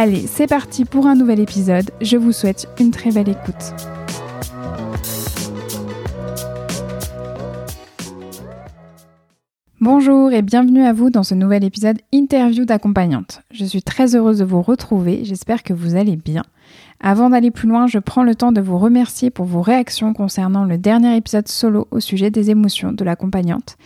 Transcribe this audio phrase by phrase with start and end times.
[0.00, 1.90] Allez, c'est parti pour un nouvel épisode.
[2.00, 3.74] Je vous souhaite une très belle écoute.
[9.80, 13.42] Bonjour et bienvenue à vous dans ce nouvel épisode interview d'accompagnante.
[13.50, 16.44] Je suis très heureuse de vous retrouver, j'espère que vous allez bien.
[17.00, 20.64] Avant d'aller plus loin, je prends le temps de vous remercier pour vos réactions concernant
[20.64, 23.76] le dernier épisode solo au sujet des émotions de l'accompagnante.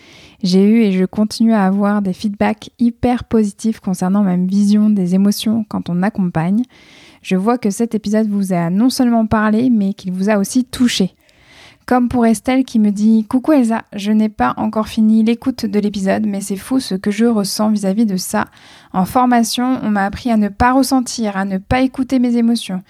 [0.42, 5.14] J'ai eu et je continue à avoir des feedbacks hyper positifs concernant ma vision des
[5.14, 6.64] émotions quand on accompagne.
[7.22, 10.64] Je vois que cet épisode vous a non seulement parlé, mais qu'il vous a aussi
[10.64, 11.14] touché.
[11.86, 15.78] Comme pour Estelle qui me dit Coucou Elsa, je n'ai pas encore fini l'écoute de
[15.78, 18.46] l'épisode, mais c'est fou ce que je ressens vis-à-vis de ça.
[18.92, 22.82] En formation, on m'a appris à ne pas ressentir, à ne pas écouter mes émotions,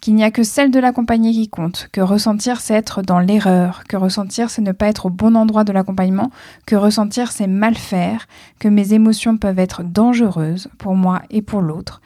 [0.00, 3.84] qu'il n'y a que celle de l'accompagné qui compte, que ressentir c'est être dans l'erreur,
[3.88, 6.30] que ressentir c'est ne pas être au bon endroit de l'accompagnement,
[6.66, 8.26] que ressentir c'est mal faire,
[8.58, 12.00] que mes émotions peuvent être dangereuses pour moi et pour l'autre.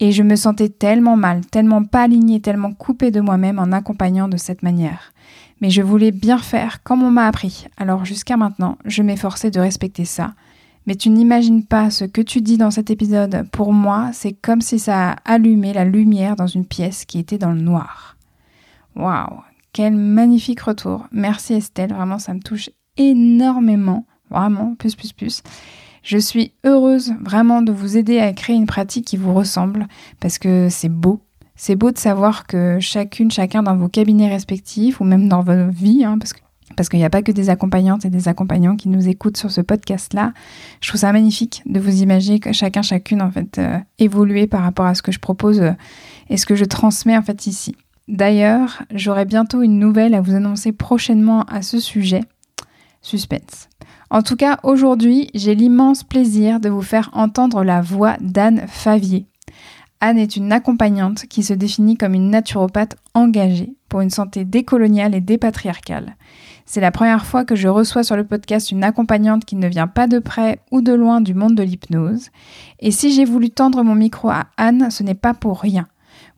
[0.00, 4.28] Et je me sentais tellement mal, tellement pas alignée, tellement coupée de moi-même en accompagnant
[4.28, 5.12] de cette manière
[5.60, 7.66] mais je voulais bien faire comme on m'a appris.
[7.78, 10.34] Alors jusqu'à maintenant, je m'efforçais de respecter ça.
[10.86, 13.48] Mais tu n'imagines pas ce que tu dis dans cet épisode.
[13.52, 17.38] Pour moi, c'est comme si ça a allumé la lumière dans une pièce qui était
[17.38, 18.16] dans le noir.
[18.96, 19.40] Waouh,
[19.72, 21.06] quel magnifique retour.
[21.10, 24.06] Merci Estelle, vraiment ça me touche énormément.
[24.30, 25.42] Vraiment, plus, plus, plus.
[26.02, 29.86] Je suis heureuse vraiment de vous aider à créer une pratique qui vous ressemble
[30.20, 31.20] parce que c'est beau,
[31.56, 35.70] c'est beau de savoir que chacune, chacun dans vos cabinets respectifs ou même dans vos
[35.70, 36.40] vies, hein, parce que
[36.76, 39.50] parce qu'il n'y a pas que des accompagnantes et des accompagnants qui nous écoutent sur
[39.50, 40.32] ce podcast-là.
[40.80, 44.62] Je trouve ça magnifique de vous imaginer que chacun, chacune, en fait, euh, évoluer par
[44.62, 45.72] rapport à ce que je propose euh,
[46.30, 47.76] et ce que je transmets, en fait, ici.
[48.08, 52.20] D'ailleurs, j'aurai bientôt une nouvelle à vous annoncer prochainement à ce sujet.
[53.00, 53.68] Suspense.
[54.10, 59.26] En tout cas, aujourd'hui, j'ai l'immense plaisir de vous faire entendre la voix d'Anne Favier.
[60.00, 65.14] Anne est une accompagnante qui se définit comme une naturopathe engagée pour une santé décoloniale
[65.14, 66.16] et dépatriarcale.
[66.66, 69.86] C'est la première fois que je reçois sur le podcast une accompagnante qui ne vient
[69.86, 72.30] pas de près ou de loin du monde de l'hypnose.
[72.80, 75.86] Et si j'ai voulu tendre mon micro à Anne, ce n'est pas pour rien.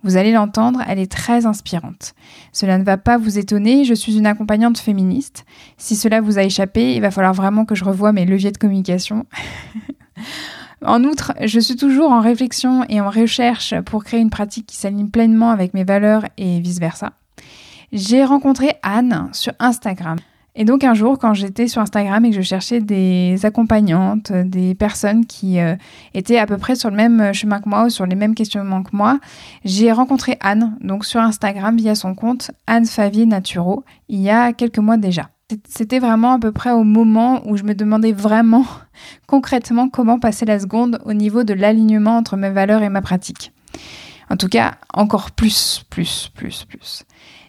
[0.02, 2.14] Vous allez l'entendre, elle est très inspirante.
[2.52, 5.44] Cela ne va pas vous étonner, je suis une accompagnante féministe.
[5.78, 8.58] Si cela vous a échappé, il va falloir vraiment que je revoie mes leviers de
[8.58, 9.26] communication.
[10.84, 14.76] En outre, je suis toujours en réflexion et en recherche pour créer une pratique qui
[14.76, 17.12] s'aligne pleinement avec mes valeurs et vice-versa.
[17.92, 20.18] J'ai rencontré Anne sur Instagram.
[20.58, 24.74] Et donc un jour, quand j'étais sur Instagram et que je cherchais des accompagnantes, des
[24.74, 25.76] personnes qui euh,
[26.14, 28.82] étaient à peu près sur le même chemin que moi ou sur les mêmes questionnements
[28.82, 29.20] que moi,
[29.66, 34.54] j'ai rencontré Anne, donc sur Instagram via son compte Anne Favier Naturo, il y a
[34.54, 35.28] quelques mois déjà.
[35.68, 38.64] C'était vraiment à peu près au moment où je me demandais vraiment
[39.26, 43.52] concrètement comment passer la seconde au niveau de l'alignement entre mes valeurs et ma pratique.
[44.30, 47.04] En tout cas, encore plus, plus, plus, plus.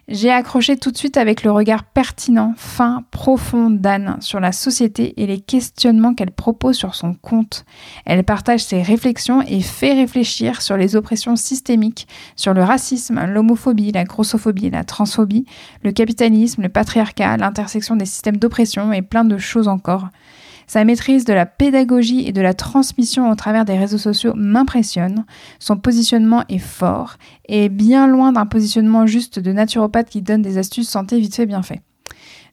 [0.09, 5.21] J'ai accroché tout de suite avec le regard pertinent, fin, profond d'Anne sur la société
[5.21, 7.65] et les questionnements qu'elle propose sur son compte.
[8.06, 12.07] Elle partage ses réflexions et fait réfléchir sur les oppressions systémiques,
[12.38, 15.45] sur le racisme, l'homophobie, la grossophobie, la transphobie,
[15.83, 20.07] le capitalisme, le patriarcat, l'intersection des systèmes d'oppression et plein de choses encore.
[20.68, 25.25] Sa maîtrise de la pédagogie et de la transmission au travers des réseaux sociaux m'impressionne.
[25.60, 27.16] Son positionnement est fort
[27.48, 31.46] et bien loin d'un positionnement juste de naturopathe qui donne des astuces santé vite fait
[31.46, 31.81] bien fait.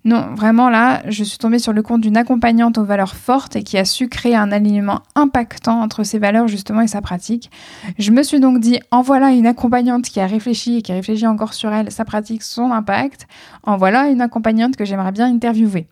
[0.07, 3.63] Non, vraiment là, je suis tombée sur le compte d'une accompagnante aux valeurs fortes et
[3.63, 7.51] qui a su créer un alignement impactant entre ses valeurs justement et sa pratique.
[7.99, 11.27] Je me suis donc dit, en voilà une accompagnante qui a réfléchi et qui réfléchit
[11.27, 13.27] encore sur elle, sa pratique, son impact.
[13.63, 15.89] En voilà une accompagnante que j'aimerais bien interviewer.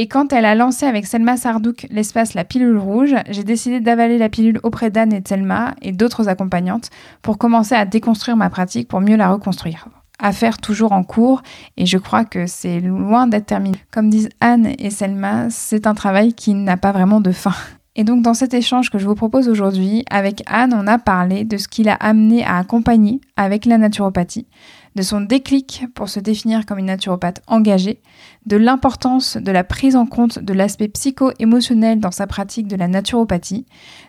[0.00, 4.16] Et quand elle a lancé avec Selma Sardouk l'espace La Pilule Rouge, j'ai décidé d'avaler
[4.16, 6.90] la pilule auprès d'Anne et Selma et d'autres accompagnantes
[7.20, 9.88] pour commencer à déconstruire ma pratique pour mieux la reconstruire.
[10.20, 11.42] Affaire toujours en cours
[11.76, 13.76] et je crois que c'est loin d'être terminé.
[13.90, 17.54] Comme disent Anne et Selma, c'est un travail qui n'a pas vraiment de fin.
[17.96, 21.44] Et donc dans cet échange que je vous propose aujourd'hui, avec Anne, on a parlé
[21.44, 24.46] de ce qui l'a amené à accompagner avec la naturopathie,
[24.94, 28.00] de son déclic pour se définir comme une naturopathe engagée,
[28.48, 32.88] de l'importance de la prise en compte de l'aspect psycho-émotionnel dans sa pratique de la
[32.88, 33.66] naturopathie,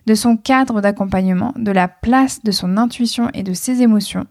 [0.07, 4.25] de son cadre d'accompagnement, de la place de son intuition et de ses émotions,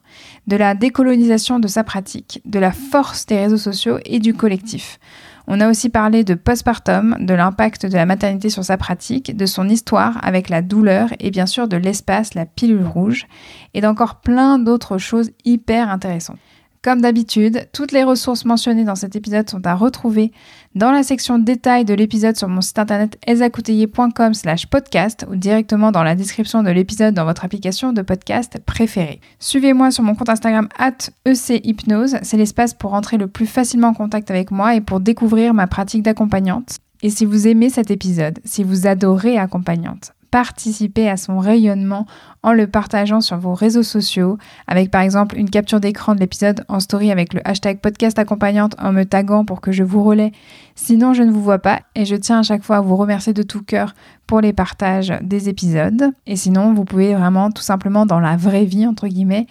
[0.47, 4.99] de la décolonisation de sa pratique, de la force des réseaux sociaux et du collectif.
[5.47, 9.47] On a aussi parlé de postpartum, de l'impact de la maternité sur sa pratique, de
[9.47, 13.27] son histoire avec la douleur et bien sûr de l'espace, la pilule rouge,
[13.75, 16.39] et d'encore plein d'autres choses hyper intéressantes.
[16.89, 20.33] Comme d'habitude, toutes les ressources mentionnées dans cet épisode sont à retrouver
[20.75, 25.93] dans la section détails de l'épisode sur mon site internet esacoutelier.com slash podcast ou directement
[25.93, 29.21] dans la description de l'épisode dans votre application de podcast préférée.
[29.39, 33.95] Suivez-moi sur mon compte Instagram at echypnose, c'est l'espace pour entrer le plus facilement en
[33.95, 36.79] contact avec moi et pour découvrir ma pratique d'accompagnante.
[37.03, 42.07] Et si vous aimez cet épisode, si vous adorez accompagnante, participer à son rayonnement
[42.43, 44.37] en le partageant sur vos réseaux sociaux,
[44.67, 48.75] avec par exemple une capture d'écran de l'épisode en story avec le hashtag podcast accompagnante
[48.79, 50.33] en me taguant pour que je vous relaie.
[50.75, 53.33] Sinon, je ne vous vois pas et je tiens à chaque fois à vous remercier
[53.33, 53.95] de tout cœur
[54.27, 56.13] pour les partages des épisodes.
[56.27, 59.47] Et sinon, vous pouvez vraiment tout simplement dans la vraie vie, entre guillemets,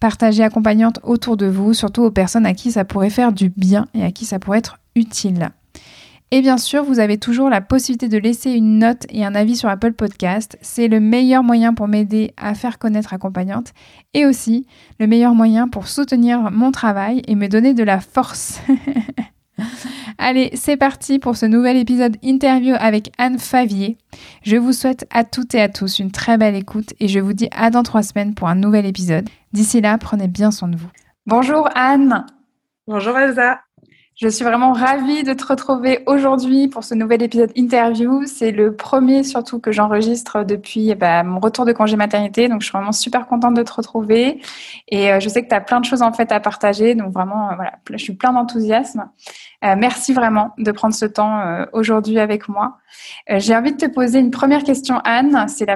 [0.00, 3.86] partager accompagnante autour de vous, surtout aux personnes à qui ça pourrait faire du bien
[3.94, 5.50] et à qui ça pourrait être utile.
[6.30, 9.56] Et bien sûr, vous avez toujours la possibilité de laisser une note et un avis
[9.56, 10.58] sur Apple Podcast.
[10.60, 13.72] C'est le meilleur moyen pour m'aider à faire connaître Accompagnante
[14.12, 14.66] et aussi
[15.00, 18.60] le meilleur moyen pour soutenir mon travail et me donner de la force.
[20.18, 23.96] Allez, c'est parti pour ce nouvel épisode interview avec Anne Favier.
[24.42, 27.32] Je vous souhaite à toutes et à tous une très belle écoute et je vous
[27.32, 29.28] dis à dans trois semaines pour un nouvel épisode.
[29.54, 30.90] D'ici là, prenez bien soin de vous.
[31.26, 32.26] Bonjour Anne.
[32.86, 33.60] Bonjour Elsa.
[34.20, 38.24] Je suis vraiment ravie de te retrouver aujourd'hui pour ce nouvel épisode interview.
[38.26, 42.48] C'est le premier surtout que j'enregistre depuis eh ben, mon retour de congé maternité.
[42.48, 44.42] Donc, je suis vraiment super contente de te retrouver.
[44.88, 46.96] Et euh, je sais que tu as plein de choses en fait à partager.
[46.96, 49.08] Donc, vraiment, euh, voilà, je suis plein d'enthousiasme.
[49.64, 52.78] Euh, merci vraiment de prendre ce temps aujourd'hui avec moi.
[53.28, 55.46] J'ai envie de te poser une première question, Anne.
[55.46, 55.66] C'est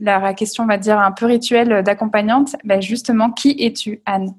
[0.00, 2.56] la, question, on va dire, un peu rituelle d'accompagnante.
[2.64, 4.34] Ben, justement, qui es-tu, Anne?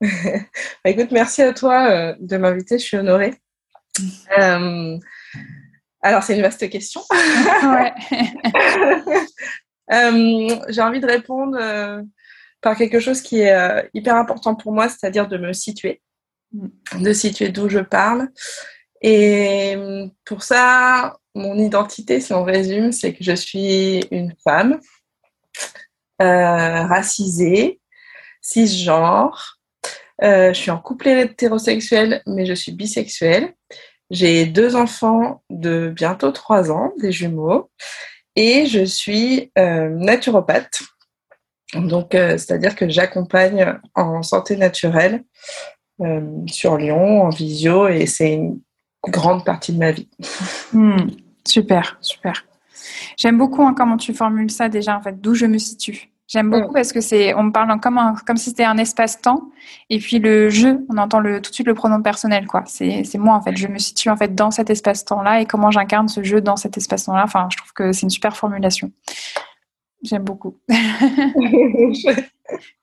[0.00, 3.34] Bah, écoute, merci à toi euh, de m'inviter, je suis honorée.
[4.38, 4.98] Euh,
[6.02, 7.02] alors, c'est une vaste question.
[9.92, 11.58] Euh, j'ai envie de répondre
[12.60, 16.00] par quelque chose qui est hyper important pour moi, c'est-à-dire de me situer,
[16.52, 16.68] mm.
[17.02, 18.28] de situer d'où je parle.
[19.02, 19.76] Et
[20.24, 24.78] pour ça, mon identité, si on résume, c'est que je suis une femme
[26.20, 27.80] racisée,
[28.40, 29.59] cisgenre,
[30.22, 33.54] euh, je suis en couple hétérosexuel, mais je suis bisexuelle.
[34.10, 37.70] J'ai deux enfants de bientôt trois ans, des jumeaux,
[38.36, 40.82] et je suis euh, naturopathe.
[41.74, 45.24] Donc, euh, c'est-à-dire que j'accompagne en santé naturelle
[46.46, 48.60] sur Lyon, en visio, et c'est une
[49.06, 50.08] grande partie de ma vie.
[50.72, 51.10] Hmm,
[51.44, 52.46] super, super.
[53.16, 56.12] J'aime beaucoup hein, comment tu formules ça déjà, en fait, d'où je me situe.
[56.30, 59.50] J'aime beaucoup parce que c'est, on me parle comme, comme si c'était un espace-temps.
[59.88, 62.62] Et puis le jeu, on entend le, tout de suite le pronom personnel, quoi.
[62.66, 63.56] C'est, c'est moi, en fait.
[63.56, 66.76] Je me situe, en fait, dans cet espace-temps-là et comment j'incarne ce jeu dans cet
[66.76, 67.24] espace-temps-là.
[67.24, 68.92] Enfin, je trouve que c'est une super formulation.
[70.04, 70.56] J'aime beaucoup.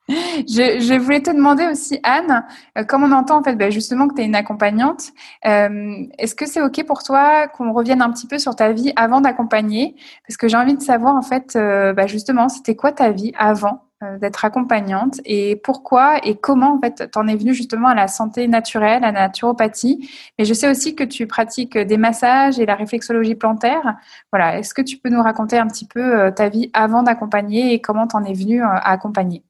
[0.08, 2.44] je, voulais te demander aussi, Anne,
[2.76, 5.12] euh, comme on entend en fait ben, justement que tu es une accompagnante,
[5.46, 8.92] euh, est-ce que c'est OK pour toi qu'on revienne un petit peu sur ta vie
[8.96, 9.96] avant d'accompagner?
[10.26, 13.32] Parce que j'ai envie de savoir en fait, euh, ben, justement, c'était quoi ta vie
[13.38, 17.96] avant euh, d'être accompagnante et pourquoi et comment en fait t'en es venue justement à
[17.96, 20.08] la santé naturelle, à la naturopathie?
[20.38, 23.96] Mais je sais aussi que tu pratiques des massages et la réflexologie plantaire.
[24.30, 27.74] Voilà, est-ce que tu peux nous raconter un petit peu euh, ta vie avant d'accompagner
[27.74, 29.42] et comment t'en es venue euh, à accompagner?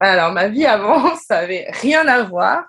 [0.00, 2.64] Alors ma vie avant, ça avait rien à voir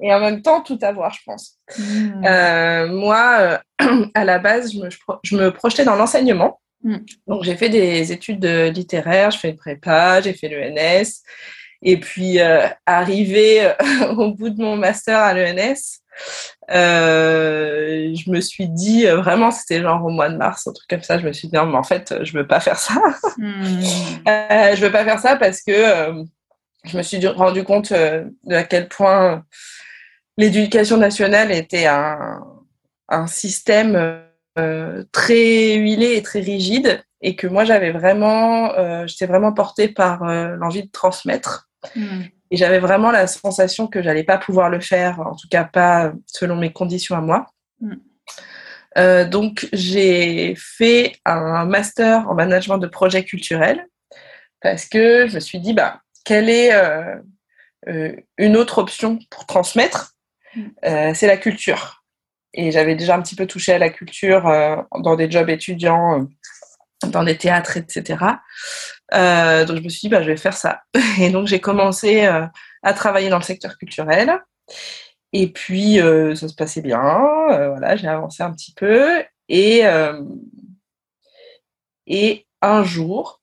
[0.00, 1.58] et en même temps tout à voir, je pense.
[1.76, 2.90] Hmm.
[2.94, 3.60] moi,
[4.14, 4.88] à la base, je me,
[5.22, 6.60] je me projetais dans l'enseignement.
[6.84, 6.98] Mm.
[7.26, 11.22] Donc, j'ai fait des études littéraires, je fais une prépa, j'ai fait l'ENS.
[11.82, 13.74] Et puis, euh, arrivé euh,
[14.16, 16.00] au bout de mon master à l'ENS,
[16.70, 20.88] Euh, je me suis dit, euh, vraiment, c'était genre au mois de mars, un truc
[20.88, 22.94] comme ça, je me suis dit, non, mais en fait, je veux pas faire ça.
[23.38, 23.62] Hmm.
[24.28, 26.24] euh, je veux pas faire ça parce que euh,
[26.88, 29.44] je me suis rendu compte de à quel point
[30.36, 32.42] l'éducation nationale était un,
[33.08, 34.22] un système
[35.12, 38.72] très huilé et très rigide et que moi, j'avais vraiment,
[39.06, 41.68] j'étais vraiment portée par l'envie de transmettre.
[41.94, 42.22] Hmm.
[42.50, 46.12] Et j'avais vraiment la sensation que j'allais pas pouvoir le faire, en tout cas pas
[46.26, 47.46] selon mes conditions à moi.
[47.80, 47.94] Mm.
[48.96, 53.86] Euh, donc j'ai fait un master en management de projets culturels
[54.62, 57.16] parce que je me suis dit bah quelle est euh,
[57.88, 60.14] euh, une autre option pour transmettre
[60.54, 61.14] mm.
[61.14, 62.04] C'est la culture.
[62.54, 64.44] Et j'avais déjà un petit peu touché à la culture
[64.94, 66.26] dans des jobs étudiants
[67.06, 68.24] dans des théâtres, etc.
[69.14, 70.82] Euh, donc je me suis dit, bah, je vais faire ça.
[71.20, 72.46] Et donc j'ai commencé euh,
[72.82, 74.40] à travailler dans le secteur culturel.
[75.32, 77.00] Et puis euh, ça se passait bien.
[77.50, 79.22] Euh, voilà, j'ai avancé un petit peu.
[79.48, 80.22] Et, euh,
[82.06, 83.40] et un jour,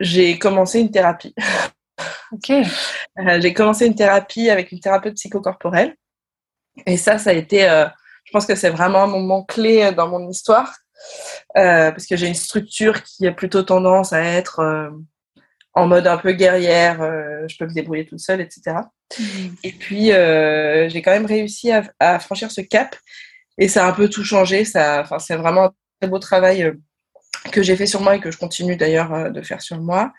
[0.00, 1.34] j'ai commencé une thérapie.
[2.32, 2.52] Ok.
[3.40, 5.94] j'ai commencé une thérapie avec une thérapeute psychocorporelle.
[6.86, 7.60] Et ça, ça a été,
[8.24, 10.72] je pense que c'est vraiment un moment clé dans mon histoire
[11.56, 14.90] euh, parce que j'ai une structure qui a plutôt tendance à être euh,
[15.74, 18.76] en mode un peu guerrière, euh, je peux me débrouiller toute seule, etc.
[19.18, 19.22] Mmh.
[19.62, 22.96] Et puis, j'ai quand même réussi à, à, franchir ce cap
[23.58, 24.64] et ça a un peu tout changé.
[24.64, 26.72] Ça, c'est vraiment un très beau travail
[27.52, 30.12] que j'ai fait sur moi et que je continue d'ailleurs de faire sur moi.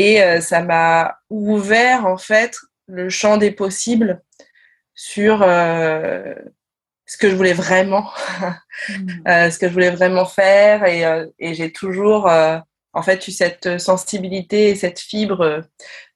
[0.00, 4.22] Et ça m'a ouvert en fait le champ des possibles
[4.94, 5.42] sur
[7.08, 8.10] ce que je voulais vraiment,
[8.88, 9.08] mm.
[9.28, 10.84] euh, ce que je voulais vraiment faire.
[10.84, 12.58] Et, euh, et j'ai toujours, euh,
[12.92, 15.64] en fait, eu cette sensibilité et cette fibre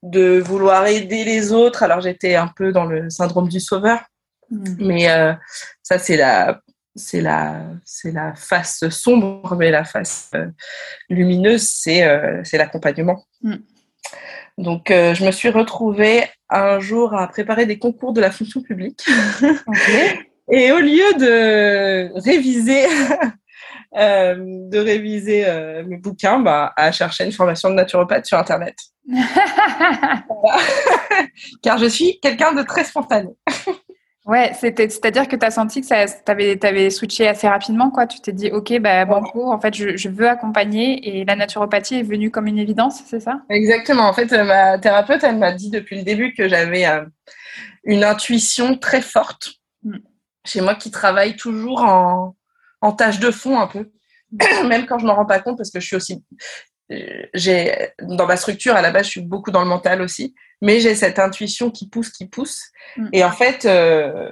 [0.02, 1.82] de vouloir aider les autres.
[1.82, 4.04] Alors, j'étais un peu dans le syndrome du sauveur.
[4.50, 4.86] Mm.
[4.86, 5.36] Mais
[5.82, 6.60] ça, c'est la,
[6.94, 10.30] c'est la, c'est la face sombre, mais la face
[11.08, 13.24] lumineuse, c'est, c'est l'accompagnement.
[13.42, 13.54] Mm.
[14.58, 19.02] Donc, je me suis retrouvée un jour à préparer des concours de la fonction publique.
[19.66, 20.28] Okay.
[20.50, 22.84] Et au lieu de réviser,
[23.96, 28.76] euh, de réviser euh, mes bouquins, bah, à chercher une formation de naturopathe sur Internet.
[31.62, 33.30] Car je suis quelqu'un de très spontané.
[34.24, 38.06] Ouais, c'est-à-dire que tu as senti que tu avais, avais, switché assez rapidement, quoi.
[38.06, 41.96] Tu t'es dit, OK, bah, banco, en fait, je, je, veux accompagner et la naturopathie
[41.96, 43.42] est venue comme une évidence, c'est ça?
[43.48, 44.04] Exactement.
[44.04, 47.04] En fait, ma thérapeute, elle m'a dit depuis le début que j'avais euh,
[47.84, 49.54] une intuition très forte.
[49.82, 49.96] Mm
[50.44, 52.36] chez moi qui travaille toujours en,
[52.80, 53.90] en tâche de fond un peu,
[54.66, 56.24] même quand je m'en rends pas compte parce que je suis aussi,
[56.90, 60.80] j'ai dans ma structure à la base je suis beaucoup dans le mental aussi, mais
[60.80, 62.64] j'ai cette intuition qui pousse, qui pousse,
[62.96, 63.08] mm.
[63.12, 64.30] et en fait euh,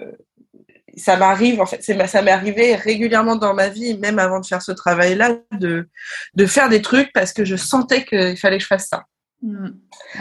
[0.97, 4.63] ça m'arrive en fait, ça m'est arrivé régulièrement dans ma vie, même avant de faire
[4.63, 5.89] ce travail-là, de
[6.35, 9.05] de faire des trucs parce que je sentais qu'il fallait que je fasse ça.
[9.43, 9.71] Mm.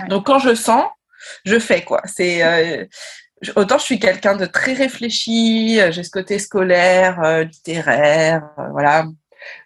[0.09, 0.85] Donc quand je sens,
[1.45, 2.01] je fais quoi.
[2.05, 2.85] C'est euh,
[3.55, 8.69] autant je suis quelqu'un de très réfléchi, euh, j'ai ce côté scolaire, euh, littéraire, euh,
[8.71, 9.05] voilà,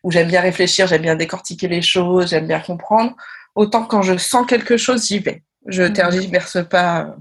[0.04, 3.16] où j'aime bien réfléchir, j'aime bien décortiquer les choses, j'aime bien comprendre.
[3.56, 5.44] Autant quand je sens quelque chose, j'y vais.
[5.68, 5.94] Je mhm.
[5.94, 7.16] tergiverse pas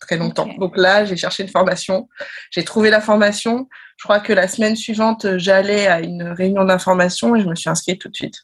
[0.00, 0.48] très longtemps.
[0.58, 2.08] Donc là, j'ai cherché une formation,
[2.50, 3.68] j'ai trouvé la formation.
[3.96, 7.68] Je crois que la semaine suivante, j'allais à une réunion d'information et je me suis
[7.68, 8.36] inscrite tout de suite.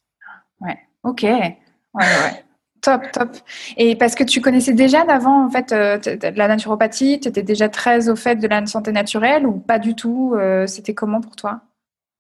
[0.61, 1.23] Ouais, ok.
[1.23, 1.55] Ouais,
[1.95, 2.45] ouais.
[2.81, 3.31] Top, top.
[3.79, 5.99] Et parce que tu connaissais déjà d'avant, en fait, euh,
[6.37, 9.95] la naturopathie, tu étais déjà très au fait de la santé naturelle ou pas du
[9.95, 11.63] tout euh, C'était comment pour toi?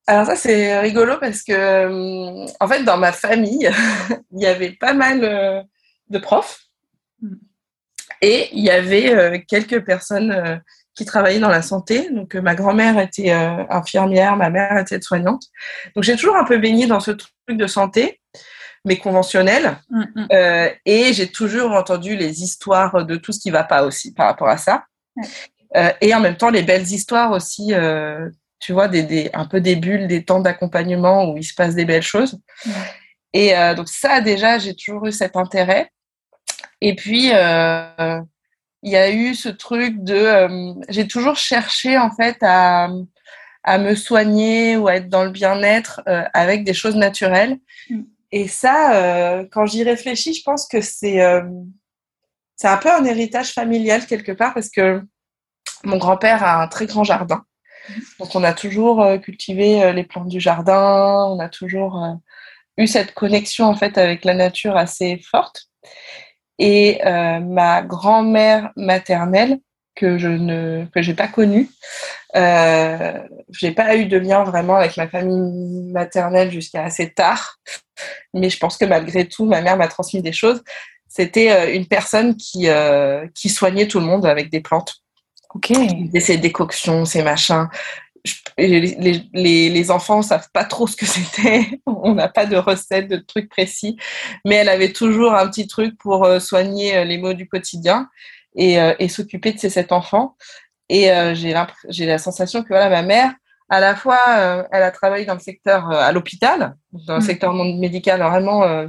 [0.06, 3.70] Alors ça, c'est rigolo parce que, euh, en fait, dans ma famille,
[4.32, 5.66] il y avait pas mal
[6.10, 6.68] de profs
[7.22, 7.36] hmm.
[8.20, 10.60] et il y avait quelques personnes
[10.94, 12.10] qui travaillaient dans la santé.
[12.10, 15.44] Donc, ma grand-mère était infirmière, ma mère était soignante.
[15.94, 18.20] Donc, j'ai toujours un peu baigné dans ce truc de santé
[18.84, 19.78] mais conventionnel.
[19.90, 20.26] Mm, mm.
[20.32, 24.26] Euh, et j'ai toujours entendu les histoires de tout ce qui va pas aussi par
[24.26, 24.84] rapport à ça.
[25.76, 28.28] Euh, et en même temps, les belles histoires aussi, euh,
[28.64, 31.74] tu vois, des, des, un peu des bulles, des temps d'accompagnement où il se passe
[31.74, 32.40] des belles choses.
[33.34, 35.90] Et euh, donc ça, déjà, j'ai toujours eu cet intérêt.
[36.80, 38.20] Et puis, euh,
[38.82, 40.14] il y a eu ce truc de...
[40.14, 42.88] Euh, j'ai toujours cherché, en fait, à
[43.66, 46.02] à me soigner ou à être dans le bien-être
[46.34, 47.56] avec des choses naturelles.
[47.88, 48.02] Mm.
[48.30, 51.18] Et ça, quand j'y réfléchis, je pense que c'est
[52.56, 55.02] c'est un peu un héritage familial quelque part parce que
[55.82, 57.42] mon grand-père a un très grand jardin.
[58.18, 62.20] Donc on a toujours euh, cultivé les plantes du jardin, on a toujours
[62.76, 65.68] eu cette connexion en fait avec la nature assez forte.
[66.58, 69.58] Et ma grand-mère maternelle
[69.94, 71.70] que je ne j'ai pas connu.
[72.36, 73.18] Euh,
[73.50, 77.58] j'ai pas eu de lien vraiment avec ma famille maternelle jusqu'à assez tard,
[78.32, 80.62] mais je pense que malgré tout, ma mère m'a transmis des choses.
[81.08, 84.96] C'était euh, une personne euh, qui soignait tout le monde avec des plantes.
[85.54, 85.72] Ok.
[86.20, 87.68] Ces décoctions, ces machins.
[88.56, 88.80] Les,
[89.34, 91.80] les, les, enfants savent pas trop ce que c'était.
[91.86, 93.96] On n'a pas de recette, de trucs précis.
[94.46, 98.08] Mais elle avait toujours un petit truc pour euh, soigner les maux du quotidien
[98.56, 100.36] et, euh, et s'occuper de ses sept enfants.
[100.88, 103.32] Et euh, j'ai la sensation que voilà, ma mère,
[103.68, 107.22] à la fois, euh, elle a travaillé dans le secteur à l'hôpital, dans le mmh.
[107.22, 108.86] secteur médical vraiment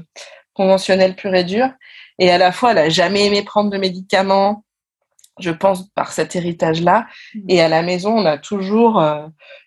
[0.54, 1.70] conventionnel pur et dur,
[2.20, 4.65] et à la fois, elle a jamais aimé prendre de médicaments,
[5.40, 7.08] je pense par cet héritage-là.
[7.34, 7.40] Mmh.
[7.50, 9.04] Et à la maison, on a toujours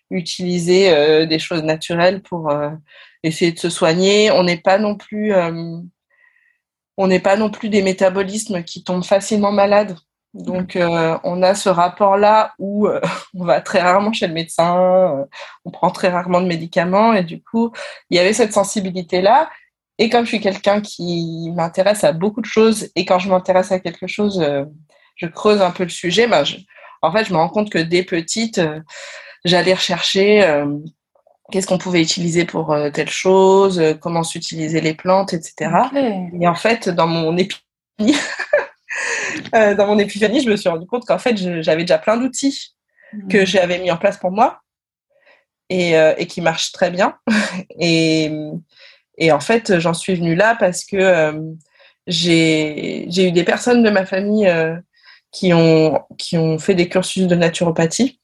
[0.09, 2.51] utilisé des choses naturelles pour
[3.23, 4.31] essayer de se soigner.
[4.31, 5.33] On n'est pas non plus
[6.99, 9.95] on n'est pas non plus des métabolismes qui tombent facilement malades.
[10.33, 12.99] Donc, euh, on a ce rapport-là où euh,
[13.33, 15.25] on va très rarement chez le médecin, euh,
[15.63, 17.71] on prend très rarement de médicaments, et du coup,
[18.09, 19.49] il y avait cette sensibilité-là.
[19.97, 23.71] Et comme je suis quelqu'un qui m'intéresse à beaucoup de choses, et quand je m'intéresse
[23.71, 24.45] à quelque chose,
[25.19, 26.43] je creuse un peu le sujet, ben
[27.01, 28.59] en fait, je me rends compte que dès petite,
[29.45, 30.65] j'allais rechercher
[31.51, 35.71] qu'est-ce qu'on pouvait utiliser pour euh, telle chose, euh, comment s'utiliser les plantes, etc.
[36.39, 37.63] Et en fait, dans mon épiphanie,
[39.55, 42.75] euh, dans mon épiphanie, je me suis rendu compte qu'en fait, j'avais déjà plein d'outils
[43.29, 43.45] que hmm.
[43.45, 44.61] j'avais mis en place pour moi
[45.69, 47.15] et, et qui marchent très bien.
[47.79, 48.31] et,
[49.17, 51.33] et, en fait, j'en suis venue là parce que
[52.07, 54.51] j'ai eu des personnes de ma famille
[55.31, 58.19] qui, ont, qui ont fait des cursus de naturopathie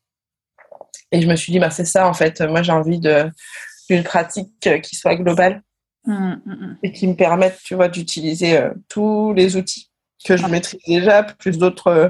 [1.12, 2.42] et je me suis dit, bah, c'est ça, en fait.
[2.42, 5.62] Moi, j'ai envie d'une pratique euh, qui soit globale
[6.06, 6.78] mmh, mmh, mmh.
[6.84, 9.90] et qui me permette, tu vois, d'utiliser euh, tous les outils
[10.26, 12.10] que je maîtrise déjà, plus d'autres euh,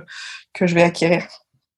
[0.54, 1.28] que je vais acquérir.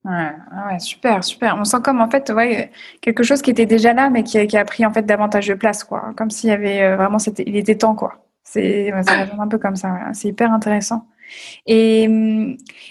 [0.05, 0.31] Ouais,
[0.69, 1.57] ouais, super, super.
[1.59, 2.71] On sent comme en fait ouais,
[3.01, 5.47] quelque chose qui était déjà là, mais qui a, qui a pris en fait davantage
[5.47, 6.13] de place, quoi.
[6.15, 8.23] Comme s'il y avait vraiment, c'était, il était temps, quoi.
[8.43, 9.97] C'est, un peu comme ça.
[10.13, 11.05] C'est hyper intéressant.
[11.65, 12.07] Et,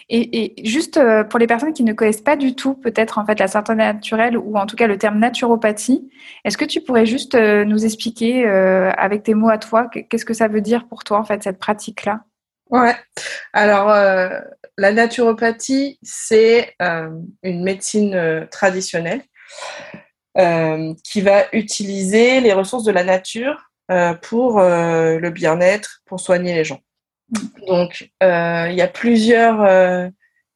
[0.09, 3.39] et, juste euh, pour les personnes qui ne connaissent pas du tout peut-être en fait
[3.39, 6.09] la santé naturelle ou en tout cas le terme naturopathie,
[6.45, 10.25] est-ce que tu pourrais juste euh, nous expliquer euh, avec tes mots à toi qu'est-ce
[10.25, 12.21] que ça veut dire pour toi en fait cette pratique-là?
[12.71, 12.97] Ouais.
[13.53, 19.23] Alors la naturopathie c'est une médecine traditionnelle
[21.05, 23.71] qui va utiliser les ressources de la nature
[24.23, 26.81] pour le bien-être, pour soigner les gens.
[27.67, 30.09] Donc, euh, il y a plusieurs euh,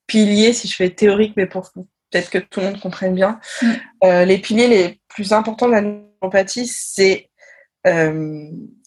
[0.07, 3.41] piliers, si je fais théorique, mais pour peut-être que tout le monde comprenne bien.
[3.63, 3.73] Mm.
[4.05, 7.29] Euh, les piliers les plus importants de la naturopathie, c'est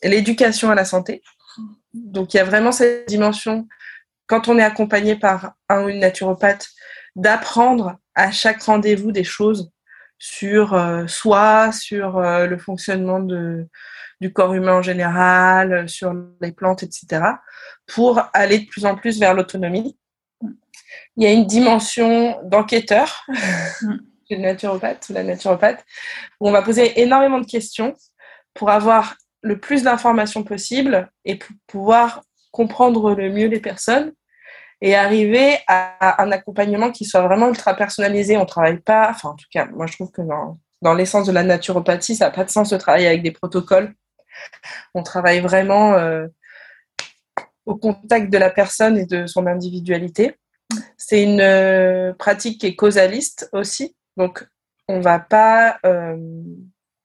[0.04, 1.22] l'éducation à la santé.
[1.94, 3.68] Donc, il y a vraiment cette dimension,
[4.28, 6.68] quand on est accompagné par un ou une naturopathe,
[7.16, 9.72] d'apprendre à chaque rendez-vous des choses
[10.20, 13.68] sur soi, sur le fonctionnement de,
[14.22, 17.24] du corps humain en général, sur les plantes, etc
[17.88, 19.98] pour aller de plus en plus vers l'autonomie.
[21.16, 23.26] Il y a une dimension d'enquêteur
[23.82, 23.98] mm.
[24.30, 25.86] le naturopathe ou la naturopathe
[26.40, 27.94] où on va poser énormément de questions
[28.54, 34.14] pour avoir le plus d'informations possible et pour pouvoir comprendre le mieux les personnes
[34.82, 38.38] et arriver à un accompagnement qui soit vraiment ultra personnalisé.
[38.38, 41.32] On travaille pas, enfin en tout cas, moi je trouve que dans, dans l'essence de
[41.32, 43.94] la naturopathie, ça n'a pas de sens de travailler avec des protocoles.
[44.94, 46.28] On travaille vraiment euh,
[47.66, 50.36] au contact de la personne et de son individualité.
[50.98, 53.96] C'est une euh, pratique qui est causaliste aussi.
[54.18, 54.46] Donc,
[54.88, 56.18] on ne va pas euh,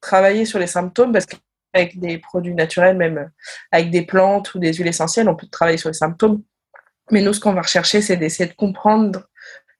[0.00, 3.30] travailler sur les symptômes parce qu'avec des produits naturels, même
[3.70, 6.42] avec des plantes ou des huiles essentielles, on peut travailler sur les symptômes.
[7.10, 9.28] Mais nous, ce qu'on va rechercher, c'est d'essayer de comprendre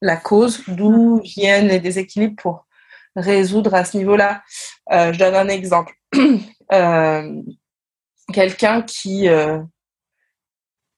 [0.01, 2.67] la cause, d'où viennent les déséquilibres pour
[3.17, 4.43] résoudre à ce niveau-là.
[4.93, 5.93] Euh, je donne un exemple.
[8.33, 9.29] Quelqu'un qui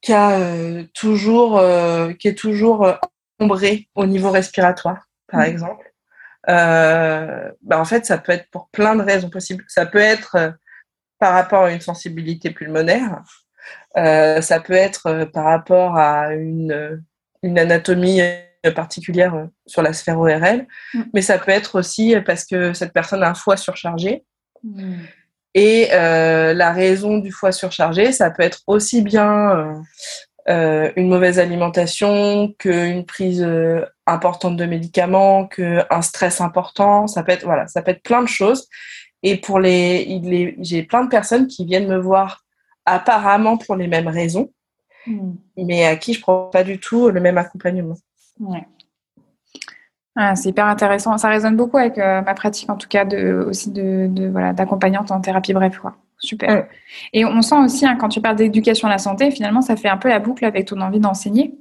[0.01, 2.95] qui euh, toujours, euh, qui est toujours euh,
[3.39, 5.45] ombré au niveau respiratoire, par mmh.
[5.45, 5.93] exemple.
[6.47, 9.65] bah en fait, ça peut être pour plein de raisons possibles.
[9.69, 10.55] Ça peut être
[11.19, 13.23] par rapport à une sensibilité pulmonaire.
[13.95, 17.03] ça peut être par rapport à une,
[17.43, 18.21] une anatomie
[18.75, 21.03] particulière sur la sphère ORL, mmh.
[21.15, 24.25] mais ça peut être aussi parce que cette personne a un foie surchargé.
[24.63, 25.03] Mmh.
[25.55, 29.75] Et euh, la raison du foie surchargé, ça peut être aussi bien euh,
[30.49, 33.47] euh une mauvaise alimentation qu'une prise
[34.07, 37.07] importante de médicaments, qu'un stress important.
[37.07, 38.69] Ça peut être voilà, ça peut être plein de choses.
[39.23, 42.45] Et pour les, les j'ai plein de personnes qui viennent me voir
[42.87, 44.53] apparemment pour les mêmes raisons,
[45.07, 45.33] hmm.
[45.57, 47.97] mais à qui je prends pas du tout le même accompagnement.
[48.39, 48.67] Ouais.
[50.23, 51.17] Ah, c'est hyper intéressant.
[51.17, 54.53] Ça résonne beaucoup avec euh, ma pratique, en tout cas, de, aussi de, de voilà,
[54.53, 55.79] d'accompagnante en thérapie bref.
[55.79, 55.97] Quoi.
[56.19, 56.67] Super.
[57.15, 59.89] Et on sent aussi, hein, quand tu parles d'éducation à la santé, finalement, ça fait
[59.89, 61.55] un peu la boucle avec ton envie d'enseigner.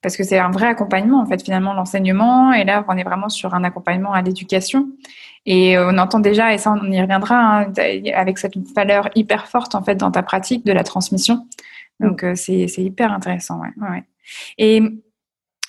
[0.00, 2.50] Parce que c'est un vrai accompagnement, en fait, finalement, l'enseignement.
[2.54, 4.88] Et là, on est vraiment sur un accompagnement à l'éducation.
[5.44, 7.72] Et euh, on entend déjà, et ça, on y reviendra, hein,
[8.14, 11.46] avec cette valeur hyper forte, en fait, dans ta pratique de la transmission.
[12.00, 13.60] Donc, euh, c'est hyper intéressant.
[13.60, 14.04] Ouais, ouais.
[14.56, 14.82] Et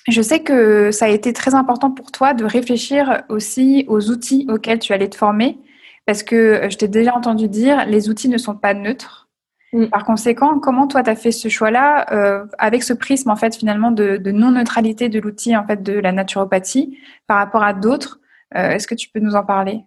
[0.08, 4.46] je sais que ça a été très important pour toi de réfléchir aussi aux outils
[4.48, 5.58] auxquels tu allais te former.
[6.06, 9.28] Parce que euh, je t'ai déjà entendu dire, les outils ne sont pas neutres.
[9.72, 9.86] Mm.
[9.86, 13.54] Par conséquent, comment toi tu as fait ce choix-là euh, avec ce prisme en fait
[13.54, 18.20] finalement de, non-neutralité de l'outil en fait de la naturopathie par rapport à d'autres
[18.56, 19.80] euh, Est-ce que tu peux nous en parler?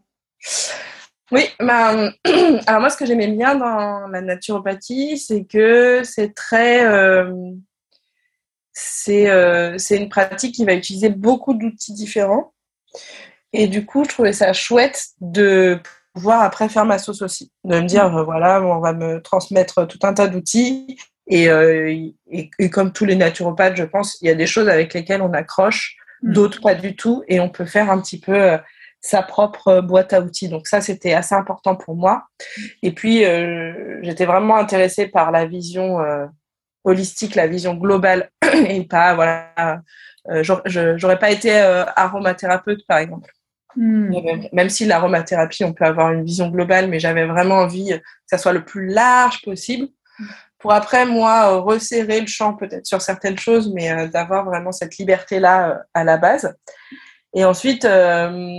[1.31, 2.11] Oui, bah,
[2.67, 6.85] alors moi ce que j'aimais bien dans la naturopathie, c'est que c'est très
[8.73, 9.27] c'est
[9.91, 12.53] une pratique qui va utiliser beaucoup d'outils différents.
[13.53, 15.79] Et du coup, je trouvais ça chouette de
[16.13, 17.51] pouvoir après faire ma sauce aussi.
[17.63, 20.97] De me dire, euh, voilà, on va me transmettre tout un tas d'outils.
[21.31, 21.87] Euh,
[22.31, 25.21] et, et, comme tous les naturopathes, je pense, il y a des choses avec lesquelles
[25.21, 26.33] on accroche, mm.
[26.33, 27.23] d'autres pas du tout.
[27.27, 28.57] Et on peut faire un petit peu euh,
[29.01, 30.49] sa propre boîte à outils.
[30.49, 32.25] Donc ça, c'était assez important pour moi.
[32.81, 33.25] Et puis,
[34.01, 35.99] j'étais vraiment intéressée par la vision
[36.83, 39.81] holistique, la vision globale, et pas, voilà,
[40.41, 41.51] j'aurais pas été
[41.95, 43.31] aromathérapeute, par exemple.
[43.75, 44.13] Hmm.
[44.51, 48.37] Même, si l'aromathérapie, on peut avoir une vision globale, mais j'avais vraiment envie que ça
[48.37, 49.87] soit le plus large possible.
[50.63, 54.97] Pour après, moi, resserrer le champ peut-être sur certaines choses, mais euh, d'avoir vraiment cette
[54.97, 56.55] liberté-là euh, à la base.
[57.33, 58.55] Et ensuite, euh,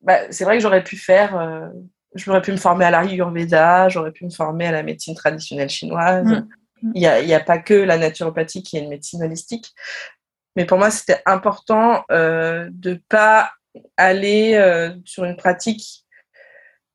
[0.00, 1.70] bah, c'est vrai que j'aurais pu faire,
[2.14, 6.24] j'aurais pu me former à l'Ayurveda, j'aurais pu me former à la médecine traditionnelle chinoise.
[6.24, 6.48] Hmm.
[6.94, 9.74] Il n'y a, a, pas que la naturopathie qui est une médecine holistique.
[10.54, 13.50] Mais pour moi, c'était important de ne pas
[13.96, 16.04] aller euh, sur une pratique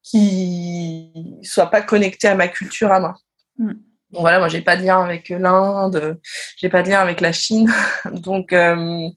[0.04, 3.16] qui soit pas connectée à ma culture à moi.
[3.58, 3.74] Mm.
[4.12, 6.20] Donc voilà, moi j'ai pas de lien avec l'Inde,
[6.58, 7.72] j'ai pas de lien avec la Chine,
[8.12, 9.08] donc euh,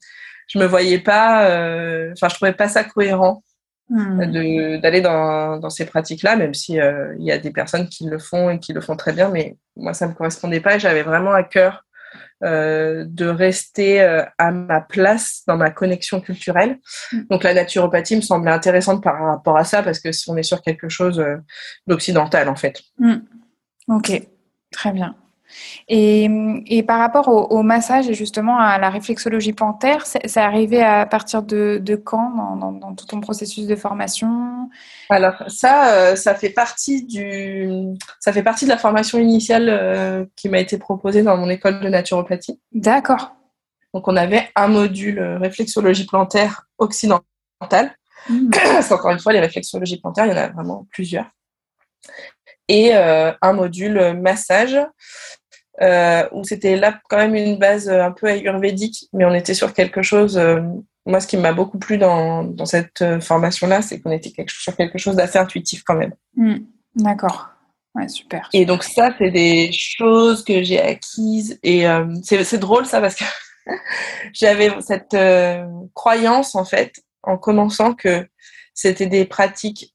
[0.47, 3.43] je me voyais pas, euh, enfin je trouvais pas ça cohérent
[3.89, 4.79] mm.
[4.81, 8.49] d'aller dans, dans, ces pratiques-là, même si il y a des personnes qui le font
[8.49, 11.33] et qui le font très bien, mais moi ça me correspondait pas et j'avais vraiment
[11.33, 11.85] à cœur
[12.43, 16.79] euh, de rester euh, à ma place dans ma connexion culturelle.
[17.13, 17.21] Mm.
[17.29, 20.61] Donc la naturopathie me semblait intéressante par rapport à ça parce que on est sur
[20.61, 21.37] quelque chose euh,
[21.87, 22.81] d'occidental en fait.
[22.99, 23.15] Mm.
[23.87, 24.11] Ok,
[24.69, 25.15] très bien.
[25.87, 31.43] Et, par rapport au, massage et justement à la réflexologie plantaire, c'est arrivé à partir
[31.43, 34.69] de, quand dans, tout ton processus de formation?
[35.09, 37.69] Alors ça, euh, ça fait partie du,
[38.19, 41.79] ça fait partie de la formation initiale euh, qui m'a été proposée dans mon école
[41.79, 42.59] de naturopathie.
[42.71, 43.35] D'accord.
[43.93, 47.95] Donc on avait un module euh, réflexologie plantaire occidentale.
[48.29, 48.49] Mmh.
[48.51, 51.29] Parce qu'encore une fois, les réflexologies plantaires, il y en a vraiment plusieurs.
[52.67, 54.75] Et un module massage
[55.81, 59.53] euh, où c'était là quand même une base euh, un peu ayurvédique, mais on était
[59.53, 60.37] sur quelque chose.
[60.37, 60.61] Euh,
[61.05, 64.75] moi, ce qui m'a beaucoup plu dans, dans cette formation-là, c'est qu'on était quelque, sur
[64.75, 66.13] quelque chose d'assez intuitif quand même.
[66.35, 66.59] Hmm,
[66.95, 67.49] d'accord.
[67.93, 68.49] Ouais, super.
[68.53, 71.59] Et donc ça, c'est des choses que j'ai acquises.
[71.61, 71.85] Et
[72.23, 73.23] c'est drôle ça parce que
[74.33, 75.15] j'avais cette
[75.93, 78.27] croyance en fait en commençant que
[78.73, 79.93] c'était des pratiques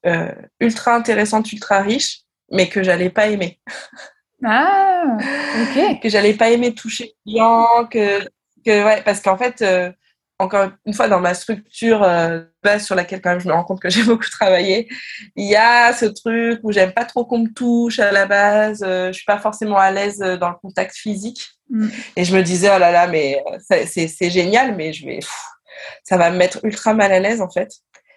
[0.61, 3.59] ultra intéressantes, ultra riches, mais que j'allais pas aimer.
[4.43, 5.17] Ah,
[5.61, 5.99] ok.
[6.01, 8.21] que j'allais pas aimer toucher le client, que,
[8.65, 9.91] que ouais, parce qu'en fait, euh,
[10.39, 13.63] encore une fois, dans ma structure euh, base sur laquelle quand même je me rends
[13.63, 14.87] compte que j'ai beaucoup travaillé,
[15.35, 18.83] il y a ce truc où j'aime pas trop qu'on me touche à la base,
[18.85, 21.49] euh, je suis pas forcément à l'aise dans le contact physique.
[21.69, 21.87] Mm.
[22.17, 23.43] Et je me disais, oh là là, mais
[23.85, 25.19] c'est génial, mais je vais,
[26.03, 27.71] ça va me mettre ultra mal à l'aise en fait.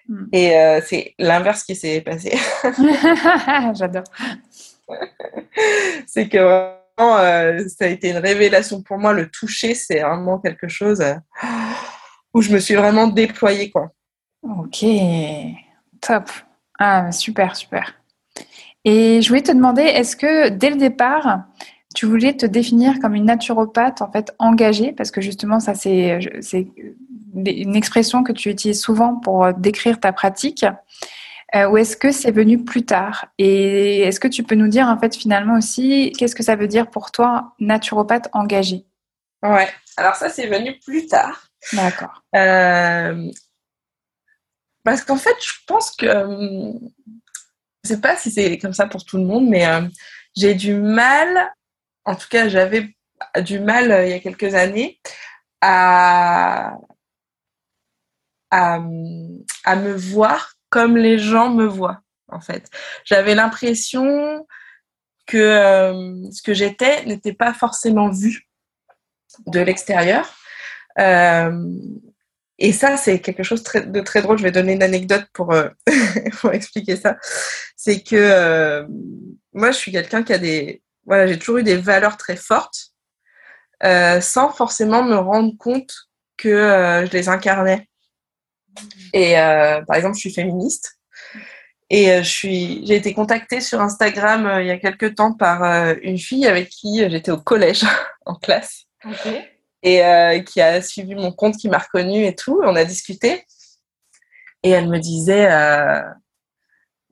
[0.08, 0.24] Mm.
[0.32, 2.36] Et euh, c'est l'inverse qui s'est passé.
[3.74, 4.04] J'adore.
[6.06, 9.12] c'est que vraiment, euh, ça a été une révélation pour moi.
[9.12, 11.14] Le toucher, c'est vraiment quelque chose euh,
[12.32, 13.70] où je me suis vraiment déployée.
[13.70, 13.92] Quoi.
[14.42, 14.84] Ok,
[16.00, 16.30] top.
[16.78, 17.94] Ah, super, super.
[18.84, 21.44] Et je voulais te demander, est-ce que dès le départ,
[21.94, 24.92] tu voulais te définir comme une naturopathe en fait engagée?
[24.92, 26.18] Parce que justement ça c'est
[27.34, 30.66] une expression que tu utilises souvent pour décrire ta pratique
[31.54, 33.26] euh, ou est-ce que c'est venu plus tard?
[33.38, 36.68] Et est-ce que tu peux nous dire en fait finalement aussi qu'est-ce que ça veut
[36.68, 38.84] dire pour toi naturopathe engagé
[39.42, 41.48] Ouais, alors ça c'est venu plus tard.
[41.72, 42.22] D'accord.
[42.34, 43.30] Euh,
[44.82, 46.06] parce qu'en fait, je pense que
[47.84, 49.82] je sais pas si c'est comme ça pour tout le monde, mais euh,
[50.36, 51.52] j'ai du mal,
[52.04, 52.94] en tout cas j'avais
[53.42, 54.98] du mal il y a quelques années
[55.60, 56.76] à
[58.50, 58.78] à,
[59.64, 62.68] à me voir comme les gens me voient, en fait.
[63.04, 64.44] J'avais l'impression
[65.24, 68.48] que euh, ce que j'étais n'était pas forcément vu
[69.46, 70.28] de l'extérieur.
[70.98, 71.62] Euh,
[72.58, 74.38] et ça, c'est quelque chose de très drôle.
[74.38, 75.68] Je vais donner une anecdote pour, euh,
[76.52, 77.18] expliquer ça.
[77.76, 78.84] C'est que
[79.52, 80.82] moi, je suis quelqu'un qui a des...
[81.06, 82.90] Voilà, j'ai toujours eu des valeurs très fortes
[83.80, 85.94] sans forcément me rendre compte
[86.36, 87.88] que je les incarnais.
[89.12, 89.34] Et
[89.86, 90.98] par exemple, je suis féministe.
[91.90, 96.18] Et je suis, j'ai été contactée sur Instagram il y a quelques temps par une
[96.18, 97.84] fille avec qui j'étais au collège
[98.26, 98.86] en classe.
[99.04, 102.60] Okay et euh, qui a suivi mon compte, qui m'a reconnu et tout.
[102.64, 103.46] On a discuté.
[104.62, 106.02] Et elle me disait, euh,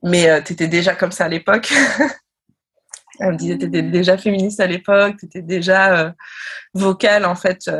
[0.03, 1.70] mais euh, tu étais déjà comme ça à l'époque.
[3.23, 6.15] Elle me disait, tu étais déjà féministe à l'époque, tu étais déjà
[6.75, 7.71] vocale en fait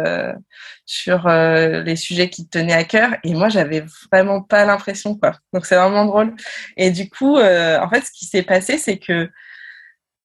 [0.87, 3.11] sur les sujets qui te tenaient à cœur.
[3.25, 5.33] Et moi, j'avais vraiment pas l'impression, quoi.
[5.53, 6.35] Donc c'est vraiment drôle.
[6.77, 9.29] Et du coup, en fait, ce qui s'est passé, c'est que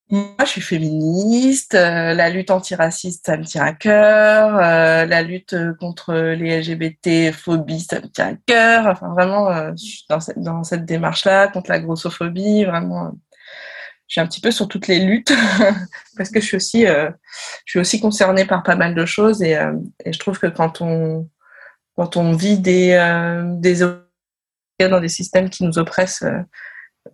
[0.10, 1.76] moi, je suis féministe.
[1.76, 4.56] Euh, la lutte antiraciste, ça me tient à cœur.
[4.56, 8.88] Euh, la lutte contre les LGBT, phobie, ça me tient à cœur.
[8.88, 9.74] Enfin, vraiment, euh,
[10.10, 13.12] dans cette, dans cette démarche-là, contre la grossophobie, vraiment,
[14.08, 15.34] je suis un petit peu sur toutes les luttes
[16.18, 17.12] parce que je suis aussi, je
[17.66, 19.60] suis aussi concernée par pas mal de choses et,
[20.06, 21.30] et je trouve que quand on,
[21.96, 22.98] quand on vit des,
[23.60, 23.76] des
[24.80, 26.24] dans des systèmes qui nous oppressent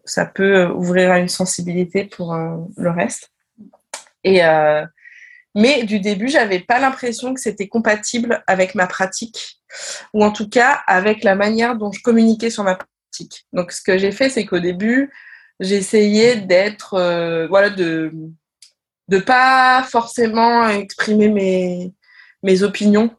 [0.05, 3.31] ça peut ouvrir à une sensibilité pour euh, le reste.
[4.23, 4.85] Et, euh,
[5.55, 9.59] mais du début, j'avais pas l'impression que c'était compatible avec ma pratique,
[10.13, 13.45] ou en tout cas avec la manière dont je communiquais sur ma pratique.
[13.53, 15.11] Donc, ce que j'ai fait, c'est qu'au début,
[15.59, 18.11] j'essayais d'être, euh, voilà, de
[19.09, 21.93] de pas forcément exprimer mes
[22.41, 23.11] mes opinions,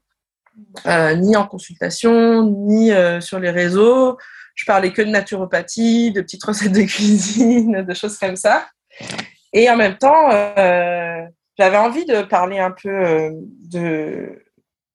[0.87, 4.19] ni en consultation, ni sur les réseaux
[4.55, 8.69] je parlais que de naturopathie, de petites recettes de cuisine, de choses comme ça.
[9.53, 11.23] Et en même temps, euh,
[11.59, 14.43] j'avais envie de parler un peu euh, de,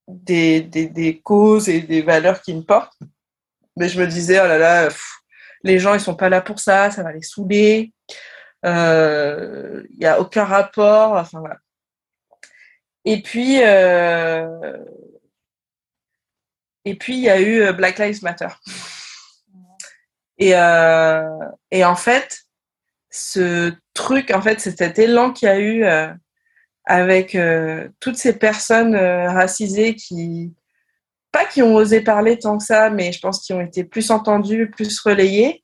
[0.07, 2.97] des, des, des, causes et des valeurs qui me portent.
[3.77, 4.89] Mais je me disais, oh là là,
[5.63, 7.93] les gens, ils sont pas là pour ça, ça va les saouler.
[8.63, 11.13] Il euh, n'y a aucun rapport.
[11.13, 11.57] Enfin, voilà.
[13.05, 14.77] Et puis, euh,
[16.85, 18.49] et puis, il y a eu Black Lives Matter.
[20.37, 21.27] Et, euh,
[21.71, 22.43] et en fait,
[23.09, 26.13] ce truc, en fait, c'est cet élan qu'il y a eu euh,
[26.85, 30.53] avec euh, toutes ces personnes euh, racisées qui,
[31.31, 34.11] pas qui ont osé parler tant que ça, mais je pense qu'ils ont été plus
[34.11, 35.63] entendus, plus relayés.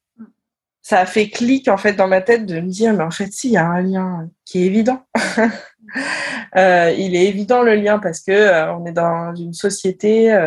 [0.82, 3.32] Ça a fait clic en fait dans ma tête de me dire, mais en fait,
[3.32, 5.04] si, il y a un lien qui est évident.
[6.58, 10.38] euh, il est évident le lien parce que euh, on est dans une société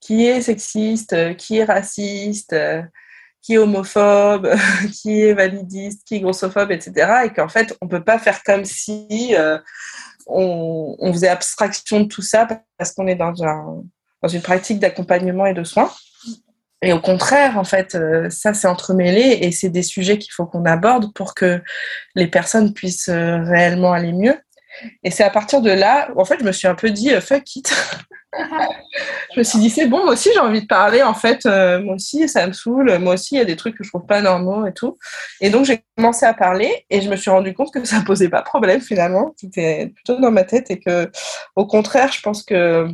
[0.00, 2.54] qui est sexiste, qui est raciste,
[3.48, 4.54] qui est homophobe,
[4.92, 7.22] qui est validiste, qui est grossophobe, etc.
[7.24, 9.58] Et qu'en fait, on peut pas faire comme si euh,
[10.26, 12.46] on, on, faisait abstraction de tout ça
[12.76, 13.82] parce qu'on est dans, un,
[14.22, 15.90] dans une pratique d'accompagnement et de soins.
[16.80, 20.46] Et au contraire, en fait, euh, ça c'est entremêlé et c'est des sujets qu'il faut
[20.46, 21.60] qu'on aborde pour que
[22.14, 24.36] les personnes puissent euh, réellement aller mieux.
[25.02, 27.56] Et c'est à partir de là, en fait, je me suis un peu dit fuck
[27.56, 27.74] it.
[29.34, 31.80] je me suis dit, c'est bon, moi aussi j'ai envie de parler, en fait, euh,
[31.80, 34.06] moi aussi ça me saoule, moi aussi il y a des trucs que je trouve
[34.06, 34.98] pas normaux et tout.
[35.40, 38.28] Et donc j'ai commencé à parler et je me suis rendu compte que ça posait
[38.28, 41.10] pas problème finalement, c'était plutôt dans ma tête et que,
[41.56, 42.88] au contraire, je pense que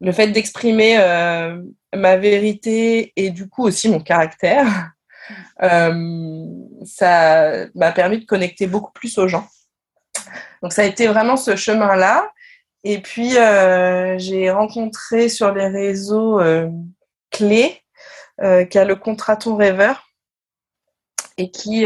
[0.00, 1.62] le fait d'exprimer euh,
[1.94, 4.92] ma vérité et du coup aussi mon caractère,
[5.62, 6.44] euh,
[6.84, 9.46] ça m'a permis de connecter beaucoup plus aux gens.
[10.62, 12.30] Donc ça a été vraiment ce chemin-là.
[12.84, 16.40] Et puis, euh, j'ai rencontré sur les réseaux
[17.30, 17.82] Clé,
[18.38, 20.08] qui a le contrat rêveur,
[21.36, 21.84] et qui,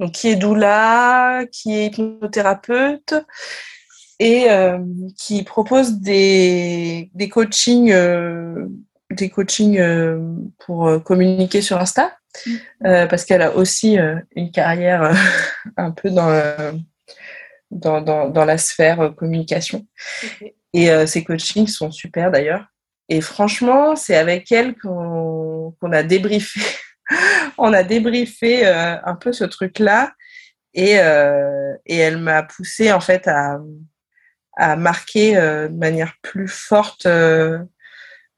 [0.00, 3.14] donc, qui est doula, qui est hypnothérapeute,
[4.22, 4.48] et
[5.16, 7.90] qui propose des, des coachings,
[9.10, 9.82] des coachings
[10.58, 12.12] pour communiquer sur Insta,
[12.46, 12.52] mmh.
[13.08, 13.96] parce qu'elle a aussi
[14.36, 15.14] une carrière
[15.78, 16.28] un peu dans
[17.70, 19.86] dans, dans, dans la sphère euh, communication.
[20.72, 22.66] Et euh, ces coachings sont super d'ailleurs.
[23.08, 26.60] Et franchement, c'est avec elle qu'on a débriefé.
[27.58, 30.12] on a débriefé euh, un peu ce truc-là.
[30.74, 33.58] Et, euh, et elle m'a poussé en fait à,
[34.56, 37.66] à marquer euh, de manière plus forte ce,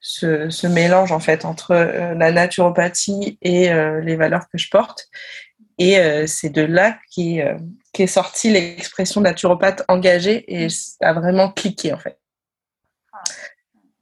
[0.00, 3.72] ce, mélange en fait entre la naturopathie et
[4.02, 5.08] les valeurs que je porte.
[5.78, 5.96] Et
[6.26, 7.40] c'est de là qui
[7.92, 12.18] qu'est sortie l'expression naturopathe engagée et ça a vraiment cliqué en fait.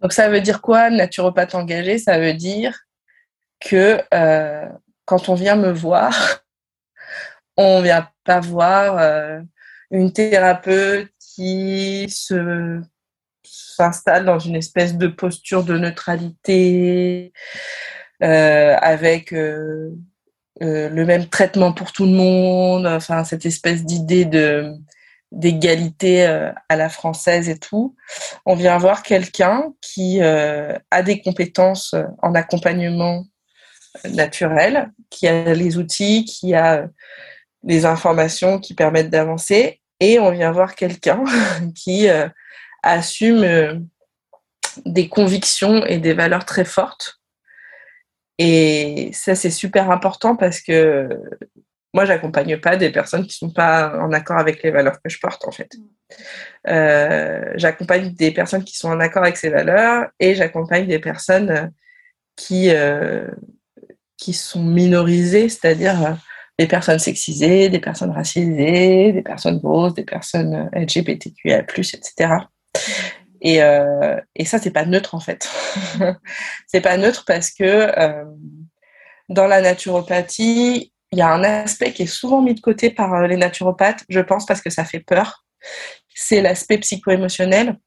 [0.00, 2.78] Donc ça veut dire quoi, naturopathe engagé Ça veut dire
[3.60, 4.68] que euh,
[5.04, 6.42] quand on vient me voir,
[7.56, 9.40] on vient pas voir euh,
[9.90, 12.81] une thérapeute qui se
[13.42, 17.33] s'installe dans une espèce de posture de neutralité
[18.22, 24.74] euh, avec le même traitement pour tout le monde, enfin cette espèce d'idée de
[25.33, 27.96] d'égalité euh, à la française et tout.
[28.46, 33.24] On vient voir quelqu'un qui euh, a des compétences euh, en accompagnement
[34.12, 36.87] naturel, qui a les outils, qui a
[37.64, 39.79] les informations qui permettent d'avancer.
[40.00, 41.24] Et on vient voir quelqu'un
[41.74, 42.08] qui
[42.82, 43.86] assume
[44.86, 47.20] des convictions et des valeurs très fortes.
[48.38, 51.08] Et ça, c'est super important parce que
[51.92, 55.18] moi, j'accompagne pas des personnes qui sont pas en accord avec les valeurs que je
[55.18, 55.70] porte, en fait.
[56.68, 61.72] Euh, j'accompagne des personnes qui sont en accord avec ces valeurs et j'accompagne des personnes
[62.36, 63.26] qui, euh,
[64.16, 66.14] qui sont minorisées, c'est-à-dire euh,
[66.60, 72.34] des personnes sexisées, des personnes racisées, des personnes grosses, des personnes LGBTQIA+, etc.
[73.40, 75.48] Et, euh, et ça, c'est pas neutre, en fait.
[76.66, 78.26] c'est pas neutre parce que euh,
[79.30, 83.14] dans la naturopathie, il y a un aspect qui est souvent mis de côté par
[83.14, 85.46] euh, les naturopathes, je pense, parce que ça fait peur.
[86.14, 87.78] C'est l'aspect psycho-émotionnel.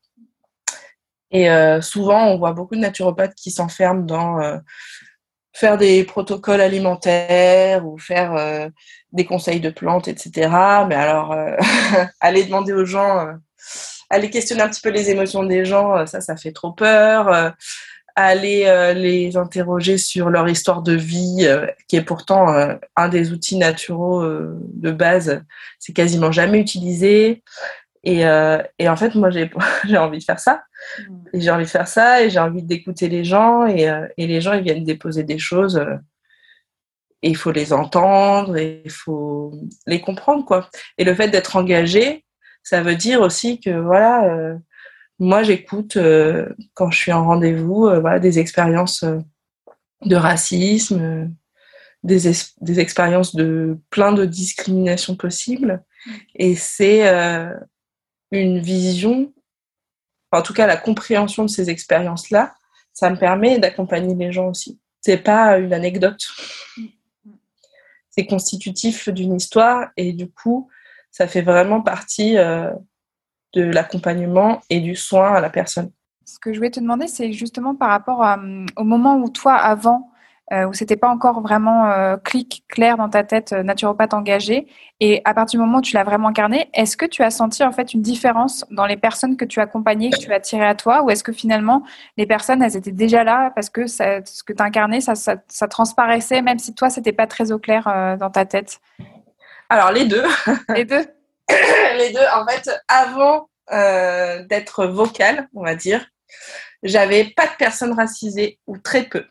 [1.30, 4.58] Et euh, souvent, on voit beaucoup de naturopathes qui s'enferment dans euh,
[5.54, 8.70] faire des protocoles alimentaires ou faire
[9.12, 10.50] des conseils de plantes, etc.
[10.88, 11.36] Mais alors,
[12.20, 13.28] aller demander aux gens,
[14.10, 17.54] aller questionner un petit peu les émotions des gens, ça, ça fait trop peur
[18.16, 23.10] aller euh, les interroger sur leur histoire de vie, euh, qui est pourtant euh, un
[23.10, 25.42] des outils naturaux de base,
[25.80, 27.44] c'est quasiment jamais utilisé.
[28.04, 28.24] Et,
[28.80, 29.50] et en fait, moi, j'ai
[29.98, 30.64] envie de faire ça.
[31.00, 31.16] Mmh.
[31.34, 34.42] Et j'ai envie de faire ça, et j'ai envie d'écouter les gens, et, et, les
[34.42, 35.84] gens, ils viennent déposer des choses,
[37.22, 39.54] et il faut les entendre, et il faut
[39.88, 40.70] les comprendre, quoi.
[40.98, 42.26] Et le fait d'être engagé,
[42.62, 44.58] ça veut dire aussi que, voilà,
[45.20, 49.20] moi, j'écoute euh, quand je suis en rendez-vous euh, voilà, des expériences euh,
[50.06, 51.32] de racisme,
[52.04, 55.82] des, des, expériences de plein de discriminations possibles.
[56.36, 57.10] Et c'est
[58.42, 59.32] une vision,
[60.32, 62.56] en tout cas la compréhension de ces expériences-là,
[62.94, 64.80] ça me permet d'accompagner les gens aussi.
[65.02, 66.22] C'est pas une anecdote.
[68.10, 70.70] C'est constitutif d'une histoire et du coup,
[71.12, 75.92] ça fait vraiment partie de l'accompagnement et du soin à la personne.
[76.26, 79.56] Ce que je voulais te demander, c'est justement par rapport euh, au moment où toi,
[79.56, 80.12] avant,
[80.52, 84.68] euh, où c'était pas encore vraiment euh, clic clair dans ta tête, naturopathe engagé,
[85.00, 87.64] et à partir du moment où tu l'as vraiment incarné, est-ce que tu as senti
[87.64, 90.76] en fait une différence dans les personnes que tu accompagnais, que tu as tirées à
[90.76, 91.84] toi, ou est-ce que finalement
[92.18, 95.36] les personnes elles étaient déjà là parce que ça, ce que tu incarnais, ça, ça,
[95.48, 98.80] ça, transparaissait, même si toi c'était pas très au clair dans ta tête?
[99.70, 100.24] Alors les deux.
[100.76, 101.06] Les deux?
[101.98, 106.06] les deux, en fait, avant euh, d'être vocale, on va dire,
[106.84, 109.26] j'avais pas de personnes racisées ou très peu.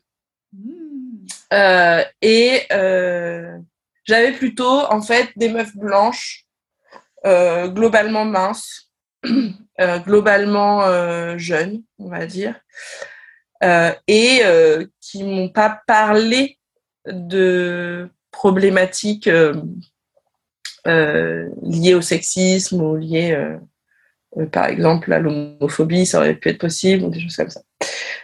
[1.53, 3.59] Euh, et euh,
[4.05, 6.45] j'avais plutôt, en fait, des meufs blanches,
[7.25, 8.91] globalement minces,
[10.05, 12.61] globalement jeunes, on va dire,
[14.09, 14.43] et
[15.01, 16.59] qui m'ont pas parlé
[17.07, 19.29] de problématiques
[20.89, 23.59] euh, liées au sexisme ou liées, euh, euh,
[24.51, 27.61] par exemple, l'homophobie, ça aurait pu être possible, ou des choses comme ça.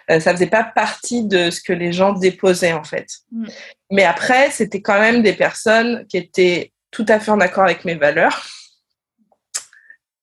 [0.08, 3.06] ça faisait pas partie de ce que les gens déposaient, en fait.
[3.30, 3.46] Mm.
[3.90, 7.84] Mais après, c'était quand même des personnes qui étaient tout à fait en accord avec
[7.84, 8.46] mes valeurs.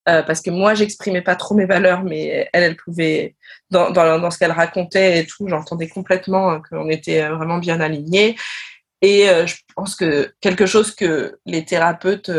[0.07, 3.35] Euh, parce que moi, j'exprimais pas trop mes valeurs, mais elle, elle pouvait,
[3.71, 8.35] dans, dans, dans ce qu'elle racontait et tout, j'entendais complètement qu'on était vraiment bien alignés.
[9.01, 12.29] Et euh, je pense que quelque chose que les thérapeutes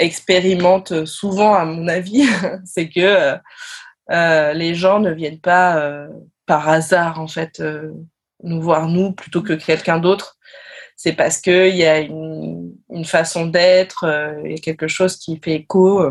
[0.00, 2.24] euh, expérimentent souvent, à mon avis,
[2.64, 3.36] c'est que
[4.10, 6.08] euh, les gens ne viennent pas
[6.46, 7.62] par hasard, en fait,
[8.42, 10.36] nous voir nous plutôt que quelqu'un d'autre.
[10.96, 14.04] C'est parce qu'il y a une, une façon d'être,
[14.44, 16.10] il y a quelque chose qui fait écho,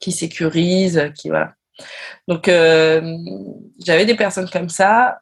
[0.00, 1.54] qui sécurise, qui voilà.
[2.26, 5.20] Donc, j'avais des personnes comme ça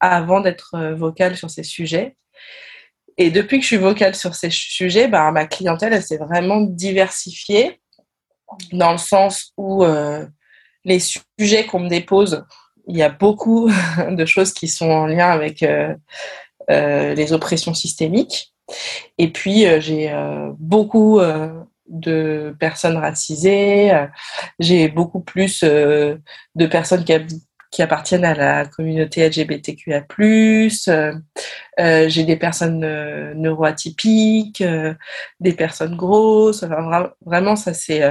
[0.00, 2.16] avant d'être vocale sur ces sujets.
[3.18, 7.80] Et depuis que je suis vocale sur ces sujets, bah, ma clientèle, s'est vraiment diversifiée
[8.72, 10.26] dans le sens où euh,
[10.84, 12.44] les sujets qu'on me dépose,
[12.88, 13.70] il y a beaucoup
[14.10, 15.94] de choses qui sont en lien avec euh,
[16.70, 18.52] euh, les oppressions systémiques.
[19.18, 20.10] Et puis, j'ai
[20.58, 21.20] beaucoup
[21.88, 23.92] de personnes racisées,
[24.58, 27.12] j'ai beaucoup plus de personnes qui,
[27.72, 30.04] qui appartiennent à la communauté LGBTQA+.
[30.20, 31.14] Euh,
[31.80, 34.62] euh, j'ai des personnes euh, neuroatypiques,
[35.40, 36.64] des personnes grosses.
[37.24, 38.02] vraiment, ça c'est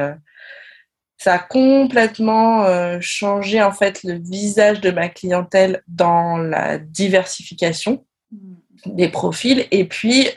[1.17, 8.55] ça a complètement changé en fait le visage de ma clientèle dans la diversification mmh.
[8.87, 10.29] des profils et puis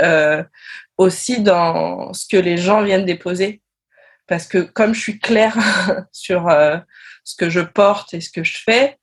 [0.98, 3.62] aussi dans ce que les gens viennent déposer
[4.26, 5.56] parce que comme je suis claire
[6.12, 6.50] sur
[7.24, 8.98] ce que je porte et ce que je fais,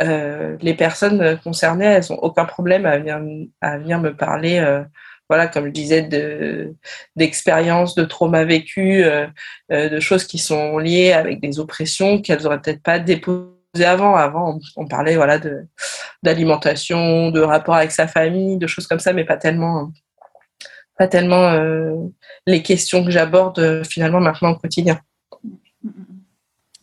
[0.00, 4.82] euh, les personnes concernées, elles n'ont aucun problème à venir, me parler, euh,
[5.28, 6.74] voilà, comme je disais, de,
[7.16, 9.26] d'expériences, de traumas vécus, euh,
[9.70, 14.14] de choses qui sont liées avec des oppressions qu'elles n'auraient peut-être pas déposées avant.
[14.16, 15.38] Avant, on, parlait voilà,
[16.22, 19.90] d'alimentation, de rapport avec sa famille, de choses comme ça, mais pas tellement,
[20.98, 21.58] pas tellement
[22.46, 25.00] les questions que j'aborde finalement maintenant au quotidien.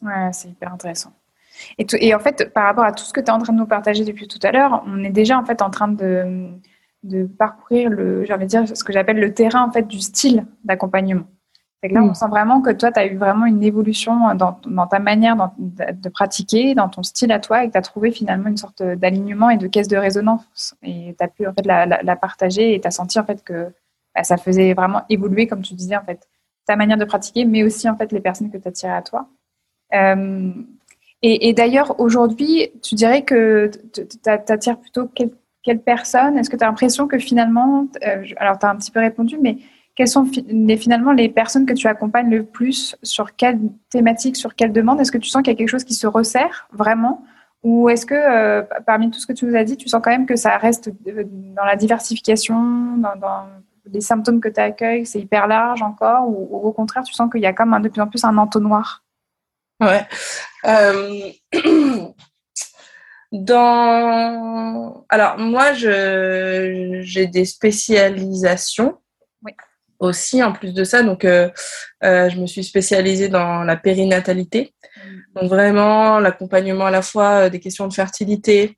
[0.02, 1.12] Ouais, c'est hyper intéressant.
[1.78, 3.58] Et, et, en fait, par rapport à tout ce que tu es en train de
[3.58, 6.50] nous partager depuis tout à l'heure, on est déjà en fait en train de,
[7.04, 11.26] de parcourir le, j'ai dire, ce que j'appelle le terrain en fait du style d'accompagnement.
[11.84, 12.16] Là, on mm.
[12.16, 16.10] sent vraiment que toi, tu as eu vraiment une évolution dans, dans ta manière de
[16.10, 19.50] pratiquer, dans ton style à toi, et que tu as trouvé finalement une sorte d'alignement
[19.50, 20.76] et de caisse de résonance.
[20.82, 23.44] Et tu as pu en fait la, la, partager et tu as senti en fait
[23.44, 23.72] que
[24.16, 26.28] bah, ça faisait vraiment évoluer, comme tu disais, en fait,
[26.66, 29.02] ta manière de pratiquer, mais aussi en fait les personnes que tu as tirées à
[29.02, 29.28] toi.
[29.94, 30.52] Euh,
[31.28, 35.10] et, d'ailleurs, aujourd'hui, tu dirais que tu attires plutôt
[35.64, 36.38] quelle, personne?
[36.38, 39.38] Est-ce que tu as l'impression que finalement, euh, alors tu as un petit peu répondu,
[39.42, 39.58] mais
[39.96, 43.60] quelles sont finalement les personnes que tu accompagnes le plus Sur quelle
[43.90, 45.00] thématique Sur quelle demande?
[45.00, 47.24] Est-ce que tu sens qu'il y a quelque chose qui se resserre vraiment?
[47.64, 50.12] Ou est-ce que euh, parmi tout ce que tu nous as dit, tu sens quand
[50.12, 53.48] même que ça reste dans la diversification, dans,
[53.92, 56.28] les symptômes que tu accueilles, c'est hyper large encore?
[56.28, 59.05] Ou, au contraire, tu sens qu'il y a comme de plus en plus un entonnoir?
[59.82, 60.08] Ouais.
[60.66, 61.32] Euh,
[63.32, 65.06] dans...
[65.10, 67.00] Alors, moi, je...
[67.02, 68.98] j'ai des spécialisations
[70.00, 71.04] aussi, en plus de ça.
[71.04, 71.50] Donc, euh,
[72.04, 74.74] euh, je me suis spécialisée dans la périnatalité.
[74.98, 75.40] Mm.
[75.40, 78.78] Donc, vraiment, l'accompagnement à la fois des questions de fertilité,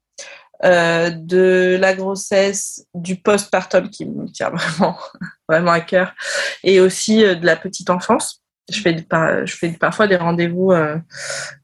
[0.64, 4.98] de la grossesse, du postpartum qui me tient vraiment,
[5.48, 6.16] vraiment à cœur,
[6.64, 8.96] et aussi de la petite enfance je fais,
[9.46, 10.98] je fais parfois des rendez-vous euh,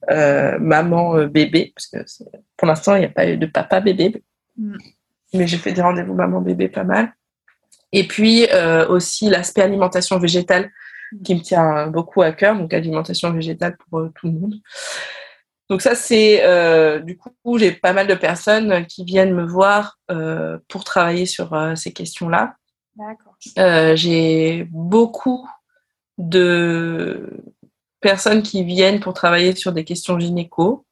[0.10, 1.98] euh, maman-bébé, parce que
[2.56, 4.24] pour l'instant, il n'y a pas eu de papa-bébé.
[4.58, 4.78] Mm.
[5.34, 7.14] Mais j'ai fait des rendez-vous maman-bébé pas mal.
[7.92, 10.72] Et puis euh, aussi l'aspect alimentation végétale
[11.12, 11.22] mm.
[11.24, 14.56] qui me tient beaucoup à cœur, donc alimentation végétale pour tout le monde.
[15.70, 16.44] Donc ça, c'est
[17.04, 19.98] du coup, j'ai pas mal de personnes qui viennent me voir
[20.68, 22.56] pour travailler sur ces questions-là.
[23.96, 25.50] j'ai beaucoup
[26.18, 27.44] de
[28.02, 30.86] personnes qui viennent pour travailler sur des questions gynéco,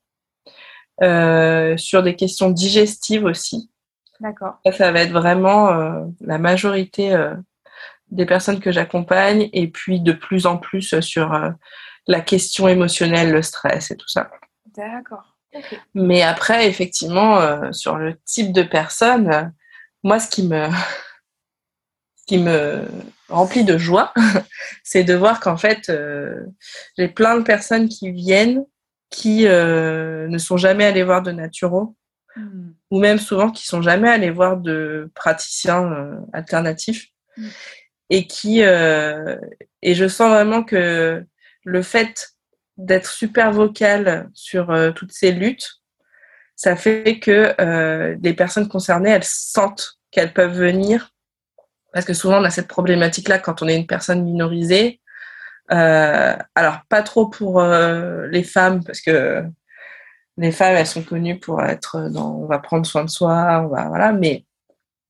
[1.04, 3.70] euh, sur des questions digestives aussi.
[4.20, 4.60] D'accord.
[4.72, 7.36] Ça, va être vraiment euh, la majorité euh,
[8.10, 11.54] des personnes que j'accompagne et puis de plus en plus sur
[12.08, 14.30] la question émotionnelle, le stress et tout ça.
[14.76, 15.38] D'accord.
[15.96, 19.54] Mais après, effectivement, sur le type de personne,
[20.04, 20.68] moi, ce qui me,
[22.16, 22.86] ce qui me
[23.32, 24.14] rempli de joie,
[24.84, 26.42] c'est de voir qu'en fait, euh,
[26.98, 28.66] j'ai plein de personnes qui viennent
[29.10, 31.96] qui euh, ne sont jamais allées voir de naturaux,
[32.36, 32.72] hmm.
[32.92, 37.48] ou même souvent qui sont jamais allées voir de praticiens euh, alternatifs, hmm.
[38.10, 41.26] et qui et je sens vraiment que
[41.64, 42.30] le fait
[42.78, 45.82] d'être super vocal sur toutes ces luttes,
[46.56, 47.56] ça fait que
[48.22, 51.11] les personnes concernées, elles sentent qu'elles peuvent venir
[51.94, 55.00] parce que souvent on a cette problématique-là quand on est une personne minorisée.
[55.72, 59.44] Euh, alors pas trop pour euh, les femmes parce que
[60.38, 63.68] les femmes elles sont connues pour être dans on va prendre soin de soi, on
[63.70, 64.46] va voilà, mais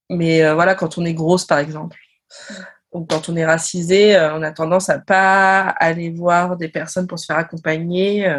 [0.09, 1.97] mais euh, voilà quand on est grosse par exemple.
[2.91, 7.19] ou quand on est racisé, on a tendance à pas aller voir des personnes pour
[7.19, 8.29] se faire accompagner,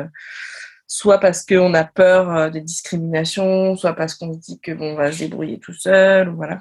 [0.86, 4.96] soit parce qu'on a peur des discriminations, soit parce qu'on se dit que bon, on
[4.96, 6.60] va se débrouiller tout seul, voilà.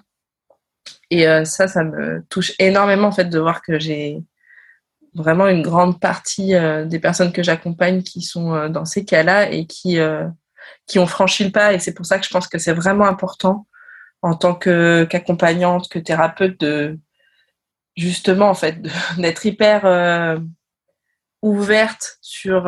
[1.11, 4.23] Et euh, ça, ça me touche énormément en fait de voir que j'ai
[5.13, 9.51] vraiment une grande partie euh, des personnes que j'accompagne qui sont euh, dans ces cas-là
[9.51, 9.99] et qui
[10.87, 11.73] qui ont franchi le pas.
[11.73, 13.67] Et c'est pour ça que je pense que c'est vraiment important
[14.21, 16.97] en tant qu'accompagnante, que thérapeute de
[17.97, 18.77] justement en fait
[19.17, 20.39] d'être hyper
[21.41, 22.67] ouverte sur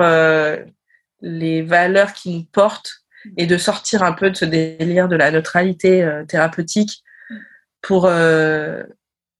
[1.22, 3.06] les valeurs qui nous portent
[3.38, 7.04] et de sortir un peu de ce délire de la neutralité thérapeutique
[7.84, 8.82] pour euh,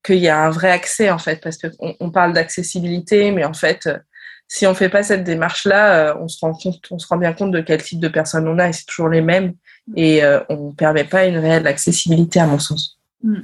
[0.06, 3.54] qu'il y ait un vrai accès en fait, parce qu'on on parle d'accessibilité, mais en
[3.54, 3.90] fait,
[4.48, 7.52] si on fait pas cette démarche-là, on se rend compte, on se rend bien compte
[7.52, 9.54] de quel type de personnes on a et c'est toujours les mêmes
[9.96, 13.00] et on ne permet pas une réelle accessibilité à mon sens.
[13.24, 13.40] Mm.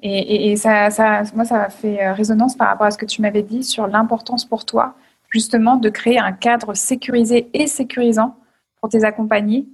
[0.00, 3.64] Et, ça, ça, moi, ça fait résonance par rapport à ce que tu m'avais dit
[3.64, 4.94] sur l'importance pour toi,
[5.30, 8.36] justement, de créer un cadre sécurisé et sécurisant
[8.80, 9.66] pour tes accompagnés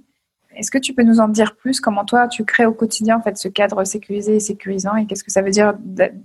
[0.55, 1.79] est-ce que tu peux nous en dire plus?
[1.79, 4.95] Comment toi, tu crées au quotidien en fait ce cadre sécurisé et sécurisant?
[4.95, 5.73] Et qu'est-ce que ça veut dire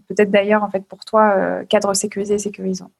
[0.08, 2.90] peut-être d'ailleurs en fait pour toi, euh, cadre sécurisé et sécurisant?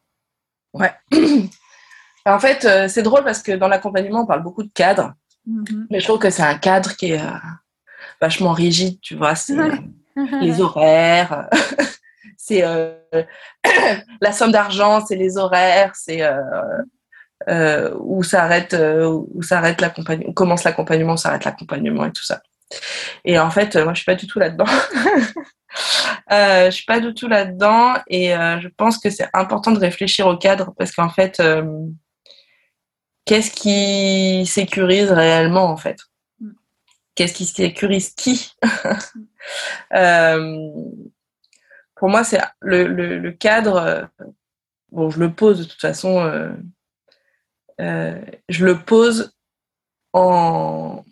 [0.73, 0.93] Ouais.
[2.27, 5.15] en fait, euh, c'est drôle parce que dans l'accompagnement, on parle beaucoup de cadre.
[5.49, 5.87] Mm-hmm.
[5.91, 7.31] Mais je trouve que c'est un cadre qui est euh,
[8.21, 9.35] vachement rigide, tu vois.
[9.35, 9.57] C'est
[10.41, 11.49] les horaires,
[12.37, 12.63] c'est
[14.21, 16.23] la somme d'argent, c'est les horaires, c'est
[17.49, 22.43] euh, où s'arrête euh, où s'arrête l'accompagnement, commence l'accompagnement, s'arrête l'accompagnement et tout ça.
[23.25, 24.67] Et en fait, moi, je suis pas du tout là-dedans.
[26.33, 29.79] euh, je suis pas du tout là-dedans et euh, je pense que c'est important de
[29.79, 31.65] réfléchir au cadre parce qu'en fait, euh,
[33.25, 35.99] qu'est-ce qui sécurise réellement en fait?
[37.15, 38.53] Qu'est-ce qui sécurise qui?
[41.97, 44.09] Pour moi, c'est le, le, le, cadre.
[44.91, 46.55] Bon, je le pose de toute façon
[47.81, 49.33] euh, je le pose
[50.13, 51.03] en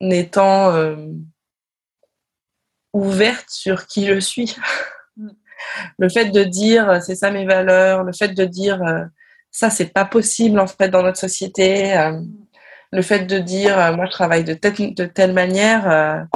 [0.00, 0.96] étant euh,
[2.92, 4.56] ouverte sur qui je suis.
[5.16, 5.30] Mm.
[5.98, 9.04] le fait de dire c'est ça mes valeurs, le fait de dire euh,
[9.50, 11.94] ça c'est pas possible en fait dans notre société,
[12.92, 16.26] le fait de dire moi je travaille de telle, de telle manière,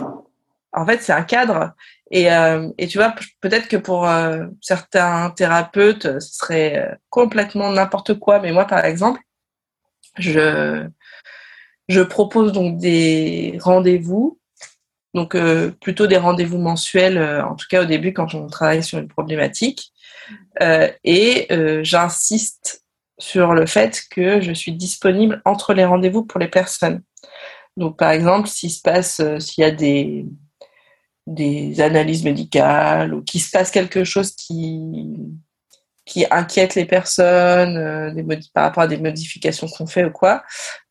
[0.72, 1.72] en fait c'est un cadre.
[2.12, 2.29] Et,
[2.79, 4.09] et, tu vois, peut-être que pour
[4.62, 8.39] certains thérapeutes, ce serait complètement n'importe quoi.
[8.39, 9.20] Mais moi, par exemple,
[10.18, 10.86] je,
[11.88, 14.38] je propose donc des rendez-vous,
[15.14, 18.82] donc euh, plutôt des rendez-vous mensuels, euh, en tout cas au début quand on travaille
[18.82, 19.92] sur une problématique,
[20.62, 21.48] euh, et
[21.82, 22.84] j'insiste
[23.18, 27.02] sur le fait que je suis disponible entre les rendez-vous pour les personnes.
[27.76, 30.26] Donc par exemple, s'il se passe, s'il y a des
[31.26, 35.18] des analyses médicales ou qu'il se passe quelque chose qui
[36.09, 40.42] qui inquiètent les personnes euh, par rapport à des modifications qu'on fait ou quoi,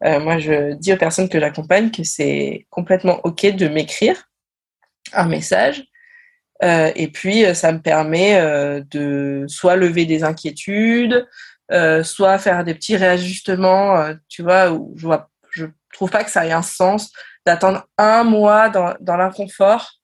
[0.05, 4.29] euh, moi je dis aux personnes que j'accompagne que c'est complètement ok de m'écrire
[5.13, 5.83] un message
[6.63, 8.39] euh, et puis ça me permet
[8.91, 11.27] de soit lever des inquiétudes,
[12.03, 16.45] soit faire des petits réajustements, tu vois, où je vois, je trouve pas que ça
[16.45, 17.11] ait un sens
[17.45, 19.96] d'attendre un mois dans l'inconfort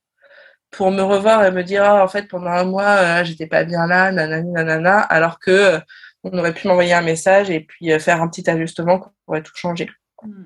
[0.74, 3.64] pour me revoir et me dire ah, en fait pendant un mois euh, j'étais pas
[3.64, 5.80] bien là nanani nanana alors que euh,
[6.24, 9.44] on aurait pu m'envoyer un message et puis euh, faire un petit ajustement qu'on pourrait
[9.44, 9.90] tout changer
[10.24, 10.46] mm, mm.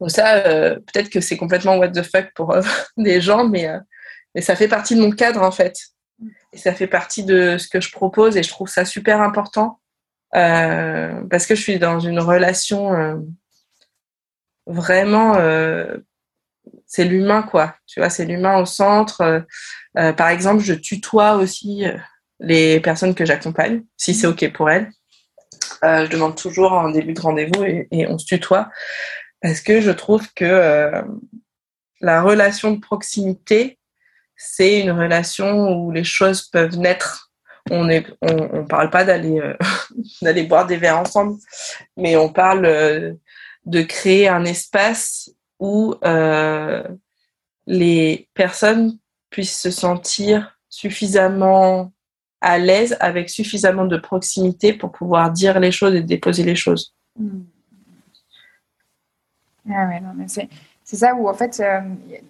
[0.00, 2.56] donc ça peut-être que c'est complètement what the fuck pour
[2.96, 3.68] des gens mais
[4.34, 5.76] mais ça fait partie de mon cadre en fait
[6.20, 6.28] mm.
[6.52, 9.80] et ça fait partie de ce que je propose et je trouve ça super important
[10.32, 13.24] parce que je suis dans une relation
[14.66, 15.34] vraiment
[16.86, 17.74] c'est l'humain quoi.
[17.86, 19.20] Tu vois c'est l'humain au centre.
[19.20, 19.40] Euh,
[19.98, 21.96] euh, par exemple je tutoie aussi euh,
[22.40, 24.90] les personnes que j'accompagne si c'est ok pour elles.
[25.82, 28.70] Je demande toujours en début de rendez-vous et, on se tutoie.
[29.42, 31.04] Parce que je trouve que
[32.00, 33.78] la relation de proximité
[34.36, 37.30] c'est une relation où les choses peuvent naître.
[37.70, 39.42] On est on, parle pas d'aller
[40.22, 41.36] d'aller boire des verres ensemble
[41.98, 43.18] mais on parle
[43.66, 46.82] de créer un espace où euh,
[47.66, 48.98] les personnes
[49.30, 51.92] puissent se sentir suffisamment
[52.40, 56.94] à l'aise avec suffisamment de proximité pour pouvoir dire les choses et déposer les choses.
[57.18, 57.42] Hmm.
[59.70, 60.26] Ah ouais,
[60.84, 61.80] c'est ça où en fait, euh,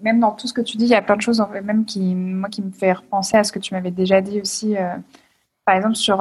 [0.00, 2.14] même dans tout ce que tu dis, il y a plein de choses, même qui,
[2.14, 4.76] moi, qui me fait repenser à ce que tu m'avais déjà dit aussi.
[4.76, 4.96] Euh,
[5.64, 6.20] par exemple, sur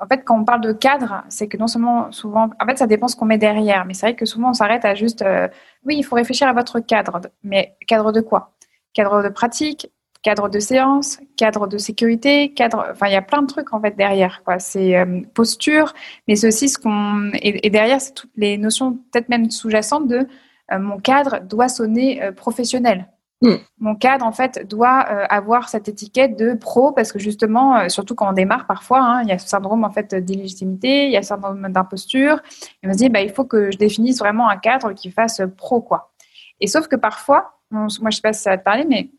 [0.00, 2.86] en fait, quand on parle de cadre, c'est que non seulement souvent, en fait, ça
[2.86, 5.48] dépend ce qu'on met derrière, mais c'est vrai que souvent on s'arrête à juste, euh,
[5.84, 8.54] oui, il faut réfléchir à votre cadre, mais cadre de quoi?
[8.92, 9.90] Cadre de pratique,
[10.22, 13.80] cadre de séance, cadre de sécurité, cadre, enfin, il y a plein de trucs en
[13.80, 14.58] fait derrière, quoi.
[14.58, 15.94] C'est euh, posture,
[16.26, 20.26] mais c'est aussi ce qu'on, et, derrière, c'est toutes les notions peut-être même sous-jacentes de
[20.72, 23.08] euh, mon cadre doit sonner professionnel.
[23.44, 23.56] Mm.
[23.78, 27.88] Mon cadre, en fait, doit euh, avoir cette étiquette de pro parce que justement, euh,
[27.90, 31.12] surtout quand on démarre parfois, hein, il y a ce syndrome en fait d'illégitimité, il
[31.12, 32.40] y a ce syndrome d'imposture.
[32.82, 35.42] Et on se dit, bah, il faut que je définisse vraiment un cadre qui fasse
[35.58, 36.12] pro, quoi.
[36.60, 39.10] Et sauf que parfois, moi, je sais pas si ça va te parler, mais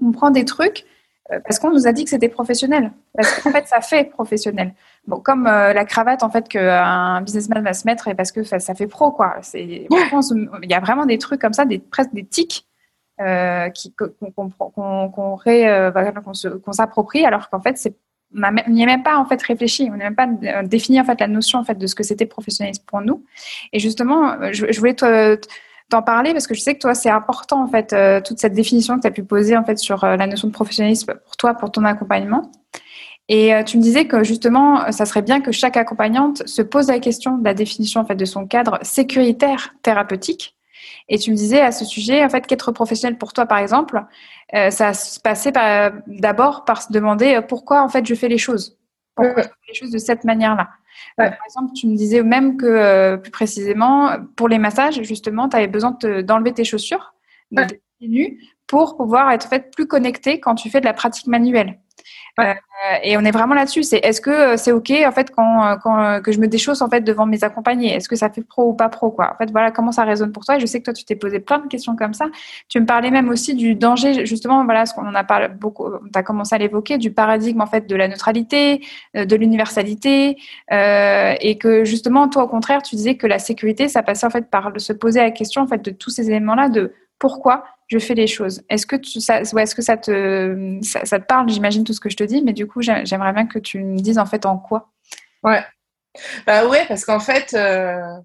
[0.00, 0.84] on prend des trucs
[1.32, 2.92] euh, parce qu'on nous a dit que c'était professionnel.
[3.16, 4.72] Parce qu'en fait, ça fait professionnel.
[5.08, 8.60] Bon, comme la cravate, en fait, qu'un businessman va se mettre et parce que ça,
[8.76, 9.36] fait pro, quoi.
[9.54, 12.67] Il y a vraiment des trucs comme ça, des, presque des tics
[13.20, 14.50] euh, qu'on
[15.46, 15.78] euh,
[16.58, 17.96] qu'on s'approprie, alors qu'en fait, c'est
[18.34, 21.04] on n'y a même pas en fait réfléchi, on n'a même pas euh, défini en
[21.04, 23.24] fait la notion en fait de ce que c'était professionnalisme pour nous.
[23.72, 27.62] Et justement, euh, je, voulais t'en parler parce que je sais que toi c'est important
[27.62, 30.26] en fait euh, toute cette définition que tu as pu poser en fait sur la
[30.26, 32.52] notion de professionnalisme pour toi pour ton accompagnement.
[33.30, 36.98] Et tu me disais que justement, ça serait bien que chaque accompagnante se pose la
[36.98, 40.57] question de la définition en fait de son cadre sécuritaire thérapeutique
[41.08, 44.04] et tu me disais à ce sujet, en fait, qu'être professionnel pour toi, par exemple,
[44.54, 45.52] euh, ça se passait
[46.06, 48.78] d'abord par se demander euh, pourquoi, en fait, je fais les choses.
[49.14, 50.68] Pourquoi je fais les choses de cette manière-là.
[51.20, 55.56] Euh, par exemple, tu me disais même que, plus précisément, pour les massages, justement, tu
[55.56, 57.14] avais besoin d'enlever tes chaussures,
[57.50, 57.64] de
[58.00, 61.80] nu, pour pouvoir être fait plus connecté quand tu fais de la pratique manuelle.
[62.40, 62.54] Euh,
[63.02, 63.82] et on est vraiment là-dessus.
[63.82, 66.82] C'est est-ce que euh, c'est ok en fait quand, euh, quand que je me déchausse
[66.82, 67.94] en fait devant mes accompagnés?
[67.94, 69.32] Est-ce que ça fait pro ou pas pro quoi?
[69.34, 70.58] En fait voilà comment ça résonne pour toi.
[70.58, 72.26] Je sais que toi tu t'es posé plein de questions comme ça.
[72.68, 75.88] Tu me parlais même aussi du danger justement voilà ce qu'on en a parlé beaucoup.
[76.12, 78.84] Tu as commencé à l'évoquer du paradigme en fait de la neutralité,
[79.14, 80.36] de l'universalité
[80.70, 84.48] et que justement toi au contraire tu disais que la sécurité ça passait en fait
[84.50, 87.98] par se poser la question en fait de tous ces éléments là de pourquoi je
[87.98, 88.62] fais les choses.
[88.68, 91.48] Est-ce que, ça, est-ce que ça, te, ça, te parle?
[91.48, 93.98] J'imagine tout ce que je te dis, mais du coup, j'aimerais bien que tu me
[93.98, 94.90] dises en fait en quoi.
[95.42, 95.64] Ouais.
[96.46, 98.18] Bah ouais, parce qu'en fait, euh,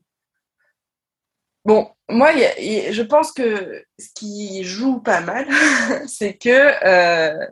[1.63, 5.47] bon, moi, je pense que ce qui joue pas mal,
[6.07, 6.49] c'est que
[6.85, 7.47] euh,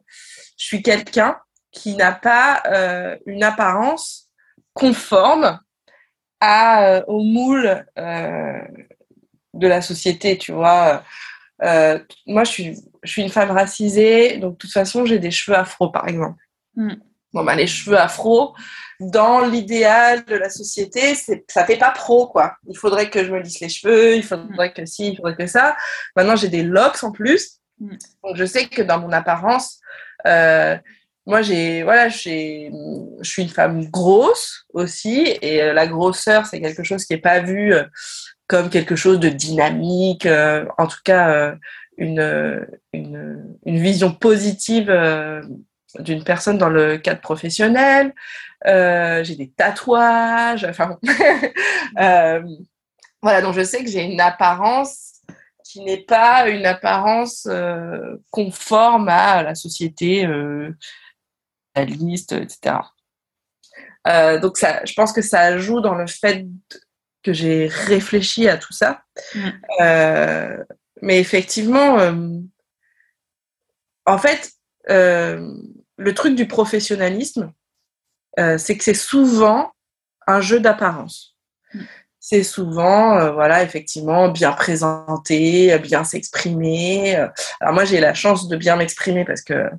[0.58, 1.40] je suis quelqu'un
[1.72, 4.30] qui n'a pas euh, une apparence
[4.74, 5.60] conforme
[6.42, 11.04] à, au moule de la société, tu vois.
[11.64, 15.32] Euh, moi, je suis, je suis une femme racisée, donc de toute façon, j'ai des
[15.32, 16.42] cheveux afro, par exemple.
[16.76, 16.94] Mm.
[17.34, 18.54] Bon, bah, les cheveux afro,
[19.00, 21.16] dans l'idéal de la société,
[21.48, 22.56] ça fait pas pro, quoi.
[22.68, 24.74] Il faudrait que je me lisse les cheveux, il faudrait mm.
[24.74, 25.76] que si, il faudrait que ça.
[26.16, 27.60] Maintenant, j'ai des locks en plus.
[27.80, 27.96] Mm.
[28.24, 29.80] Donc, je sais que dans mon apparence,
[30.26, 30.78] euh,
[31.28, 32.72] moi, j'ai, voilà, j'ai,
[33.22, 37.18] je suis une femme grosse aussi, et euh, la grosseur, c'est quelque chose qui est
[37.18, 37.74] pas vu
[38.52, 41.56] comme quelque chose de dynamique, euh, en tout cas euh,
[41.96, 45.42] une, une, vision positive euh,
[46.00, 48.14] d'une personne dans le cadre professionnel.
[48.66, 51.00] j'ai des tatouages, enfin
[53.22, 55.22] voilà, donc je sais que j'ai une apparence
[55.64, 57.48] qui n'est pas une apparence
[58.32, 60.28] conforme à la société
[61.78, 62.80] liste, etc.
[64.42, 66.46] donc ça, je pense que ça joue dans le fait
[67.24, 69.04] que j'ai réfléchi à tout ça.
[69.80, 70.58] Euh,
[71.02, 72.14] mais effectivement, euh,
[74.06, 74.52] en fait,
[74.90, 75.54] euh,
[75.98, 77.52] le truc du professionnalisme,
[78.58, 79.72] c'est que c'est souvent
[80.26, 81.36] un jeu d'apparence.
[82.20, 87.16] C'est souvent, voilà, effectivement, bien présenter, bien s'exprimer.
[87.60, 89.70] Alors moi, j'ai la chance de bien m'exprimer parce que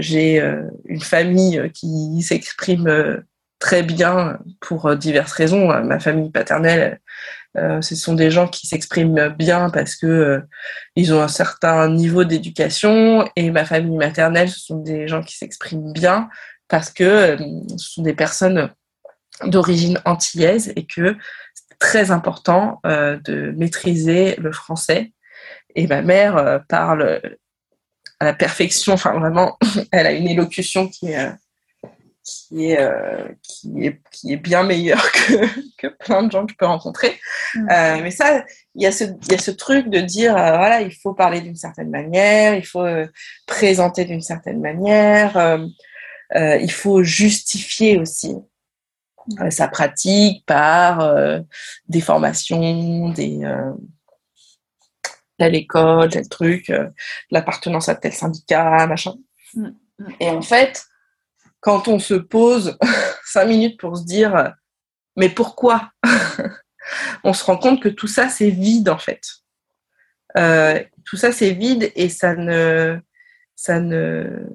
[0.00, 0.38] j'ai
[0.84, 3.24] une famille qui s'exprime
[3.58, 5.70] très bien pour euh, diverses raisons.
[5.70, 7.00] Euh, ma famille paternelle,
[7.56, 10.42] euh, ce sont des gens qui s'expriment bien parce que
[10.94, 15.36] ils ont un certain niveau d'éducation et ma famille maternelle, ce sont des gens qui
[15.36, 16.28] s'expriment bien
[16.68, 17.36] parce que
[17.78, 18.70] ce sont des personnes
[19.44, 21.16] d'origine antillaise et que
[21.54, 25.12] c'est très important de maîtriser le français.
[25.74, 27.20] Et ma mère parle
[28.18, 29.58] à la perfection, enfin vraiment,
[29.92, 31.30] elle a une élocution qui est
[32.26, 35.46] qui est, euh, qui est, qui est bien meilleur que,
[35.78, 37.18] que plein de gens que je peux rencontrer.
[37.54, 37.68] Mm.
[37.70, 40.82] Euh, mais ça, il y, a ce, y a ce truc de dire, euh, voilà,
[40.82, 42.86] il faut parler d'une certaine manière, il faut
[43.46, 45.58] présenter d'une certaine manière,
[46.34, 48.34] il faut justifier aussi
[49.28, 49.50] mm.
[49.50, 51.08] sa pratique par
[51.88, 53.40] des formations, des
[55.38, 56.72] telle école, tel truc,
[57.30, 59.14] l'appartenance à tel syndicat, machin.
[59.54, 59.68] Mm.
[60.20, 60.86] Et en fait,
[61.66, 62.78] quand on se pose
[63.24, 64.54] cinq minutes pour se dire
[65.16, 65.90] mais pourquoi
[67.24, 69.20] on se rend compte que tout ça c'est vide en fait.
[70.38, 73.00] Euh, tout ça c'est vide et ça ne
[73.56, 74.46] ça ne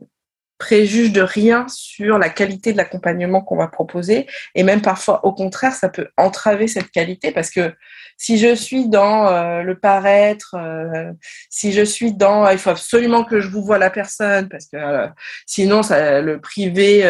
[0.62, 4.28] préjuge de rien sur la qualité de l'accompagnement qu'on va proposer.
[4.54, 7.74] Et même parfois au contraire ça peut entraver cette qualité parce que
[8.16, 11.12] si je suis dans euh, le paraître euh,
[11.50, 14.78] si je suis dans il faut absolument que je vous vois la personne parce que
[14.78, 15.08] euh,
[15.48, 17.02] sinon ça, le privé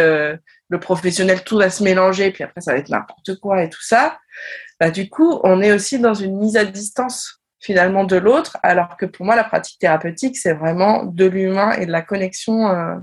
[0.69, 3.83] le professionnel tout va se mélanger puis après ça va être n'importe quoi et tout
[3.83, 4.17] ça.
[4.79, 8.97] Bah du coup on est aussi dans une mise à distance finalement de l'autre, alors
[8.97, 12.95] que pour moi, la pratique thérapeutique, c'est vraiment de l'humain et de la connexion euh,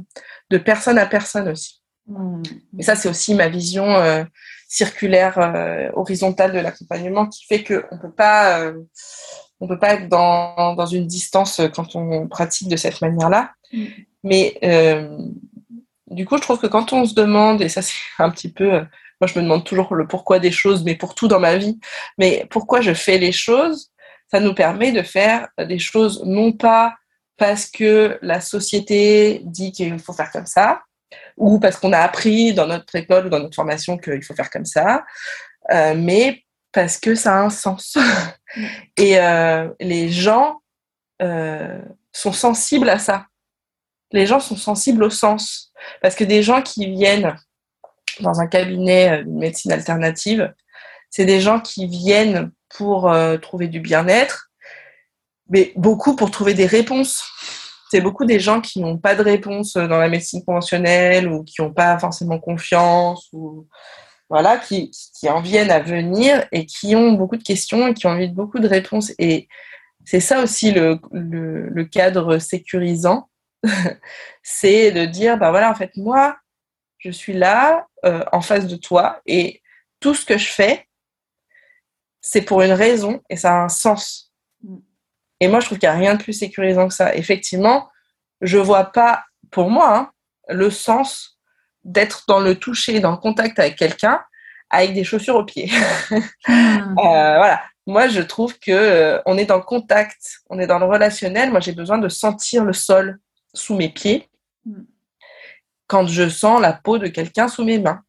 [0.50, 1.80] de personne à personne aussi.
[2.08, 2.42] Mmh.
[2.78, 4.24] Et ça, c'est aussi ma vision euh,
[4.68, 8.72] circulaire euh, horizontale de l'accompagnement qui fait qu'on peut pas,
[9.60, 13.52] on peut pas être dans, dans, une distance quand on pratique de cette manière-là.
[13.72, 13.84] Mmh.
[14.24, 14.58] Mais
[16.10, 18.70] du coup, je trouve que quand on se demande, et ça c'est un petit peu,
[19.20, 21.78] moi je me demande toujours le pourquoi des choses, mais pour tout dans ma vie,
[22.18, 23.92] mais pourquoi je fais les choses,
[24.30, 26.94] ça nous permet de faire des choses non pas
[27.38, 30.82] parce que la société dit qu'il faut faire comme ça,
[31.36, 34.50] ou parce qu'on a appris dans notre école ou dans notre formation qu'il faut faire
[34.50, 35.04] comme ça,
[35.70, 37.96] euh, mais parce que ça a un sens.
[38.96, 40.60] Et euh, les gens
[41.22, 41.80] euh,
[42.12, 43.26] sont sensibles à ça.
[44.12, 45.72] Les gens sont sensibles au sens.
[46.02, 47.36] Parce que des gens qui viennent
[48.20, 50.52] dans un cabinet de médecine alternative,
[51.10, 53.12] c'est des gens qui viennent pour
[53.42, 54.50] trouver du bien-être,
[55.48, 57.22] mais beaucoup pour trouver des réponses
[57.90, 61.62] c'est beaucoup des gens qui n'ont pas de réponse dans la médecine conventionnelle ou qui
[61.62, 63.66] n'ont pas forcément confiance ou
[64.28, 68.06] voilà, qui, qui, en viennent à venir et qui ont beaucoup de questions et qui
[68.06, 69.12] ont envie de beaucoup de réponses.
[69.18, 69.48] Et
[70.04, 73.30] c'est ça aussi le, le, cadre sécurisant,
[74.42, 76.36] c'est de dire, bah voilà, en fait, moi,
[76.98, 79.62] je suis là euh, en face de toi et
[80.00, 80.87] tout ce que je fais,
[82.20, 84.32] c'est pour une raison et ça a un sens.
[84.62, 84.78] Mm.
[85.40, 87.14] Et moi, je trouve qu'il n'y a rien de plus sécurisant que ça.
[87.14, 87.88] Effectivement,
[88.40, 90.10] je vois pas, pour moi, hein,
[90.48, 91.38] le sens
[91.84, 94.20] d'être dans le toucher, dans le contact avec quelqu'un
[94.70, 95.70] avec des chaussures aux pieds.
[96.48, 96.94] Hmm.
[96.98, 97.62] Euh, voilà.
[97.86, 101.50] Moi, je trouve que euh, on est dans le contact, on est dans le relationnel.
[101.50, 103.18] Moi, j'ai besoin de sentir le sol
[103.54, 104.28] sous mes pieds
[104.64, 104.82] hmm.
[105.86, 108.02] quand je sens la peau de quelqu'un sous mes mains.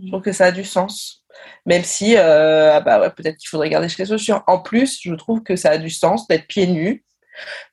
[0.00, 1.24] Je trouve que ça a du sens.
[1.66, 4.42] Même si, euh, ah bah ouais, peut-être qu'il faudrait garder chez les chaussures.
[4.46, 7.04] En plus, je trouve que ça a du sens d'être pieds nus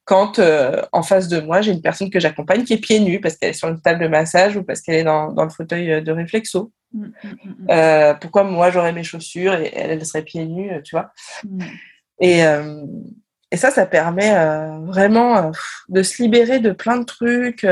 [0.06, 3.22] quand euh, en face de moi, j'ai une personne que j'accompagne qui est pieds nus
[3.22, 5.50] parce qu'elle est sur une table de massage ou parce qu'elle est dans, dans, le
[5.50, 6.72] fauteuil euh, de réflexo.
[6.94, 10.72] Mmh, mmh, mmh, euh, pourquoi moi j'aurais mes chaussures et elle, elle serait pieds nus,
[10.84, 11.12] tu vois?
[12.20, 12.42] Et,
[13.52, 14.34] et, ça, ça permet
[14.86, 15.52] vraiment
[15.90, 17.66] de se libérer de plein de trucs.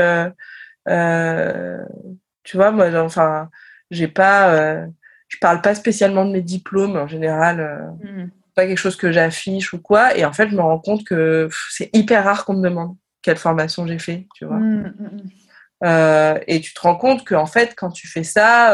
[2.44, 3.48] tu vois, moi, enfin,
[3.90, 4.86] j'ai pas
[5.42, 8.30] parle pas spécialement de mes diplômes en général, euh, mm.
[8.54, 10.16] pas quelque chose que j'affiche ou quoi.
[10.16, 13.36] Et en fait, je me rends compte que c'est hyper rare qu'on me demande quelle
[13.36, 14.58] formation j'ai fait, tu vois.
[14.58, 15.20] Mm, mm,
[15.84, 18.72] euh, et tu te rends compte que en fait, quand tu fais ça,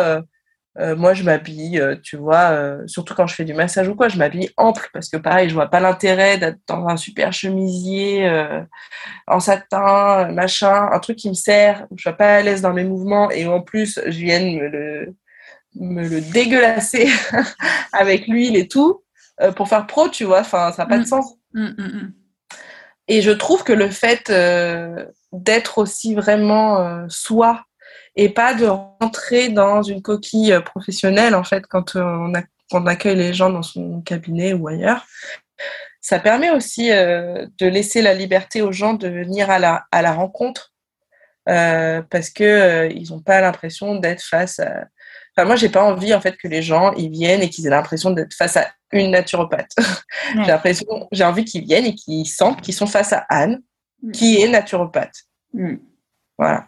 [0.78, 4.18] euh, moi je m'habille, tu vois, surtout quand je fais du massage ou quoi, je
[4.18, 8.30] m'habille ample parce que pareil, je vois pas l'intérêt d'être dans un super chemisier
[9.26, 12.84] en satin, machin, un truc qui me sert, je suis pas à l'aise dans mes
[12.84, 15.14] mouvements et en plus je viens me le
[15.74, 17.08] me le dégueulasser
[17.92, 19.02] avec l'huile et tout
[19.40, 20.40] euh, pour faire pro, tu vois.
[20.40, 21.06] Enfin, ça n'a pas de mm.
[21.06, 21.34] sens.
[21.54, 22.12] Mm, mm,
[23.08, 27.64] et je trouve que le fait euh, d'être aussi vraiment euh, soi
[28.16, 32.34] et pas de rentrer dans une coquille professionnelle, en fait, quand on,
[32.86, 35.06] accueille les gens dans son cabinet ou ailleurs,
[36.00, 40.12] ça permet aussi de laisser la liberté aux gens de venir à la, à la
[40.12, 40.72] rencontre
[41.44, 44.86] parce qu'ils ils n'ont pas l'impression d'être face à
[45.38, 47.70] Enfin, moi, j'ai pas envie en fait que les gens ils viennent et qu'ils aient
[47.70, 49.70] l'impression d'être face à une naturopathe.
[50.34, 53.60] j'ai l'impression, j'ai envie qu'ils viennent et qu'ils sentent qu'ils sont face à Anne,
[54.02, 54.10] mm.
[54.10, 55.14] qui est naturopathe.
[55.54, 55.76] Mm.
[56.36, 56.66] Voilà.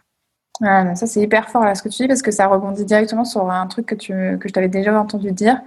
[0.95, 3.51] ça c'est hyper fort là ce que tu dis parce que ça rebondit directement sur
[3.51, 5.61] un truc que, tu, que je t'avais déjà entendu dire.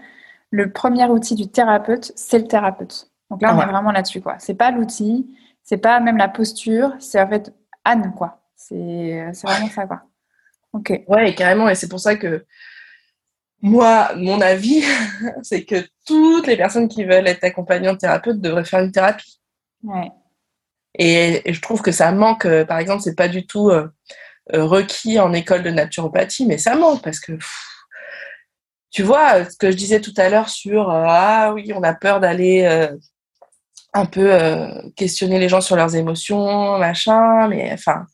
[0.51, 3.09] Le premier outil du thérapeute, c'est le thérapeute.
[3.29, 4.35] Donc là, on est vraiment là-dessus quoi.
[4.39, 8.39] C'est pas l'outil, c'est pas même la posture, c'est en fait Anne quoi.
[8.55, 10.03] C'est vraiment ça quoi.
[10.71, 11.03] Ok.
[11.07, 11.67] Ouais, carrément.
[11.67, 12.45] Et c'est pour ça que
[13.63, 14.83] moi, mon avis,
[15.41, 19.39] c'est que toutes les personnes qui veulent être accompagnées thérapeute devraient faire une thérapie.
[19.83, 20.11] Ouais.
[20.99, 23.87] Et, je trouve que ça manque, euh, par exemple, c'est pas du tout euh,
[24.53, 27.37] euh, requis en école de naturopathie, mais ça manque parce que
[28.91, 32.19] tu vois ce que je disais tout à l'heure sur ah oui, on a peur
[32.19, 32.67] d'aller
[33.93, 34.37] un peu
[34.95, 38.05] questionner les gens sur leurs émotions, machin, mais enfin,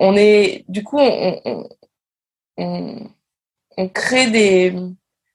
[0.00, 1.68] on est du coup on, on
[2.56, 3.10] on
[3.94, 4.74] crée des,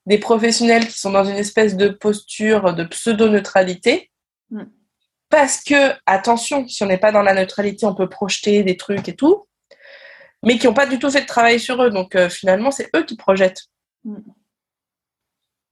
[0.05, 4.11] des professionnels qui sont dans une espèce de posture de pseudo-neutralité.
[4.49, 4.63] Mm.
[5.29, 9.09] Parce que, attention, si on n'est pas dans la neutralité, on peut projeter des trucs
[9.09, 9.47] et tout,
[10.43, 11.89] mais qui n'ont pas du tout fait de travail sur eux.
[11.89, 13.65] Donc euh, finalement, c'est eux qui projettent.
[14.03, 14.19] Mm.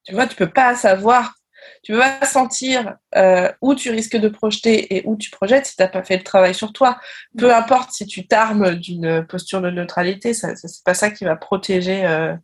[0.05, 1.35] Tu vois, tu peux pas savoir,
[1.83, 5.75] tu peux pas sentir euh, où tu risques de projeter et où tu projettes si
[5.75, 6.97] tu n'as pas fait le travail sur toi.
[7.37, 11.35] Peu importe si tu t'armes d'une posture de neutralité, ça c'est pas ça qui va
[11.35, 12.35] protéger euh,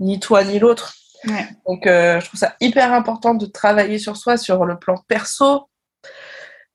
[0.00, 0.94] ni toi ni l'autre.
[1.66, 5.70] Donc, euh, je trouve ça hyper important de travailler sur soi sur le plan perso.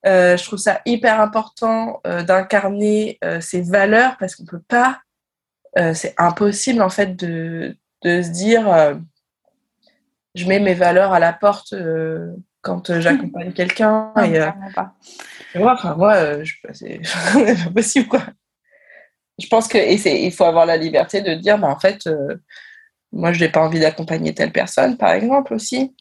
[0.03, 5.01] je trouve ça hyper important d'incarner ses valeurs parce qu'on peut pas,
[5.93, 8.99] c'est impossible en fait de, de se dire
[10.35, 11.73] je mets mes valeurs à la porte
[12.61, 14.13] quand euh, j'accompagne quelqu'un.
[14.23, 14.49] et, euh,
[15.55, 17.01] moi, enfin, moi, euh, je, c'est
[17.63, 18.21] pas possible, quoi.
[19.39, 22.35] Je pense que il faut avoir la liberté de dire, bah, en fait, euh,
[23.11, 25.95] moi, je n'ai pas envie d'accompagner telle personne, par exemple, aussi.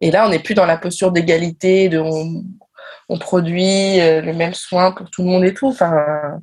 [0.00, 4.54] Et là, on n'est plus dans la posture d'égalité, de on, produit euh, le même
[4.54, 5.68] soin pour tout le monde et tout.
[5.68, 6.40] Enfin,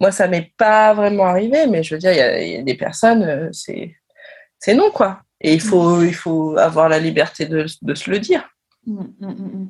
[0.00, 3.24] moi, ça m'est pas vraiment arrivé, mais je veux dire, il y, a des personnes,
[3.24, 3.96] euh, c'est,
[4.60, 5.23] c'est non, quoi.
[5.40, 8.48] Et il faut, il faut avoir la liberté de, de se le dire.
[8.86, 9.68] Mm, mm, mm,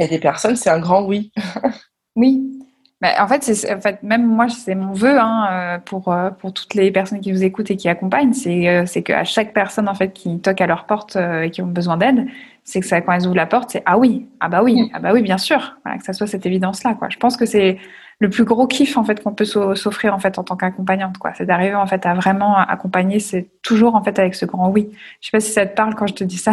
[0.00, 1.32] et des personnes, c'est un grand oui.
[2.16, 2.58] oui.
[3.00, 6.30] Bah, en fait, c'est en fait même moi, c'est mon vœu hein, euh, pour euh,
[6.30, 9.54] pour toutes les personnes qui vous écoutent et qui accompagnent, c'est euh, c'est qu'à chaque
[9.54, 12.26] personne en fait qui toque à leur porte et qui ont besoin d'aide,
[12.64, 14.98] c'est que ça quand elles ouvrent la porte, c'est ah oui, ah bah oui, ah
[14.98, 17.08] bah oui, bien sûr, voilà, que ça soit cette évidence là quoi.
[17.08, 17.78] Je pense que c'est
[18.20, 21.32] le plus gros kiff en fait qu'on peut s'offrir en fait en tant qu'accompagnante quoi,
[21.36, 24.90] c'est d'arriver en fait à vraiment accompagner, c'est toujours en fait avec ce grand oui.
[25.20, 26.52] Je sais pas si ça te parle quand je te dis ça.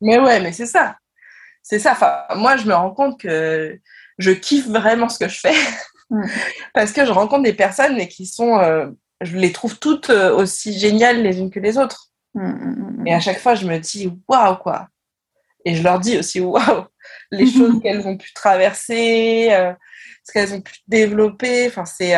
[0.00, 0.96] Mais ouais, mais c'est ça
[1.62, 1.92] c'est ça.
[1.92, 3.78] Enfin, moi, je me rends compte que
[4.18, 5.54] je kiffe vraiment ce que je fais
[6.10, 6.24] mm.
[6.74, 8.88] parce que je rencontre des personnes et qui sont, euh,
[9.20, 12.08] je les trouve toutes euh, aussi géniales les unes que les autres.
[12.34, 14.88] Mm, mm, et à chaque fois, je me dis waouh quoi.
[15.64, 16.84] Et je leur dis aussi waouh
[17.30, 19.72] les choses qu'elles ont pu traverser, euh,
[20.24, 21.66] ce qu'elles ont pu développer.
[21.68, 22.16] Enfin, c'est,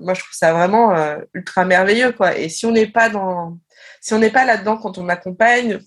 [0.00, 0.94] moi, je trouve ça vraiment
[1.34, 2.36] ultra merveilleux quoi.
[2.36, 3.58] Et si on n'est pas dans
[4.04, 5.78] si on n'est pas là-dedans quand on accompagne,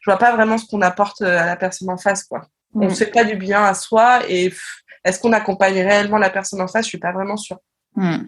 [0.00, 2.46] je vois pas vraiment ce qu'on apporte euh, à la personne en face, quoi.
[2.74, 2.94] On ne mm.
[2.94, 4.50] fait pas du bien à soi et
[5.04, 6.86] est-ce qu'on accompagne réellement la personne en face?
[6.86, 7.58] Je suis pas vraiment sûre.
[7.94, 8.22] Mm.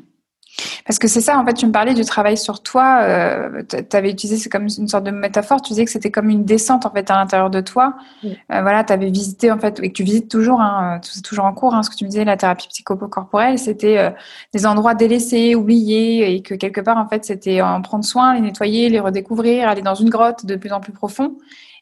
[0.86, 3.00] Parce que c'est ça, en fait, tu me parlais du travail sur toi.
[3.02, 5.62] Euh, tu avais utilisé, c'est comme une sorte de métaphore.
[5.62, 7.94] Tu disais que c'était comme une descente en fait à l'intérieur de toi.
[8.24, 11.44] Euh, voilà, tu avais visité en fait et que tu visites toujours, hein, c'est toujours
[11.44, 11.74] en cours.
[11.74, 14.11] Hein, ce que tu me disais, la thérapie psychocorporelle, c'était euh,
[14.52, 18.40] des endroits délaissés, oubliés, et que quelque part en fait, c'était en prendre soin, les
[18.40, 21.36] nettoyer, les redécouvrir, aller dans une grotte de plus en plus profond.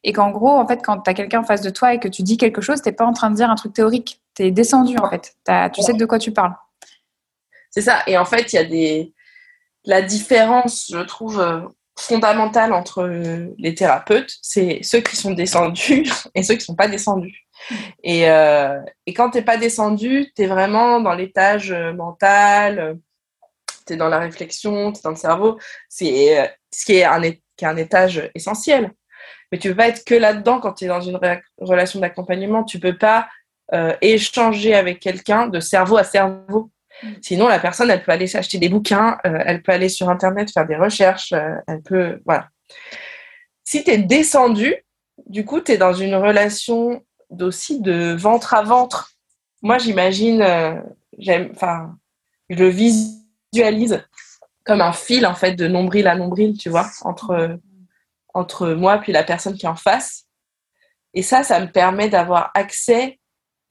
[0.05, 2.09] Et qu'en gros, en fait, quand tu as quelqu'un en face de toi et que
[2.09, 4.21] tu dis quelque chose, t'es pas en train de dire un truc théorique.
[4.35, 5.37] Tu es descendu en fait.
[5.73, 6.55] tu sais de quoi tu parles.
[7.73, 8.03] C'est ça.
[8.07, 9.13] Et en fait, il y a des.
[9.85, 11.61] La différence, je trouve, euh,
[11.99, 16.05] fondamentale entre euh, les thérapeutes, c'est ceux qui sont descendus
[16.35, 17.47] et ceux qui ne sont pas descendus.
[18.05, 22.99] Et, euh, quand tu n'es pas descendu, tu es vraiment dans l'étage mental,
[23.87, 25.59] tu es dans la réflexion, tu es dans le cerveau.
[25.89, 28.93] C'est ce qui est, un, qui est un étage essentiel.
[29.51, 31.21] Mais tu ne peux pas être que là-dedans quand tu es dans une
[31.59, 32.65] relation d'accompagnement.
[32.65, 33.29] Tu ne peux pas
[34.01, 36.72] échanger avec quelqu'un de cerveau à cerveau.
[37.21, 40.53] Sinon, la personne, elle peut aller s'acheter des bouquins, euh, elle peut aller sur Internet
[40.53, 42.21] faire des recherches, euh, elle peut.
[42.25, 42.49] Voilà.
[43.65, 44.75] Si tu es descendu,
[45.27, 47.05] du coup, tu es dans une relation
[47.41, 49.13] aussi de ventre à ventre.
[49.63, 50.81] Moi, j'imagine, euh,
[51.19, 51.97] j'aime, enfin,
[52.51, 54.05] je le visualise
[54.65, 57.59] comme un fil, en fait, de nombril à nombril, tu vois, entre,
[58.33, 60.27] entre moi puis la personne qui est en face.
[61.15, 63.19] Et ça, ça me permet d'avoir accès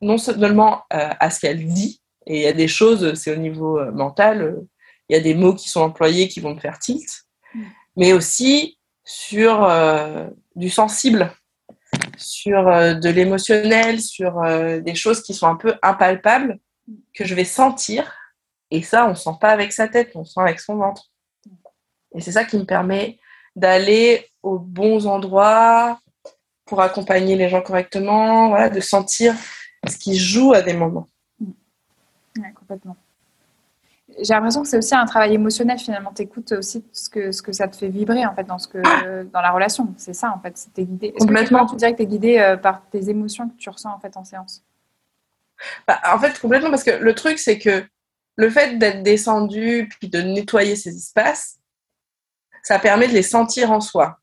[0.02, 3.80] non seulement à ce qu'elle dit, et il y a des choses, c'est au niveau
[3.80, 4.68] euh, mental, euh,
[5.10, 7.24] il y a des mots qui sont employés qui vont me faire tilt,
[7.98, 11.34] mais aussi sur euh, du sensible,
[12.18, 14.42] sur de l'émotionnel, sur
[14.82, 16.60] des choses qui sont un peu impalpables,
[17.14, 18.16] que je vais sentir.
[18.70, 21.10] Et ça, on ne sent pas avec sa tête, on sent avec son ventre.
[22.16, 23.18] Et c'est ça qui me permet
[23.58, 26.00] d'aller aux bons endroits
[26.66, 29.36] pour accompagner les gens correctement, voilà, de sentir
[29.90, 31.10] ce qui joue à des moments
[32.56, 32.96] complètement.
[34.20, 36.12] J'ai l'impression que c'est aussi un travail émotionnel finalement.
[36.14, 38.68] Tu écoutes aussi ce que, ce que ça te fait vibrer en fait dans, ce
[38.68, 39.94] que, dans la relation.
[39.98, 40.68] C'est ça en fait.
[40.78, 41.14] Est guidé.
[41.14, 41.66] complètement.
[41.66, 44.16] tu, dirais que tu es guidé euh, par tes émotions que tu ressens en fait
[44.18, 44.64] en séance?
[45.88, 47.86] Bah, En fait, complètement parce que le truc c'est que
[48.36, 51.60] le fait d'être descendu puis de nettoyer ces espaces,
[52.64, 54.20] ça permet de les sentir en soi.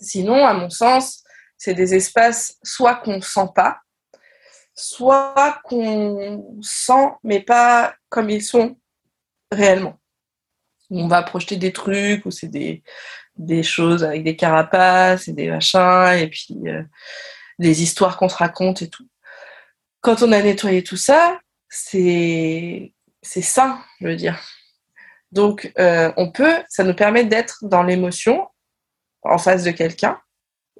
[0.00, 1.22] Sinon, à mon sens,
[1.56, 3.80] c'est des espaces soit qu'on ne sent pas,
[4.78, 8.76] soit qu'on sent, mais pas comme ils sont
[9.50, 9.98] réellement.
[10.90, 12.82] On va projeter des trucs ou c'est des,
[13.36, 16.82] des choses avec des carapaces et des machins et puis euh,
[17.58, 19.08] des histoires qu'on se raconte et tout.
[20.00, 24.40] Quand on a nettoyé tout ça, c'est c'est ça, je veux dire.
[25.32, 28.48] Donc, euh, on peut, ça nous permet d'être dans l'émotion
[29.22, 30.18] en face de quelqu'un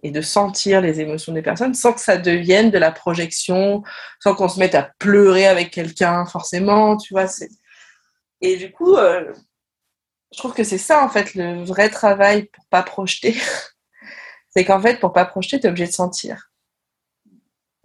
[0.03, 3.83] et de sentir les émotions des personnes sans que ça devienne de la projection,
[4.21, 7.27] sans qu'on se mette à pleurer avec quelqu'un forcément, tu vois.
[8.41, 9.33] Et du coup, euh,
[10.33, 13.37] je trouve que c'est ça en fait le vrai travail pour pas projeter.
[14.51, 16.51] c'est qu'en fait, pour pas projeter, tu es obligé de sentir.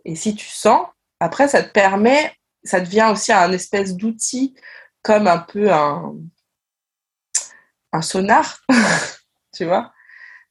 [0.06, 0.88] Et si tu sens,
[1.20, 2.34] après, ça te permet,
[2.64, 4.56] ça devient aussi un espèce d'outil
[5.02, 6.16] comme un peu un,
[7.92, 8.60] un sonar,
[9.54, 9.93] tu vois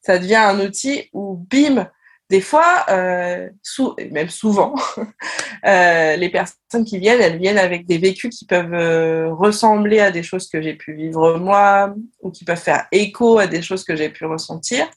[0.03, 1.89] ça devient un outil où, bim,
[2.33, 3.51] des fois, euh,
[4.11, 4.75] même souvent,
[5.67, 10.11] euh, les personnes qui viennent, elles viennent avec des vécus qui peuvent euh, ressembler à
[10.11, 13.85] des choses que j'ai pu vivre moi, ou qui peuvent faire écho à des choses
[13.85, 14.89] que j'ai pu ressentir.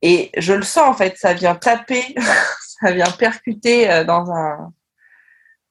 [0.00, 2.14] Et je le sens en fait, ça vient taper,
[2.80, 4.72] ça vient percuter dans un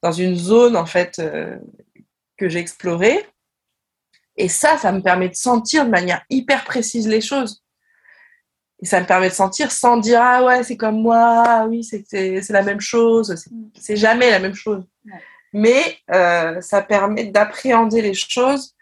[0.04, 1.22] dans une zone en fait
[2.38, 3.26] que j'ai explorée.
[4.36, 7.64] Et ça, ça me permet de sentir de manière hyper précise les choses.
[8.82, 11.84] Et ça me permet de sentir sans dire ah ouais c'est comme moi, ah oui
[11.84, 13.36] c'est la même chose,
[13.74, 13.98] c'est mm.
[13.98, 14.84] jamais la même chose.
[15.54, 18.76] Mais euh, ça permet d'appréhender les choses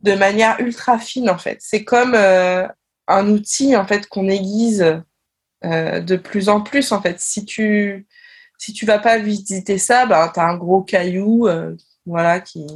[0.00, 1.58] de manière ultra fine en fait.
[1.60, 2.68] C'est comme euh,
[3.08, 5.02] un outil en fait qu'on aiguise
[5.64, 7.20] euh, de plus en plus en fait.
[7.20, 8.06] Si tu
[8.58, 11.48] si tu vas pas visiter ça, ben tu as un gros caillou
[12.06, 12.66] voilà qui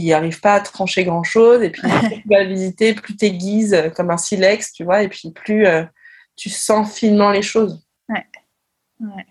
[0.00, 1.62] qui n'arrive pas à trancher grand chose.
[1.62, 5.02] Et puis, plus tu vas visiter, plus tu aiguises euh, comme un silex, tu vois,
[5.02, 5.84] et puis plus euh,
[6.36, 7.82] tu sens finement les choses.
[8.08, 8.24] Ouais.
[9.00, 9.26] ouais.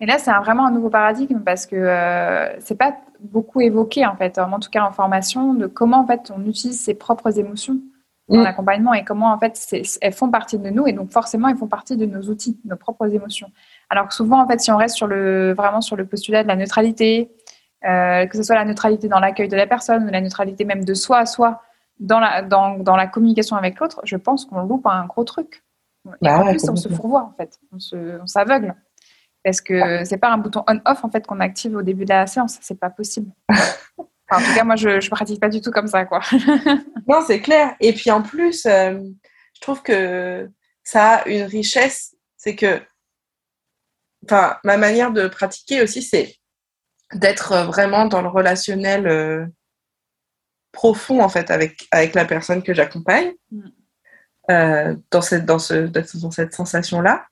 [0.00, 4.16] Et là, c'est vraiment un nouveau paradigme parce que euh, c'est pas beaucoup évoqué, en
[4.16, 7.78] fait, en tout cas en formation, de comment en fait on utilise ses propres émotions
[8.30, 8.46] en mm.
[8.46, 9.56] accompagnement et comment en fait
[10.00, 12.76] elles font partie de nous et donc forcément elles font partie de nos outils, nos
[12.76, 13.50] propres émotions.
[13.88, 16.48] Alors que souvent en fait si on reste sur le vraiment sur le postulat de
[16.48, 17.30] la neutralité,
[17.84, 20.84] euh, que ce soit la neutralité dans l'accueil de la personne ou la neutralité même
[20.84, 21.62] de soi à soi
[22.00, 25.64] dans la, dans, dans la communication avec l'autre, je pense qu'on loupe un gros truc.
[26.06, 27.58] Et bah en plus, on se fourvoie, en fait.
[27.72, 28.74] On s'aveugle.
[29.44, 32.26] Parce que c'est pas un bouton on-off, en fait, qu'on active au début de la
[32.26, 32.58] séance.
[32.60, 33.30] C'est pas possible.
[34.30, 36.20] en tout cas, moi, je, je pratique pas du tout comme ça, quoi.
[37.08, 37.74] non, c'est clair.
[37.80, 39.00] Et puis, en plus, euh,
[39.54, 40.48] je trouve que
[40.82, 42.14] ça a une richesse.
[42.36, 42.80] C'est que,
[44.24, 46.37] enfin, ma manière de pratiquer aussi, c'est
[47.14, 49.46] d'être euh, vraiment dans le relationnel euh,
[50.72, 53.68] profond en fait avec, avec la personne que j'accompagne mm.
[54.50, 55.74] euh, dans, cette, dans, ce,
[56.18, 57.26] dans cette sensation-là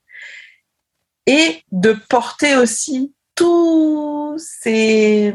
[1.25, 5.33] et de porter aussi tous ces,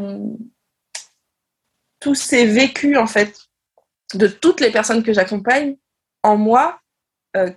[2.01, 3.37] tous ces vécus en fait
[4.15, 5.77] de toutes les personnes que j'accompagne
[6.23, 6.81] en moi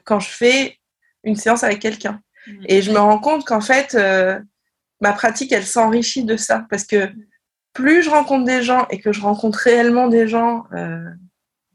[0.05, 0.79] quand je fais
[1.23, 2.21] une séance avec quelqu'un.
[2.47, 2.65] Mm.
[2.67, 3.97] Et je me rends compte qu'en fait,
[5.01, 6.65] ma pratique, elle s'enrichit de ça.
[6.69, 7.11] Parce que
[7.73, 11.05] plus je rencontre des gens et que je rencontre réellement des gens euh,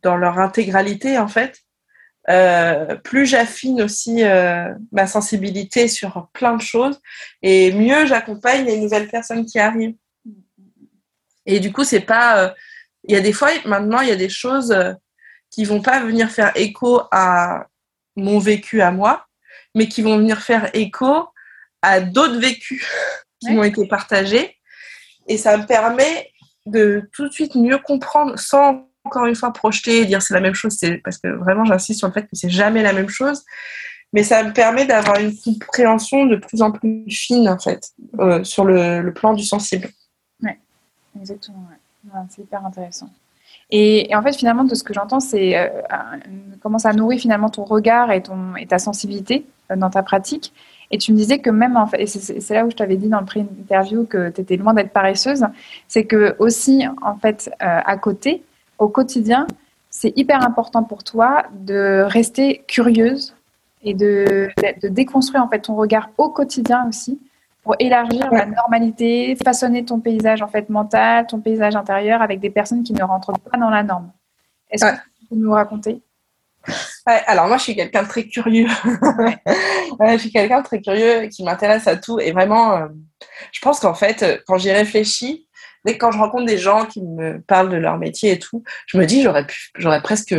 [0.02, 1.58] dans leur intégralité, en fait,
[2.28, 7.00] euh, plus j'affine aussi euh, ma sensibilité sur plein de choses
[7.42, 9.96] et mieux j'accompagne les nouvelles personnes qui arrivent.
[11.46, 12.54] Et du coup, c'est pas.
[13.04, 14.76] Il y a des fois, maintenant, il y a des choses
[15.50, 17.66] qui vont pas venir faire écho à
[18.14, 19.26] mon vécu à moi,
[19.74, 21.26] mais qui vont venir faire écho
[21.82, 22.86] à d'autres vécus
[23.40, 24.56] qui m'ont été partagés.
[25.26, 26.30] Et ça me permet
[26.66, 30.40] de tout de suite mieux comprendre sans encore une fois projeter et dire c'est la
[30.40, 33.08] même chose, c'est parce que vraiment j'insiste sur le fait que c'est jamais la même
[33.08, 33.44] chose,
[34.12, 38.44] mais ça me permet d'avoir une compréhension de plus en plus fine en fait euh,
[38.44, 39.88] sur le, plan du sensible.
[40.42, 40.50] Oui,
[41.18, 41.64] exactement.
[42.28, 43.08] c'est hyper intéressant.
[43.72, 45.68] Et, en fait, finalement, de ce que j'entends, c'est euh,
[46.60, 50.52] comment ça nourrit finalement ton regard et, ton, et ta sensibilité euh, dans ta pratique.
[50.90, 53.08] Et tu me disais que même, en fait, et c'est là où je t'avais dit
[53.08, 55.44] dans le pré-interview que tu étais loin d'être paresseuse,
[55.86, 58.42] c'est que aussi, en fait, euh, à côté,
[58.78, 59.46] au quotidien,
[59.88, 63.36] c'est hyper important pour toi de rester curieuse
[63.82, 64.50] et de,
[64.82, 67.18] de, déconstruire en fait ton regard au quotidien aussi
[67.62, 72.50] pour élargir la normalité, façonner ton paysage en fait mental, ton paysage intérieur avec des
[72.50, 74.10] personnes qui ne rentrent pas dans la norme.
[74.70, 76.00] Est-ce que tu peux nous raconter?
[77.06, 78.68] Alors moi, je suis quelqu'un de très curieux.
[78.86, 82.20] je suis quelqu'un de très curieux qui m'intéresse à tout.
[82.20, 82.88] Et vraiment, euh,
[83.52, 85.48] je pense qu'en fait, quand j'y réfléchis,
[85.84, 88.62] dès que quand je rencontre des gens qui me parlent de leur métier et tout,
[88.86, 90.34] je me dis j'aurais pu, j'aurais presque,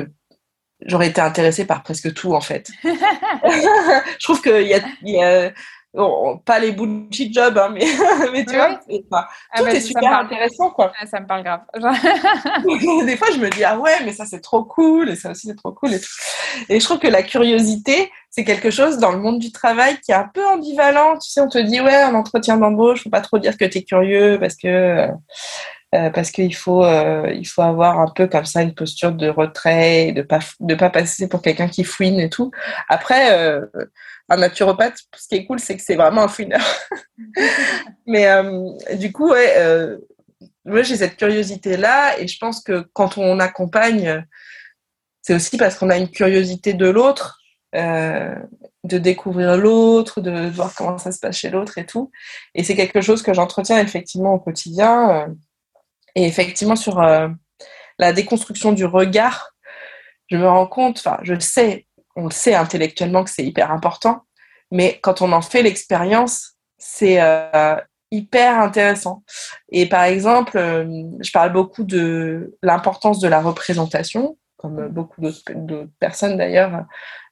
[0.86, 2.70] j'aurais été intéressée par presque tout en fait.
[2.84, 5.52] je trouve qu'il y a, y a
[6.46, 7.86] pas les bullshit jobs, hein, mais,
[8.32, 8.80] mais tu vois,
[9.12, 9.26] ah,
[9.58, 10.92] tout est super intéressant, quoi.
[11.00, 11.62] Ah, ça me parle grave.
[13.06, 15.48] Des fois, je me dis, ah ouais, mais ça, c'est trop cool, et ça aussi,
[15.48, 16.08] c'est trop cool, et tout.
[16.70, 20.12] Et je trouve que la curiosité, c'est quelque chose dans le monde du travail qui
[20.12, 21.18] est un peu ambivalent.
[21.18, 23.80] Tu sais, on te dit, ouais, en entretien d'embauche, faut pas trop dire que tu
[23.80, 25.08] es curieux, parce que...
[25.94, 30.08] Euh, parce qu'il faut, euh, faut avoir un peu comme ça une posture de retrait,
[30.08, 32.50] et de pas de pas passer pour quelqu'un qui fouine et tout.
[32.88, 33.66] Après, euh,
[34.30, 36.62] un naturopathe, ce qui est cool, c'est que c'est vraiment un fouineur.
[38.08, 38.26] Mais
[38.96, 39.98] du coup, ouais,
[40.64, 44.26] moi j'ai cette curiosité là, et je pense que quand on accompagne,
[45.22, 47.40] c'est aussi parce qu'on a une curiosité de l'autre.
[47.74, 52.12] de découvrir l'autre, de voir comment ça se passe chez l'autre et tout.
[52.56, 55.28] Et c'est quelque chose que j'entretiens effectivement au quotidien.
[56.16, 57.28] Et effectivement, sur euh,
[57.98, 59.52] la déconstruction du regard,
[60.30, 64.24] je me rends compte, enfin, je sais, on le sait intellectuellement que c'est hyper important,
[64.72, 67.20] mais quand on en fait l'expérience, c'est
[68.12, 69.24] hyper intéressant.
[69.70, 76.38] Et par exemple, je parle beaucoup de l'importance de la représentation, comme beaucoup d'autres personnes
[76.38, 76.86] d'ailleurs.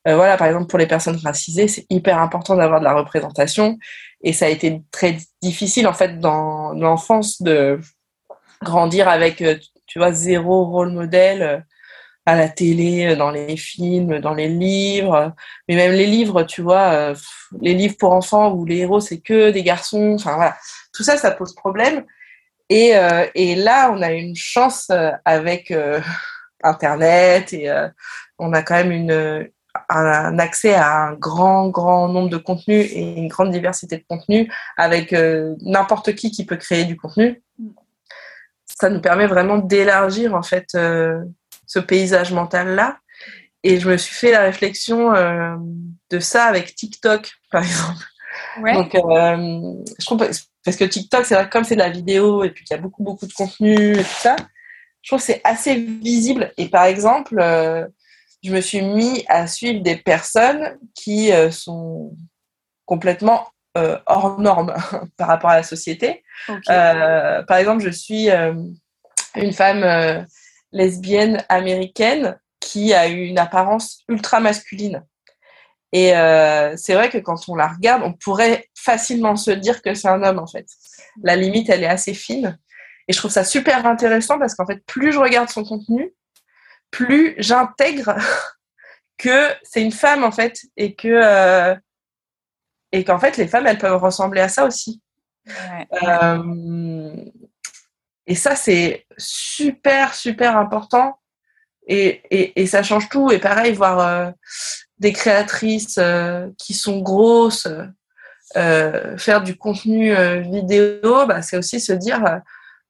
[0.06, 3.78] voilà, par exemple, pour les personnes racisées, c'est hyper important d'avoir de la représentation.
[4.22, 7.80] Et ça a été très difficile, en fait, dans l'enfance de
[8.64, 9.44] grandir avec,
[9.88, 11.66] tu vois, zéro rôle modèle
[12.30, 15.34] à la télé, euh, dans les films, dans les livres,
[15.68, 17.16] mais même les livres, tu vois, euh,
[17.62, 20.56] les livres pour enfants où les héros c'est que des garçons, enfin voilà,
[20.94, 22.06] tout ça, ça pose problème.
[22.70, 24.92] Et, euh, et là, on a une chance
[25.26, 25.74] avec
[26.64, 27.72] Internet et
[28.38, 29.50] on a quand même une,
[29.90, 34.54] un, accès à un grand, grand nombre de contenus et une grande diversité de contenus
[34.78, 35.16] avec
[35.62, 37.42] n'importe qui qui peut créer du contenu.
[38.80, 42.98] Ça nous permet vraiment d'élargir en fait ce paysage mental-là.
[43.64, 45.56] Et je me suis fait la réflexion euh,
[46.10, 48.04] de ça avec TikTok, par exemple.
[48.74, 50.20] Donc, euh, je trouve,
[50.64, 52.82] parce que TikTok, c'est vrai comme c'est de la vidéo et puis qu'il y a
[52.82, 54.36] beaucoup, beaucoup de contenu et tout ça,
[55.02, 56.52] je trouve que c'est assez visible.
[56.58, 57.86] Et par exemple, euh,
[58.44, 62.16] je me suis mis à suivre des personnes qui sont
[62.86, 64.74] complètement hors normes
[65.18, 66.24] par rapport à la société.
[66.66, 70.26] par exemple, je suis une femme
[70.72, 75.04] lesbienne américaine qui a eu une apparence ultra masculine.
[75.92, 79.94] Et euh, c'est vrai que quand on la regarde, on pourrait facilement se dire que
[79.94, 80.68] c'est un homme en fait.
[81.24, 82.60] La limite, elle est assez fine.
[83.08, 86.14] Et je trouve ça super intéressant parce qu'en fait, plus je regarde son contenu,
[86.92, 88.16] plus j'intègre
[89.18, 91.76] que c'est une femme en fait et que euh,
[92.92, 95.02] et qu'en fait les femmes elles peuvent ressembler à ça aussi.
[96.04, 97.14] Euh,
[98.30, 101.20] et ça, c'est super, super important.
[101.88, 103.32] Et, et, et, ça change tout.
[103.32, 104.32] Et pareil, voir euh,
[105.00, 107.68] des créatrices euh, qui sont grosses,
[108.56, 110.14] euh, faire du contenu
[110.44, 112.22] vidéo, bah, c'est aussi se dire,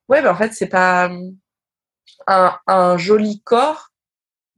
[0.10, 1.10] ouais, bah, en fait, c'est pas
[2.28, 3.89] un, un, joli corps.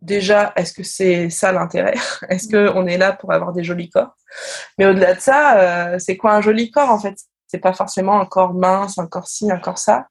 [0.02, 1.93] Déjà, est-ce que c'est ça l'intérêt?
[2.30, 4.16] Est-ce qu'on est là pour avoir des jolis corps?
[4.78, 7.16] Mais au-delà de ça, c'est quoi un joli corps en fait?
[7.47, 10.08] C'est pas forcément un corps mince, un corps ci, un corps ça.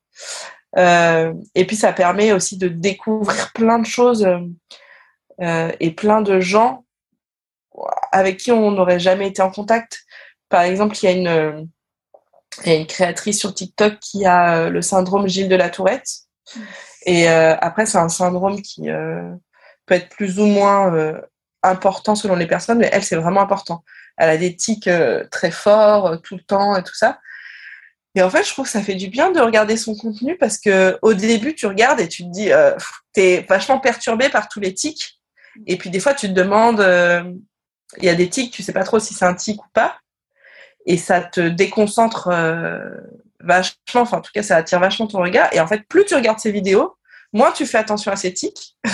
[0.76, 4.28] Euh, et puis ça permet aussi de découvrir plein de choses
[5.40, 6.84] euh, et plein de gens
[8.12, 10.00] avec qui on n'aurait jamais été en contact.
[10.48, 11.68] Par exemple, il y a une,
[12.64, 15.70] il y a une créatrice sur TikTok qui a euh, le syndrome Gilles de la
[15.70, 16.08] Tourette.
[17.06, 19.32] Et euh, après, c'est un syndrome qui euh,
[19.90, 21.20] peut être plus ou moins euh,
[21.62, 23.84] important selon les personnes, mais elle, c'est vraiment important.
[24.16, 24.88] Elle a des tics
[25.30, 27.18] très forts tout le temps et tout ça.
[28.14, 30.58] Et en fait, je trouve que ça fait du bien de regarder son contenu parce
[30.58, 32.76] que au début, tu regardes et tu te dis, euh,
[33.16, 35.20] es vachement perturbé par tous les tics.
[35.66, 37.22] Et puis des fois, tu te demandes, euh,
[37.98, 39.98] il y a des tics, tu sais pas trop si c'est un tic ou pas.
[40.86, 42.80] Et ça te déconcentre euh,
[43.40, 45.48] vachement, enfin en tout cas, ça attire vachement ton regard.
[45.52, 46.96] Et en fait, plus tu regardes ces vidéos,
[47.32, 48.76] moins tu fais attention à ces tics.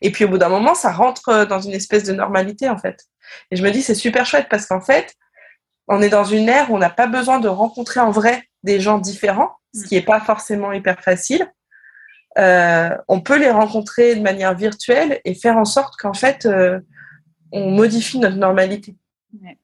[0.00, 3.04] et puis au bout d'un moment, ça rentre dans une espèce de normalité en fait.
[3.50, 5.14] Et je me dis, c'est super chouette parce qu'en fait,
[5.88, 8.80] on est dans une ère où on n'a pas besoin de rencontrer en vrai des
[8.80, 11.50] gens différents, ce qui n'est pas forcément hyper facile.
[12.38, 16.80] Euh, on peut les rencontrer de manière virtuelle et faire en sorte qu'en fait, euh,
[17.52, 18.96] on modifie notre normalité.
[19.42, 19.58] Ouais.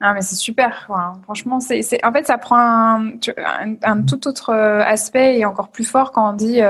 [0.00, 0.88] Ah, mais c'est super.
[1.22, 3.00] Franchement, c'est, en fait, ça prend
[3.82, 6.60] un, tout autre euh, aspect et encore plus fort quand on dit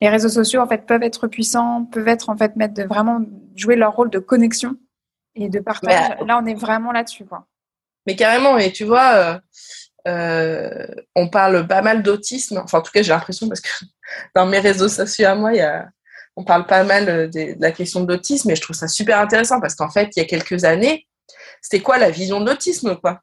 [0.00, 3.20] les réseaux sociaux en fait peuvent être puissants, peuvent être en fait mettre de vraiment
[3.56, 4.76] jouer leur rôle de connexion
[5.34, 6.16] et de partage.
[6.26, 7.46] là, on est vraiment là-dessus, quoi.
[8.06, 9.38] Mais carrément, et tu vois, euh,
[10.08, 12.58] euh, on parle pas mal d'autisme.
[12.64, 13.68] Enfin, en tout cas, j'ai l'impression parce que
[14.34, 15.88] dans mes réseaux sociaux à moi, il y a,
[16.36, 19.20] on parle pas mal de, de la question de l'autisme, et je trouve ça super
[19.20, 21.06] intéressant parce qu'en fait, il y a quelques années,
[21.60, 23.20] c'était quoi la vision de l'autisme, quoi?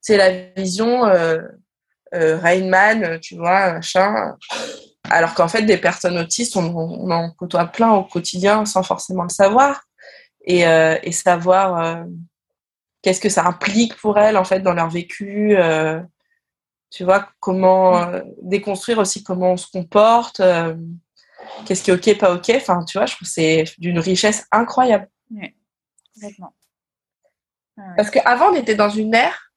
[0.00, 0.30] C'est la
[0.60, 1.38] vision euh,
[2.14, 4.36] euh, Rainman, tu vois, machin.
[5.10, 9.24] Alors qu'en fait, des personnes autistes, on, on en côtoie plein au quotidien sans forcément
[9.24, 9.82] le savoir
[10.44, 12.04] et, euh, et savoir euh,
[13.02, 15.56] qu'est-ce que ça implique pour elles en fait dans leur vécu.
[15.56, 16.00] Euh,
[16.90, 18.04] tu vois comment
[18.42, 20.42] déconstruire aussi comment on se comporte,
[21.64, 22.50] qu'est-ce qui est ok, pas ok.
[22.56, 25.08] Enfin, tu vois, je trouve que c'est d'une richesse incroyable.
[25.30, 25.54] Oui,
[26.14, 26.52] complètement.
[27.96, 29.49] Parce qu'avant, on était dans une ère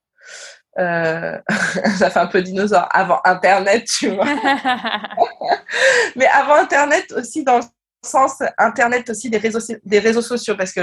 [0.79, 1.37] euh,
[1.97, 4.25] ça fait un peu dinosaure avant Internet, tu vois.
[6.15, 7.59] Mais avant Internet aussi dans
[8.03, 10.81] sens Internet aussi des réseaux, des réseaux sociaux parce que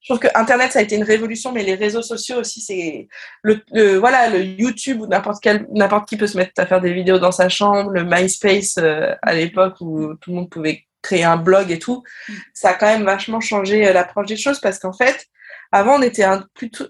[0.00, 3.08] je trouve que Internet ça a été une révolution, mais les réseaux sociaux aussi c'est
[3.42, 6.92] le, voilà le YouTube où n'importe quel n'importe qui peut se mettre à faire des
[6.92, 11.24] vidéos dans sa chambre, le MySpace euh, à l'époque où tout le monde pouvait créé
[11.24, 12.32] un blog et tout, mm.
[12.54, 15.26] ça a quand même vachement changé l'approche des choses parce qu'en fait,
[15.72, 16.86] avant, on était un, plutôt,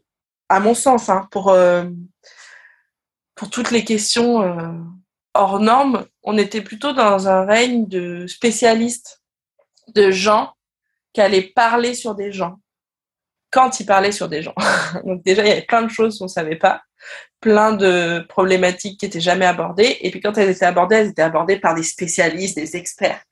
[0.49, 1.55] à mon sens, hein, pour,
[3.39, 4.43] pour toutes les questions
[5.33, 9.23] hors normes, on était plutôt dans un règne de spécialistes,
[9.95, 10.53] de gens
[11.13, 12.59] qui allaient parler sur des gens
[13.51, 14.55] quand ils parlaient sur des gens.
[15.07, 16.83] Donc déjà, il y avait plein de choses qu'on ne savait pas,
[17.41, 19.99] plein de problématiques qui n'étaient jamais abordées.
[20.01, 23.23] Et puis quand elles étaient abordées, elles étaient abordées par des spécialistes, des experts.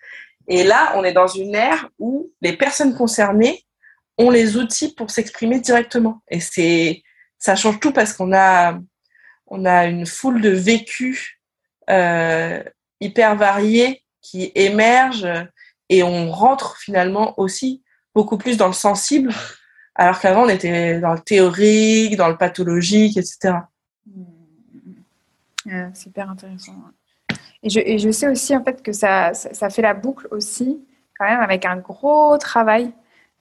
[0.49, 3.67] Et là, on est dans une ère où les personnes concernées
[4.19, 6.23] ont les outils pour s'exprimer directement.
[6.31, 7.03] Et c'est,
[7.39, 8.79] ça change tout parce qu'on a,
[9.47, 11.39] on a une foule de vécus
[11.91, 12.63] euh,
[13.01, 15.29] hyper variés qui émergent
[15.89, 17.83] et on rentre finalement aussi
[18.15, 19.33] beaucoup plus dans le sensible,
[19.95, 23.59] alors qu'avant on était dans le théorique, dans le pathologique, etc.
[25.67, 25.95] Mmh.
[25.95, 26.75] super intéressant.
[27.63, 30.85] Et je, et je, sais aussi en fait que ça, ça, fait la boucle aussi
[31.19, 32.93] quand même avec un gros travail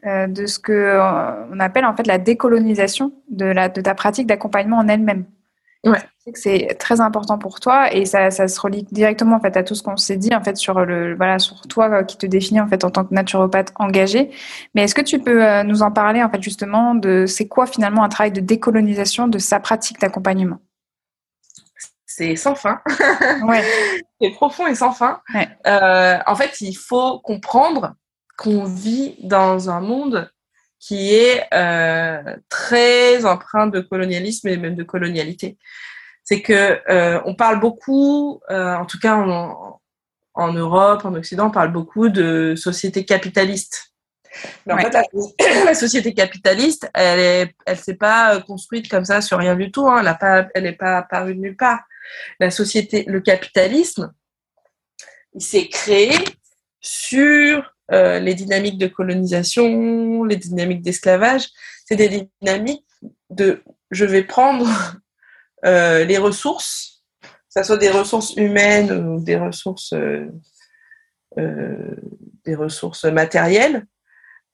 [0.06, 3.94] euh, de ce que euh, on appelle en fait la décolonisation de, la, de ta
[3.96, 5.26] pratique d'accompagnement en elle-même.
[5.86, 6.00] Ouais.
[6.34, 9.76] C'est très important pour toi et ça, ça, se relie directement en fait à tout
[9.76, 12.60] ce qu'on s'est dit en fait sur le voilà sur toi euh, qui te définit
[12.60, 14.32] en fait en tant que naturopathe engagé.
[14.74, 17.68] Mais est-ce que tu peux euh, nous en parler en fait justement de c'est quoi
[17.68, 20.58] finalement un travail de décolonisation de sa pratique d'accompagnement?
[22.08, 22.82] C'est sans fin.
[23.44, 23.64] Ouais.
[24.20, 25.22] c'est profond et sans fin.
[25.34, 25.50] Ouais.
[25.68, 27.94] Euh, en fait, il faut comprendre
[28.38, 30.32] qu'on vit dans un monde
[30.86, 35.58] qui est euh, très empreint de colonialisme et même de colonialité.
[36.24, 39.82] C'est que euh, on parle beaucoup, euh, en tout cas en,
[40.36, 43.94] en, Europe, en Occident, on parle beaucoup de société capitaliste.
[44.68, 45.04] Mais en fait, la,
[45.66, 49.88] la, société capitaliste, elle est, elle s'est pas construite comme ça sur rien du tout.
[49.88, 49.98] Hein.
[50.00, 51.80] Elle n'est pas, elle n'est pas apparue de nulle part.
[52.40, 54.14] La société, le capitalisme,
[55.34, 56.14] il s'est créé
[56.80, 61.50] sur euh, les dynamiques de colonisation, les dynamiques d'esclavage,
[61.86, 62.86] c'est des dynamiques
[63.30, 64.68] de je vais prendre
[65.66, 70.28] euh, les ressources, que ce soit des ressources humaines ou des ressources, euh,
[71.38, 73.86] des ressources matérielles,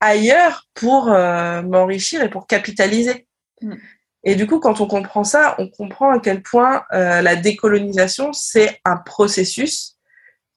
[0.01, 3.27] ailleurs pour m'enrichir et pour capitaliser.
[3.61, 3.75] Mm.
[4.23, 8.79] Et du coup, quand on comprend ça, on comprend à quel point la décolonisation, c'est
[8.85, 9.97] un processus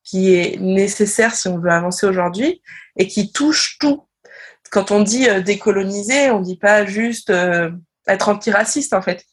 [0.05, 2.63] qui est nécessaire si on veut avancer aujourd'hui
[2.97, 4.07] et qui touche tout.
[4.71, 7.71] Quand on dit euh, décoloniser, on dit pas juste euh,
[8.07, 9.25] être antiraciste en fait.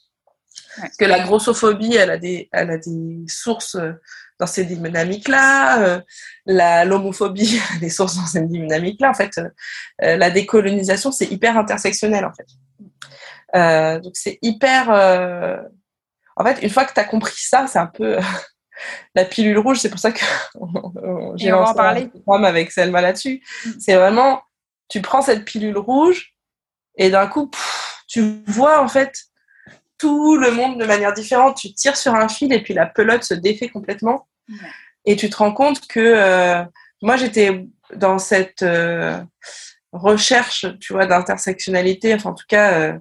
[0.80, 3.92] Parce que la grossophobie, elle a des, elle a des sources euh,
[4.40, 6.02] dans ces dynamiques-là.
[6.46, 9.12] la l'homophobie a des sources dans ces dynamiques-là.
[9.12, 9.40] En fait,
[10.00, 14.00] la décolonisation, c'est hyper intersectionnel en fait.
[14.02, 14.90] donc c'est hyper.
[16.36, 18.18] En fait, une fois que tu as compris ça, c'est un peu
[19.16, 20.20] la pilule rouge, c'est pour ça que
[21.36, 23.44] j'ai lancé un programme avec Selma là-dessus.
[23.66, 23.70] Mm.
[23.80, 24.42] C'est vraiment,
[24.90, 26.34] tu prends cette pilule rouge
[26.98, 27.50] et d'un coup,
[28.08, 29.14] tu vois en fait
[29.98, 31.58] tout le monde de manière différente.
[31.58, 34.28] Tu tires sur un fil et puis la pelote se défait complètement.
[35.06, 36.64] Et tu te rends compte que euh,
[37.02, 39.22] moi, j'étais dans cette euh,
[39.92, 43.00] recherche, tu vois, d'intersectionnalité, enfin en tout cas, euh,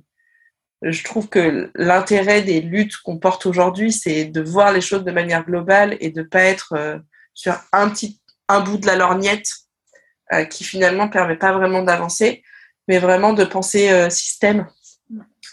[0.82, 5.10] je trouve que l'intérêt des luttes qu'on porte aujourd'hui, c'est de voir les choses de
[5.10, 6.98] manière globale et de pas être euh,
[7.34, 9.48] sur un petit un bout de la lorgnette
[10.32, 12.42] euh, qui finalement permet pas vraiment d'avancer,
[12.88, 14.66] mais vraiment de penser euh, système.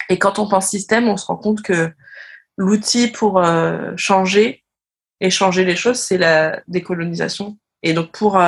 [0.09, 1.91] Et quand on pense système, on se rend compte que
[2.55, 3.43] l'outil pour
[3.97, 4.63] changer
[5.19, 7.57] et changer les choses, c'est la décolonisation.
[7.83, 8.41] Et donc pour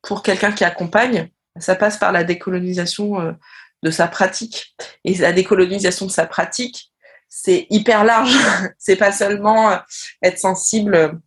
[0.00, 1.28] pour quelqu'un qui accompagne,
[1.58, 3.36] ça passe par la décolonisation
[3.82, 4.74] de sa pratique.
[5.04, 6.92] Et la décolonisation de sa pratique,
[7.28, 8.36] c'est hyper large.
[8.78, 9.76] c'est pas seulement euh,
[10.22, 11.20] être sensible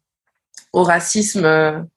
[0.74, 1.88] au racisme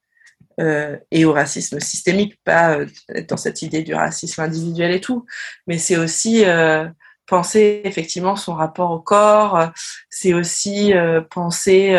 [0.60, 5.00] euh, et au racisme systémique, pas euh, être dans cette idée du racisme individuel et
[5.00, 5.24] tout,
[5.68, 6.88] mais c'est aussi euh,
[7.26, 9.70] penser effectivement son rapport au corps,
[10.10, 11.96] c'est aussi euh, penser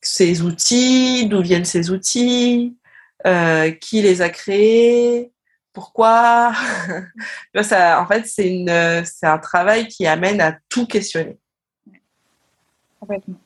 [0.00, 2.76] ses outils, d'où viennent ces outils,
[3.80, 5.32] qui les a créés,
[5.72, 6.52] pourquoi?
[7.62, 11.38] Ça, En fait, c'est un travail qui amène à tout questionner.
[13.00, 13.36] Complètement.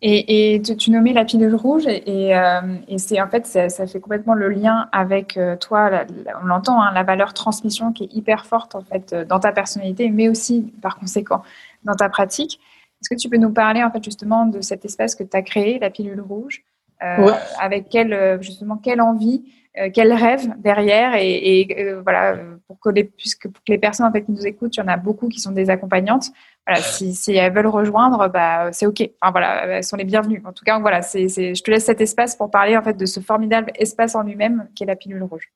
[0.00, 2.60] Et, et tu, nommais la pilule rouge et, euh,
[2.98, 6.04] c'est en fait ça, fait complètement le lien avec euh, toi.
[6.42, 10.10] on l'entend, hein, la valeur transmission qui est hyper forte en fait dans ta personnalité,
[10.10, 11.42] mais aussi par conséquent
[11.84, 12.60] dans ta pratique.
[13.00, 15.42] Est-ce que tu peux nous parler en fait justement de cet espace que tu as
[15.42, 16.62] créé, la pilule rouge,
[17.02, 19.44] euh, avec quelle justement quelle envie
[19.78, 23.78] euh, quel rêve derrière et, et euh, voilà pour que les puisque pour que les
[23.78, 26.26] personnes en fait qui nous écoutent, il y en a beaucoup qui sont des accompagnantes.
[26.66, 29.00] voilà, si, si, elles veulent rejoindre, bah, c'est OK.
[29.22, 30.42] Enfin, voilà, elles sont les bienvenues.
[30.44, 33.06] En tout cas, voilà, c'est, je te laisse cet espace pour parler en fait de
[33.06, 35.50] ce formidable espace en lui-même qui est la pilule rouge.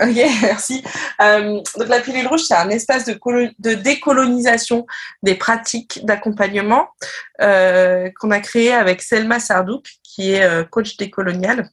[0.00, 0.82] Ok, merci.
[1.20, 3.18] Euh, donc la pilule rouge, c'est un espace de,
[3.58, 4.86] de, décolonisation
[5.22, 6.88] des pratiques d'accompagnement
[7.40, 11.68] euh, qu'on a créé avec Selma Sardouk, qui est euh, coach décolonial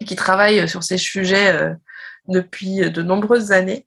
[0.00, 1.74] et qui travaille sur ces sujets
[2.26, 3.86] depuis de nombreuses années.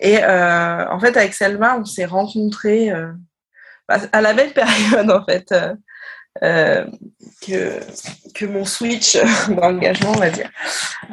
[0.00, 2.90] Et en fait, avec Selma, on s'est rencontrés
[3.86, 5.54] à la même période, en fait.
[6.42, 6.86] Euh,
[7.46, 7.80] que,
[8.34, 9.16] que mon switch
[9.48, 10.50] d'engagement, on va dire.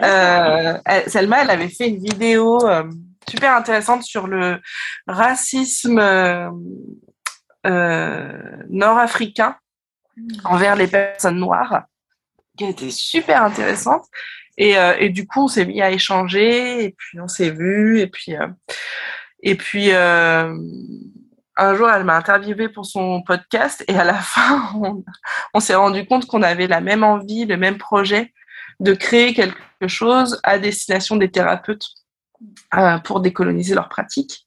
[0.02, 0.78] Euh,
[1.08, 2.90] Selma, elle avait fait une vidéo euh,
[3.28, 4.60] super intéressante sur le
[5.08, 6.02] racisme
[8.70, 9.56] nord-africain
[10.44, 11.84] envers les personnes noires,
[12.58, 14.06] qui a été super intéressante.
[14.58, 18.08] Et, et du coup, on s'est mis à échanger, et puis on s'est vu, et
[18.08, 18.36] puis,
[19.42, 19.92] et puis
[21.56, 24.74] un jour, elle m'a interviewé pour son podcast et à la fin,
[25.54, 28.34] on, s'est rendu compte qu'on avait la même envie, le même projet
[28.80, 31.88] de créer quelque chose à destination des thérapeutes
[32.76, 34.46] euh, pour décoloniser leurs pratiques.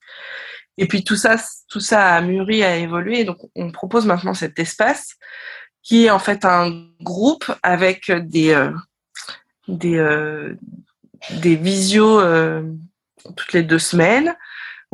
[0.78, 1.36] Et puis tout ça,
[1.68, 3.24] tout ça a mûri, a évolué.
[3.24, 5.14] Donc on propose maintenant cet espace
[5.82, 8.72] qui est en fait un groupe avec des euh,
[9.68, 10.54] euh,
[11.30, 12.20] des visios
[13.36, 14.36] toutes les deux semaines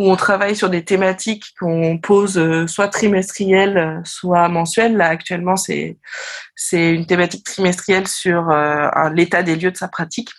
[0.03, 4.97] où on travaille sur des thématiques qu'on pose euh, soit trimestrielles, soit mensuelles.
[4.97, 5.97] Là, actuellement, c'est
[6.73, 10.31] une thématique trimestrielle sur euh, l'état des lieux de sa pratique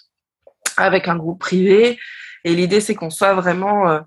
[0.76, 1.98] avec un groupe privé.
[2.44, 4.02] Et l'idée, c'est qu'on soit vraiment euh,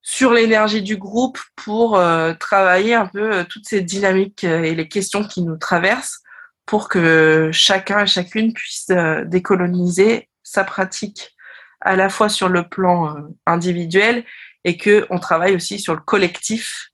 [0.00, 2.00] sur l'énergie du groupe pour
[2.38, 6.20] travailler un peu toutes ces dynamiques et les questions qui nous traversent
[6.64, 8.86] pour que chacun et chacune puisse
[9.24, 11.34] décoloniser sa pratique
[11.80, 13.16] à la fois sur le plan
[13.46, 14.24] individuel
[14.66, 16.90] et que on travaille aussi sur le collectif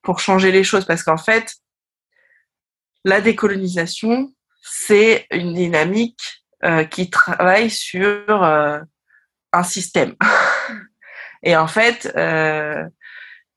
[0.00, 0.86] pour changer les choses.
[0.86, 1.56] Parce qu'en fait
[3.04, 4.32] la décolonisation
[4.62, 8.78] c'est une dynamique euh, qui travaille sur euh,
[9.52, 10.14] un système.
[11.42, 12.84] Et en fait euh,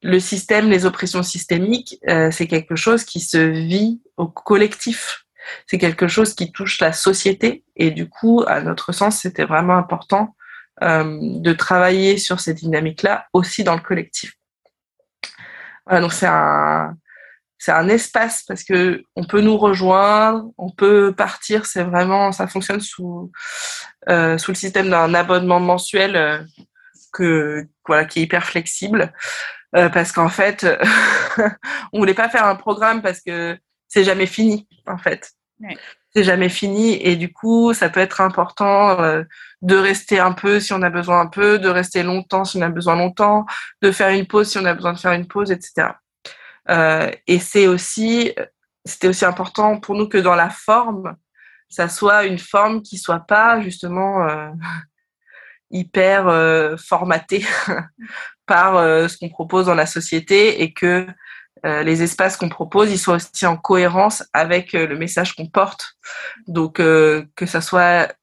[0.02, 1.98] le système les oppressions systémiques
[2.32, 5.26] c'est quelque chose qui se vit au collectif.
[5.66, 7.62] C'est quelque chose qui touche la société.
[7.76, 10.34] Et du coup à notre sens c'était vraiment important
[10.84, 14.34] de travailler sur ces dynamiques-là aussi dans le collectif.
[15.90, 16.94] Donc c'est un,
[17.64, 21.64] c'est un espace parce que on peut nous rejoindre, on peut partir.
[21.64, 23.32] C'est vraiment, ça fonctionne sous
[24.10, 26.42] euh, sous le système d'un abonnement mensuel euh,
[27.14, 29.14] que voilà qui est hyper flexible
[29.76, 30.66] euh, parce qu'en fait,
[31.94, 33.58] on voulait pas faire un programme parce que
[33.88, 35.32] c'est jamais fini en fait.
[36.14, 39.24] C'est jamais fini et du coup ça peut être important euh,
[39.62, 42.62] de rester un peu si on a besoin un peu, de rester longtemps si on
[42.62, 43.46] a besoin longtemps,
[43.82, 45.88] de faire une pause si on a besoin de faire une pause, etc.
[46.70, 48.32] Euh, et c'est aussi
[48.84, 51.16] c'était aussi important pour nous que dans la forme
[51.74, 54.50] ça soit une forme qui soit pas justement euh,
[55.70, 57.44] hyper euh, formatée
[58.46, 61.06] par euh, ce qu'on propose dans la société et que
[61.62, 65.96] les espaces qu'on propose, ils soient aussi en cohérence avec euh, le message qu'on porte.
[66.46, 68.14] Donc euh, que ça soit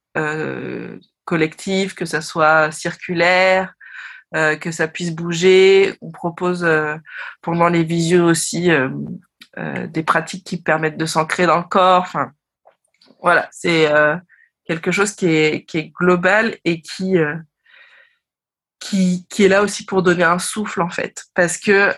[1.23, 3.73] collectif, que ça soit circulaire,
[4.33, 5.95] que ça puisse bouger.
[6.01, 6.67] On propose
[7.41, 8.69] pendant les visios aussi
[9.57, 12.01] des pratiques qui permettent de s'ancrer dans le corps.
[12.01, 12.33] Enfin,
[13.21, 13.89] voilà, c'est
[14.65, 17.15] quelque chose qui est, qui est global et qui,
[18.81, 21.23] qui, qui est là aussi pour donner un souffle en fait.
[21.33, 21.95] Parce que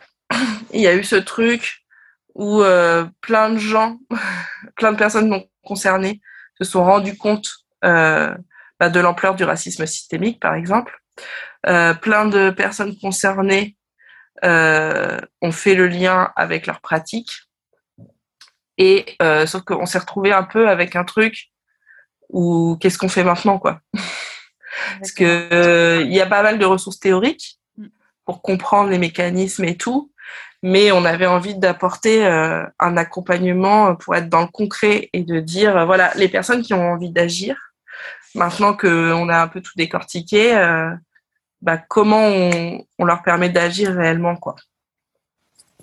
[0.72, 1.84] il y a eu ce truc
[2.36, 4.00] où euh, plein de gens,
[4.76, 6.22] plein de personnes non concernées
[6.60, 7.50] se sont rendus compte
[7.86, 8.36] euh,
[8.80, 11.00] bah, de l'ampleur du racisme systémique, par exemple.
[11.68, 13.78] Euh, plein de personnes concernées
[14.44, 17.44] ont fait le lien avec leurs pratiques.
[18.78, 19.16] Et
[19.46, 21.50] sauf qu'on s'est retrouvé un peu avec un truc
[22.28, 23.80] où qu'est-ce qu'on fait maintenant, quoi?
[25.00, 27.88] Parce que il y a pas mal de ressources théoriques mm.
[28.26, 30.12] pour comprendre les mécanismes et tout,
[30.64, 35.40] mais on avait envie d'apporter euh, un accompagnement pour être dans le concret et de
[35.42, 37.74] dire euh, voilà les personnes qui ont envie d'agir
[38.34, 40.96] maintenant qu'on a un peu tout décortiqué euh,
[41.62, 42.28] bah, comment
[42.98, 44.56] on, leur permet d'agir réellement quoi.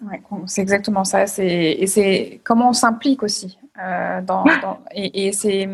[0.02, 4.44] Ouais, c'est exactement ça c'est et c'est comment on s'implique aussi dans,
[4.94, 5.68] et c'est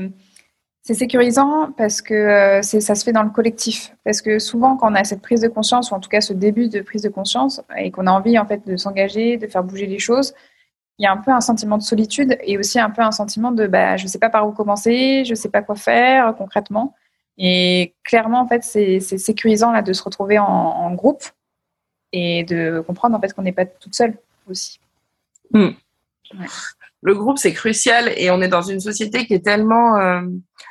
[0.86, 3.92] c'est sécurisant parce que euh, ça se fait dans le collectif.
[4.04, 6.32] Parce que souvent, quand on a cette prise de conscience, ou en tout cas ce
[6.32, 9.64] début de prise de conscience, et qu'on a envie en fait de s'engager, de faire
[9.64, 10.32] bouger les choses,
[10.98, 13.50] il y a un peu un sentiment de solitude et aussi un peu un sentiment
[13.50, 16.36] de bah, je ne sais pas par où commencer, je ne sais pas quoi faire
[16.36, 16.94] concrètement.
[17.36, 21.24] Et clairement, en fait, c'est sécurisant là, de se retrouver en, groupe
[22.12, 24.16] et de comprendre en fait qu'on n'est pas toute seule.
[24.48, 24.78] aussi.
[25.52, 25.70] Hmm.
[27.06, 30.22] Le groupe, c'est crucial et on est dans une société qui est tellement euh,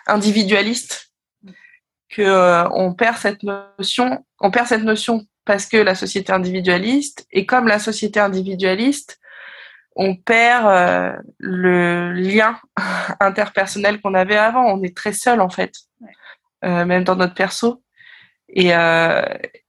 [0.05, 1.13] individualiste
[2.09, 7.25] que euh, on perd cette notion, on perd cette notion parce que la société individualiste
[7.31, 9.17] et comme la société individualiste,
[9.95, 12.59] on perd euh, le lien
[13.21, 14.65] interpersonnel qu'on avait avant.
[14.65, 15.71] On est très seul en fait,
[16.61, 17.81] même dans notre perso.
[18.49, 18.71] Et,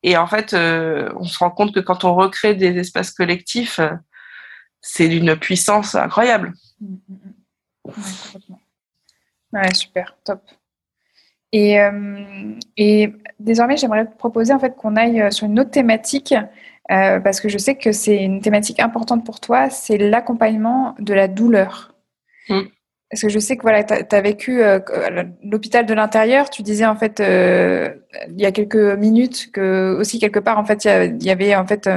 [0.02, 3.80] et en fait, on se rend compte que quand on recrée des espaces collectifs,
[4.88, 6.54] c'est d'une puissance incroyable.
[6.80, 7.16] Mm, mm,
[7.88, 8.54] mm.
[9.52, 10.40] Ouais, super, top.
[11.52, 15.70] Et, euh, et désormais, j'aimerais te proposer en fait qu'on aille euh, sur une autre
[15.70, 16.34] thématique
[16.90, 21.14] euh, parce que je sais que c'est une thématique importante pour toi, c'est l'accompagnement de
[21.14, 21.94] la douleur.
[22.48, 24.60] Parce que je sais que voilà, tu as, vécu
[25.42, 26.50] l'hôpital de l'intérieur.
[26.50, 30.84] Tu disais en fait il y a quelques minutes que aussi quelque part en fait
[30.84, 31.88] il y, avait en fait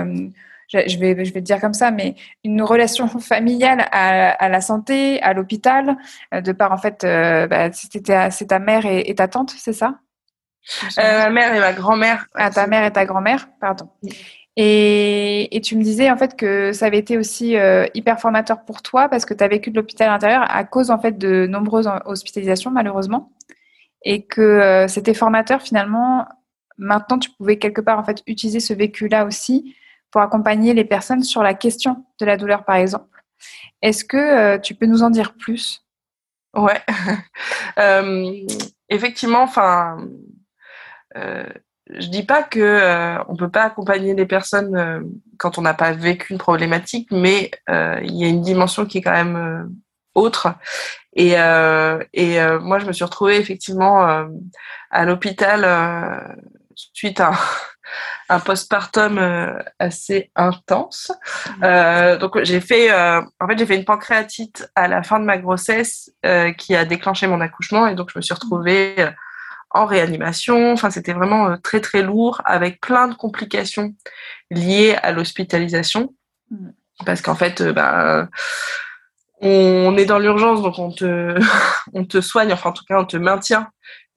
[0.70, 5.22] je vais, je vais te dire comme ça, mais une relation familiale à, la santé,
[5.22, 5.98] à l'hôpital,
[6.34, 9.96] euh, de par en fait, euh, bah, c'est ta mère et, ta tante, c'est ça?
[11.00, 12.28] Euh, Ma mère et ma grand-mère.
[12.36, 13.90] Ah, ta mère et ta grand-mère, pardon.
[14.56, 17.56] Et, et, tu me disais en fait que ça avait été aussi
[17.94, 21.00] hyper formateur pour toi parce que tu as vécu de l'hôpital intérieur à cause en
[21.00, 23.32] fait de nombreuses hospitalisations malheureusement
[24.04, 26.28] et que c'était formateur finalement.
[26.78, 29.76] Maintenant, tu pouvais quelque part en fait utiliser ce vécu-là aussi
[30.12, 33.24] pour accompagner les personnes sur la question de la douleur, par exemple.
[33.82, 35.84] Est-ce que euh, tu peux nous en dire plus?
[36.56, 36.82] Ouais,
[37.80, 38.46] euh,
[38.90, 39.98] effectivement, enfin,
[41.16, 41.46] euh,
[41.90, 45.92] je dis pas que euh, on peut pas accompagner les personnes quand on n'a pas
[45.92, 49.72] vécu une problématique, mais il y a une dimension qui est quand même
[50.16, 50.54] autre.
[51.14, 54.28] Et, et moi, je me suis retrouvée effectivement
[54.92, 56.38] à l'hôpital
[56.76, 57.32] suite à
[58.30, 61.12] un postpartum euh, assez intense.
[61.48, 61.64] Mmh.
[61.64, 65.26] Euh, donc j'ai fait, euh, en fait j'ai fait une pancréatite à la fin de
[65.26, 66.12] ma grossesse
[66.58, 68.96] qui a déclenché mon accouchement et donc je me suis retrouvée
[69.72, 70.74] en réanimation.
[70.74, 73.94] Enfin c'était vraiment très très lourd avec plein de complications
[74.52, 76.14] liées à l'hospitalisation
[76.52, 76.70] mmh.
[77.06, 78.30] parce qu'en fait ben
[79.42, 81.40] on est dans l'urgence, donc on te,
[81.94, 83.70] on te soigne, enfin en tout cas on te maintient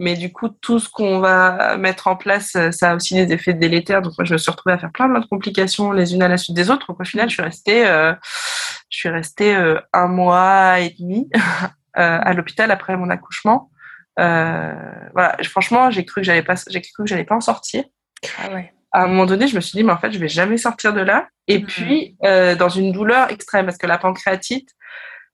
[0.02, 3.32] mais du coup, tout ce qu'on va mettre en place, euh, ça a aussi des
[3.32, 4.02] effets délétères.
[4.02, 6.36] Donc moi, je me suis retrouvée à faire plein, de complications les unes à la
[6.36, 6.88] suite des autres.
[6.88, 8.12] Donc au final, je suis restée, euh,
[8.90, 11.30] je suis restée euh, un mois et demi
[11.94, 13.70] à l'hôpital après mon accouchement.
[14.16, 17.84] voilà, franchement, j'ai cru que j'allais pas, j'ai cru que j'allais pas en sortir.
[18.38, 18.48] Ah
[18.94, 20.92] à un moment donné, je me suis dit, mais en fait, je vais jamais sortir
[20.92, 21.28] de là.
[21.46, 21.66] Et mmh.
[21.66, 22.16] puis,
[22.58, 24.70] dans une douleur extrême, parce que la pancréatite,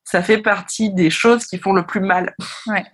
[0.04, 2.34] ça fait partie des choses qui font le plus mal.
[2.66, 2.84] Ouais.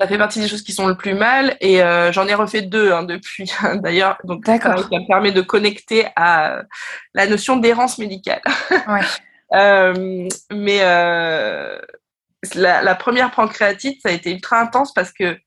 [0.00, 2.62] Ça fait partie des choses qui sont le plus mal et euh, j'en ai refait
[2.62, 4.18] deux hein, depuis d'ailleurs.
[4.24, 6.62] Donc ça, me permet de connecter à
[7.14, 8.42] la notion d'errance médicale.
[9.54, 11.78] euh, mais euh,
[12.54, 15.38] la, la, première pancréatite, ça a été ultra intense parce que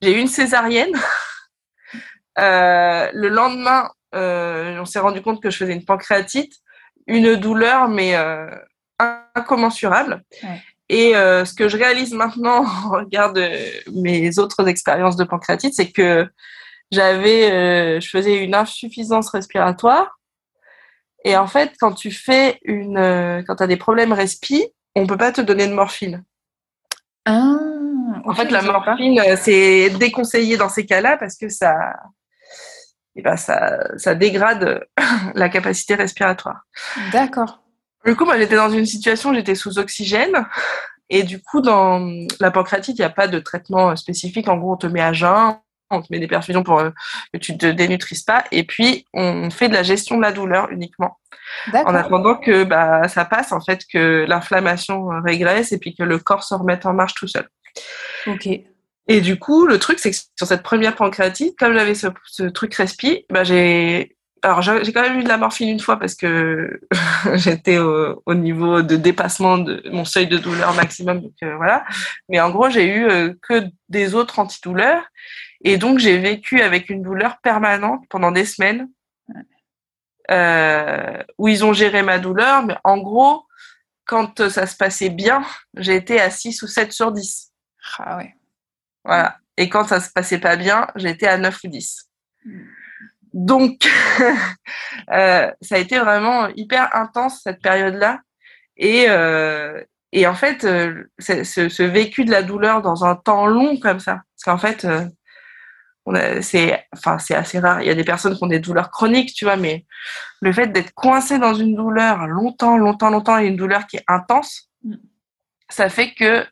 [0.00, 0.92] j'ai eu une césarienne.
[2.36, 6.54] Le lendemain, on s'est rendu compte que je faisais une pancréatite,
[7.06, 8.14] une douleur mais
[9.34, 10.22] incommensurable.
[10.42, 10.62] Ouais.
[10.92, 13.48] Et euh, ce que je réalise maintenant en regard de
[13.92, 16.28] mes autres expériences de pancréatite, c'est que
[16.90, 20.18] j'avais, euh, je faisais une insuffisance respiratoire.
[21.24, 25.06] Et en fait, quand tu fais une, euh, quand tu as des problèmes respi, on
[25.06, 26.24] peut pas te donner de morphine.
[27.24, 27.56] Ah,
[28.24, 31.76] en fait, la morphine, c'est déconseillé dans ces cas-là parce que ça,
[33.14, 34.84] eh ben, ça, ça dégrade
[35.34, 36.62] la capacité respiratoire.
[37.12, 37.60] D'accord.
[38.06, 40.46] Du coup, moi, j'étais dans une situation, j'étais sous oxygène.
[41.10, 42.08] Et du coup, dans
[42.40, 44.48] la pancréatite, il n'y a pas de traitement spécifique.
[44.48, 45.58] En gros, on te met à jeun,
[45.90, 46.90] on te met des perfusions pour euh,
[47.32, 48.44] que tu ne te dénutrisses pas.
[48.52, 51.18] Et puis, on fait de la gestion de la douleur uniquement.
[51.74, 56.18] En attendant que bah, ça passe, en fait, que l'inflammation régresse et puis que le
[56.18, 57.48] corps se remette en marche tout seul.
[58.26, 58.48] Ok.
[59.08, 62.44] Et du coup, le truc, c'est que sur cette première pancréatite, comme j'avais ce, ce
[62.44, 66.14] truc respi, bah, j'ai alors j'ai quand même eu de la morphine une fois parce
[66.14, 66.80] que
[67.34, 71.20] j'étais au, niveau de dépassement de mon seuil de douleur maximum.
[71.20, 71.84] Donc euh, voilà.
[72.28, 75.04] Mais en gros, j'ai eu euh, que des autres antidouleurs
[75.62, 78.88] et donc j'ai vécu avec une douleur permanente pendant des semaines
[80.30, 82.64] euh, où ils ont géré ma douleur.
[82.64, 83.46] Mais en gros,
[84.06, 85.44] quand ça se passait bien,
[85.76, 87.52] j'ai été à 6 ou 7 sur 10.
[87.98, 88.34] Ah ouais.
[89.04, 89.36] Voilà.
[89.56, 92.10] Et quand ça se passait pas bien, j'étais à 9 ou 10.
[93.32, 93.88] Donc,
[95.12, 98.20] euh, ça a été vraiment hyper intense cette période-là.
[98.76, 99.82] Et, euh,
[100.12, 104.00] et en fait, euh, ce, ce, vécu de la douleur dans un temps long comme
[104.00, 104.86] ça, parce qu'en fait,
[106.40, 107.82] c'est enfin, assez rare.
[107.82, 109.86] Il y a des personnes qui ont des douleurs chroniques, tu vois, mais
[110.40, 114.04] le fait d'être coincé dans une douleur longtemps, longtemps, longtemps, et une douleur qui est
[114.08, 114.94] intense, mm.
[115.68, 116.44] ça fait que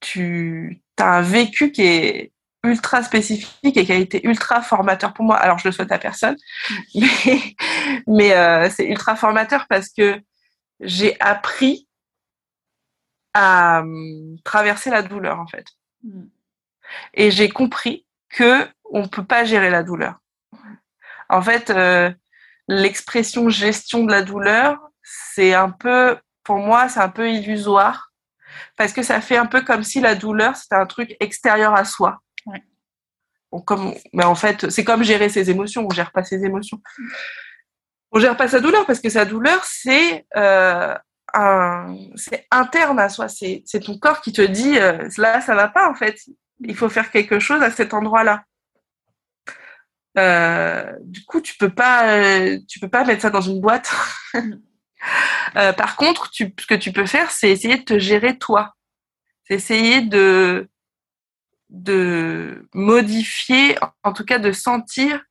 [0.00, 2.32] tu as un vécu qui est
[2.66, 5.36] ultra spécifique et qui a été ultra formateur pour moi.
[5.36, 6.36] Alors, je le souhaite à personne,
[6.94, 7.06] mm.
[8.06, 10.20] mais, euh, c'est ultra formateur parce que
[10.80, 11.88] j'ai appris
[13.34, 15.66] à hum, traverser la douleur, en fait.
[16.02, 16.24] Mm.
[17.14, 20.16] Et j'ai compris que on peut pas gérer la douleur.
[21.28, 22.12] En fait, euh,
[22.68, 28.12] l'expression gestion de la douleur, c'est un peu, pour moi, c'est un peu illusoire
[28.76, 31.84] parce que ça fait un peu comme si la douleur c'était un truc extérieur à
[31.84, 32.18] soi.
[33.64, 35.86] Comme, mais en fait, c'est comme gérer ses émotions.
[35.86, 36.80] On gère pas ses émotions.
[38.12, 40.94] On gère pas sa douleur parce que sa douleur c'est euh,
[42.14, 43.28] c'est interne à soi.
[43.28, 46.20] C'est ton corps qui te dit euh, là ça va pas en fait.
[46.60, 48.44] Il faut faire quelque chose à cet endroit-là.
[50.18, 53.92] Euh, du coup, tu peux pas, tu peux pas mettre ça dans une boîte.
[55.54, 58.74] par contre, ce que tu peux faire, c'est essayer de te gérer toi.
[59.44, 60.70] C'est essayer de,
[61.70, 65.22] de modifier, en tout cas de sentir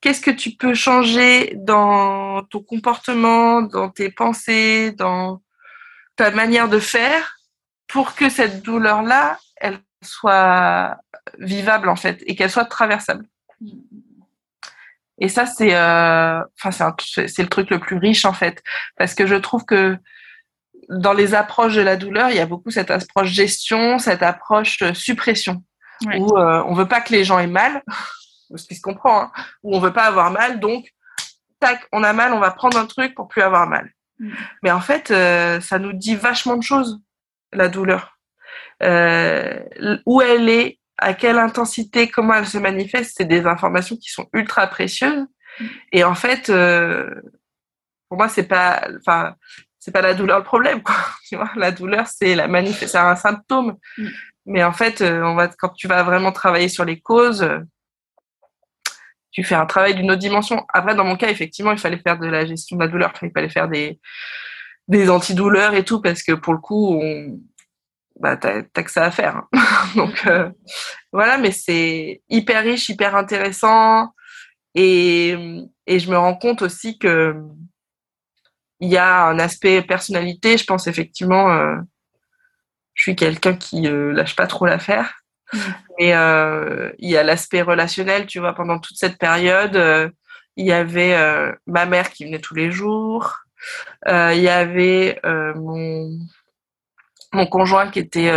[0.00, 5.42] qu'est-ce que tu peux changer dans ton comportement, dans tes pensées, dans
[6.16, 7.38] ta manière de faire
[7.88, 10.98] pour que cette douleur-là, elle soit
[11.38, 13.26] vivable en fait et qu'elle soit traversable.
[15.20, 18.62] Et ça, c'est, euh, le truc le plus riche en fait,
[18.96, 19.96] parce que je trouve que
[20.88, 24.82] dans les approches de la douleur, il y a beaucoup cette approche gestion, cette approche
[24.82, 25.62] euh, suppression,
[26.16, 27.82] où euh, on veut pas que les gens aient mal,
[28.54, 29.32] ce qui se comprend, hein,
[29.62, 30.86] où on veut pas avoir mal, donc
[31.60, 33.90] tac, on a mal, on va prendre un truc pour plus avoir mal.
[34.18, 34.32] Mm.
[34.62, 37.00] Mais en fait, euh, ça nous dit vachement de choses,
[37.52, 38.18] la douleur.
[38.82, 39.60] Euh,
[40.06, 44.28] où elle est, à quelle intensité, comment elle se manifeste, c'est des informations qui sont
[44.32, 45.26] ultra précieuses.
[45.60, 45.64] Mm.
[45.92, 46.46] Et en fait,
[48.08, 49.34] pour moi, c'est pas, enfin,
[49.78, 50.96] c'est pas la douleur le problème, quoi.
[51.28, 53.76] Tu vois, la douleur, c'est la manifeste, c'est un symptôme.
[53.96, 54.08] Mm.
[54.46, 57.46] Mais en fait, euh, on va, quand tu vas vraiment travailler sur les causes,
[59.30, 60.64] tu fais un travail d'une autre dimension.
[60.72, 63.30] Après, dans mon cas, effectivement, il fallait faire de la gestion de la douleur, il
[63.30, 64.00] fallait faire des,
[64.88, 67.38] des antidouleurs et tout, parce que pour le coup, on,
[68.18, 69.36] bah, t'as, que ça à faire.
[69.36, 69.48] Hein.
[69.96, 70.50] Donc euh,
[71.12, 74.12] voilà, mais c'est hyper riche, hyper intéressant.
[74.74, 75.36] Et,
[75.86, 77.34] et je me rends compte aussi que
[78.80, 80.56] il y a un aspect personnalité.
[80.58, 81.76] Je pense effectivement, euh,
[82.94, 85.22] je suis quelqu'un qui euh, lâche pas trop l'affaire.
[85.52, 85.58] Mm.
[85.98, 90.08] Et euh, il y a l'aspect relationnel, tu vois, pendant toute cette période, euh,
[90.56, 93.38] il y avait euh, ma mère qui venait tous les jours,
[94.06, 96.18] il y avait mon,
[97.32, 98.32] mon conjoint qui était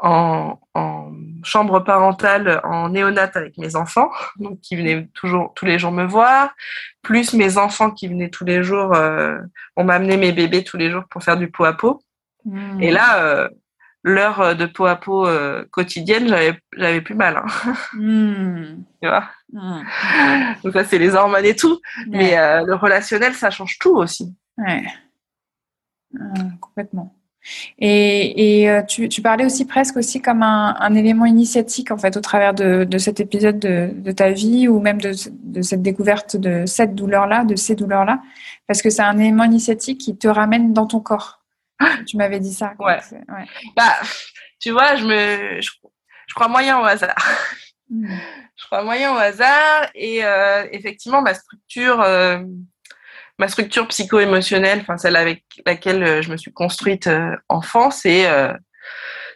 [0.00, 1.12] en, en,
[1.42, 6.04] chambre parentale en néonate avec mes enfants, donc qui venait toujours tous les jours me
[6.04, 6.54] voir,
[7.02, 8.94] plus mes enfants qui venaient tous les jours,
[9.76, 12.02] on m'a amené mes bébés tous les jours pour faire du pot à pot.
[12.44, 12.82] Mm.
[12.82, 13.48] Et là,
[14.02, 17.36] l'heure euh, de peau à peau euh, quotidienne, j'avais, plus mal.
[17.36, 17.74] Hein.
[17.92, 18.82] Hmm.
[19.02, 19.28] tu vois?
[19.52, 19.82] Hmm.
[20.62, 21.80] Donc ça, c'est les hormones et tout.
[22.08, 24.34] Mais euh, le relationnel, ça change tout aussi.
[24.58, 24.84] Ouais.
[26.60, 27.14] complètement.
[27.78, 32.16] Et, et tu, tu, parlais aussi presque aussi comme un, un, élément initiatique en fait
[32.16, 35.82] au travers de, de cet épisode de, de, ta vie ou même de, de cette
[35.82, 38.20] découverte de cette douleur-là, de ces douleurs-là,
[38.66, 41.40] parce que c'est un élément initiatique qui te ramène dans ton corps.
[42.06, 42.74] Tu m'avais dit ça.
[42.78, 42.98] Ouais.
[43.76, 43.96] Bah,
[44.58, 47.16] tu vois, je me, je, crois moyen au hasard.
[47.88, 48.06] Hmm.
[48.56, 52.44] Je crois moyen au hasard et euh, effectivement ma structure, euh,
[53.40, 57.08] ma structure psycho-émotionnelle, enfin celle avec laquelle euh, je me suis construite
[57.48, 58.28] enfant, c'est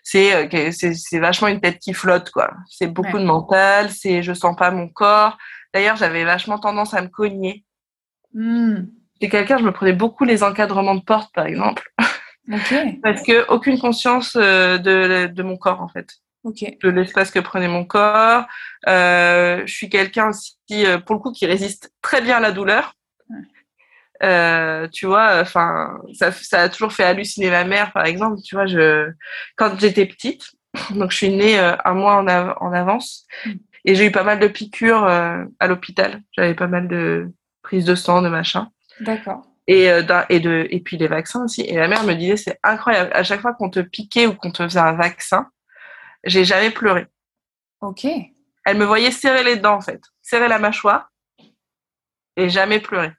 [0.02, 2.52] c'est c'est vachement une tête qui flotte quoi.
[2.68, 5.36] C'est beaucoup de mental, c'est je sens pas mon corps.
[5.72, 7.64] D'ailleurs, j'avais vachement tendance à me cogner.
[8.32, 8.84] Hmm.
[9.14, 11.90] J'étais quelqu'un, je me prenais beaucoup les encadrements de porte par exemple.
[13.02, 16.08] Parce que aucune conscience euh, de, de mon corps en fait.
[16.44, 18.44] De l'espace que prenait mon corps.
[18.86, 22.52] Euh, je suis quelqu'un aussi, euh, pour le coup, qui résiste très bien à la
[22.52, 22.94] douleur.
[24.22, 28.40] Euh, tu vois, enfin, ça, ça a toujours fait halluciner ma mère, par exemple.
[28.42, 29.10] Tu vois, je,
[29.56, 30.50] quand j'étais petite,
[30.90, 33.52] donc je suis née un mois en, en avance, mm.
[33.86, 36.22] et j'ai eu pas mal de piqûres à l'hôpital.
[36.32, 37.32] J'avais pas mal de
[37.62, 38.68] prises de sang, de machin.
[39.00, 41.62] D'accord et, euh, et, de, et puis les vaccins aussi.
[41.62, 44.50] Et la mère me disait, c'est incroyable, à chaque fois qu'on te piquait ou qu'on
[44.50, 45.50] te faisait un vaccin,
[46.24, 47.06] j'ai jamais pleuré.
[47.80, 48.06] Ok.
[48.64, 51.10] Elle me voyait serrer les dents, en fait, serrer la mâchoire
[52.36, 53.12] et jamais pleurer.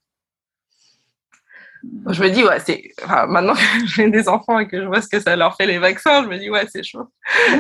[2.09, 2.91] Je me dis, ouais, c'est.
[3.03, 5.65] Enfin, maintenant que j'ai des enfants et que je vois ce que ça leur fait
[5.65, 7.09] les vaccins, je me dis, ouais, c'est chaud.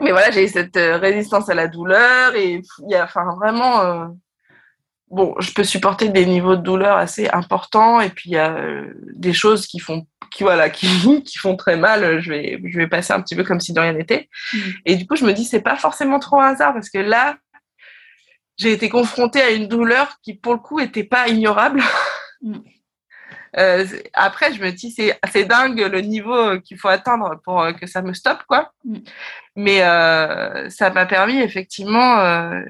[0.00, 4.10] mais voilà, j'ai cette résistance à la douleur et il y a enfin vraiment
[5.10, 8.56] bon, je peux supporter des niveaux de douleur assez importants et puis il y a
[9.14, 10.86] des choses qui font qui voilà qui,
[11.24, 13.80] qui font très mal je vais je vais passer un petit peu comme si de
[13.80, 14.58] rien n'était mm.
[14.86, 17.36] et du coup je me dis c'est pas forcément trop un hasard parce que là
[18.60, 21.82] j'ai été confrontée à une douleur qui pour le coup était pas ignorable
[22.42, 22.58] mm.
[23.58, 27.72] euh, après je me dis c'est c'est dingue le niveau qu'il faut atteindre pour euh,
[27.72, 28.98] que ça me stoppe quoi mm.
[29.56, 32.60] mais euh, ça m'a permis effectivement euh,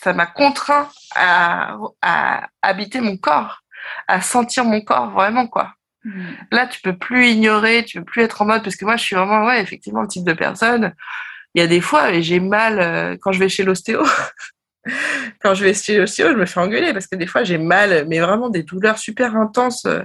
[0.00, 3.62] ça m'a contraint à, à habiter mon corps
[4.06, 5.72] à sentir mon corps vraiment quoi
[6.04, 6.26] Mm.
[6.52, 9.02] Là, tu peux plus ignorer, tu peux plus être en mode parce que moi, je
[9.02, 10.94] suis vraiment, ouais, effectivement, le type de personne.
[11.54, 14.06] Il y a des fois, j'ai mal quand je vais chez l'ostéo.
[15.40, 18.06] quand je vais chez l'ostéo, je me fais engueuler parce que des fois, j'ai mal,
[18.08, 19.84] mais vraiment des douleurs super intenses.
[19.86, 20.02] Euh,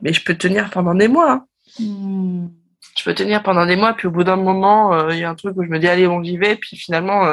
[0.00, 1.32] mais je peux tenir pendant des mois.
[1.32, 1.46] Hein.
[1.80, 2.48] Mm.
[2.96, 5.30] Je peux tenir pendant des mois, puis au bout d'un moment, euh, il y a
[5.30, 7.30] un truc où je me dis allez, on y va, puis finalement,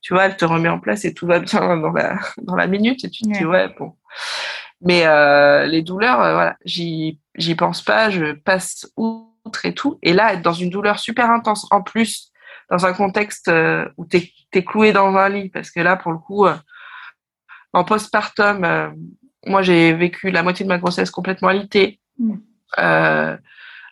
[0.00, 2.66] tu vois, elle te remet en place et tout va bien dans la dans la
[2.66, 3.92] minute et tu te dis ouais bon.
[4.80, 9.98] Mais euh, les douleurs, euh, voilà, j'y j'y pense pas, je passe outre et tout.
[10.02, 12.30] Et là, être dans une douleur super intense, en plus,
[12.70, 14.18] dans un contexte euh, où tu
[14.52, 16.46] es, cloué dans un lit, parce que là, pour le coup,
[17.72, 18.94] en postpartum,
[19.46, 22.00] moi, j'ai vécu la moitié de ma grossesse complètement alitée.
[22.18, 22.36] Mm.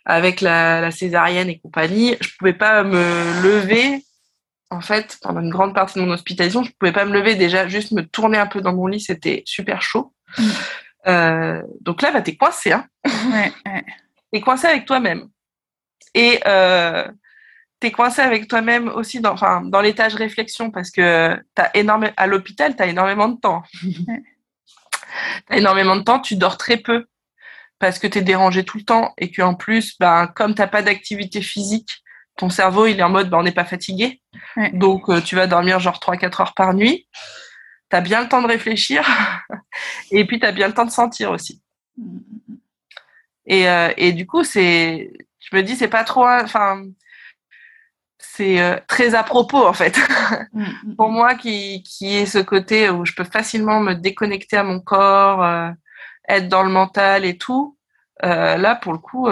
[0.05, 4.03] avec la, la, césarienne et compagnie, je pouvais pas me lever.
[4.71, 7.35] En fait, pendant une grande partie de mon hospitalisation, je pouvais pas me lever.
[7.35, 10.13] Déjà, juste me tourner un peu dans mon lit, c'était super chaud.
[10.37, 10.43] Mm.
[11.07, 12.71] Euh, donc là, bah, tu es coincé.
[12.71, 13.51] Hein ouais,
[14.33, 15.27] Tu es coincé avec toi-même.
[16.13, 17.07] Et euh,
[17.91, 22.75] coincé avec toi-même aussi dans, enfin, dans l'étage réflexion parce que as énorme, à l'hôpital,
[22.75, 23.63] tu as énormément de temps.
[23.81, 23.93] tu
[25.49, 27.05] as énormément de temps, tu dors très peu
[27.79, 30.67] parce que tu es dérangé tout le temps et qu'en plus, ben, comme tu n'as
[30.67, 32.03] pas d'activité physique,
[32.37, 34.21] ton cerveau, il est en mode, ben, on n'est pas fatigué.
[34.73, 37.07] Donc, euh, tu vas dormir genre 3-4 heures par nuit
[37.89, 39.05] tu as bien le temps de réfléchir
[40.11, 41.61] et puis tu as bien le temps de sentir aussi.
[43.45, 46.83] Et, euh, et du coup, c'est, je me dis, c'est pas trop, enfin,
[48.35, 49.97] c'est euh, très à propos en fait.
[50.97, 54.79] Pour moi, qui, qui est ce côté où je peux facilement me déconnecter à mon
[54.79, 55.69] corps, euh,
[56.27, 57.77] être dans le mental et tout.
[58.21, 59.29] là, pour le coup,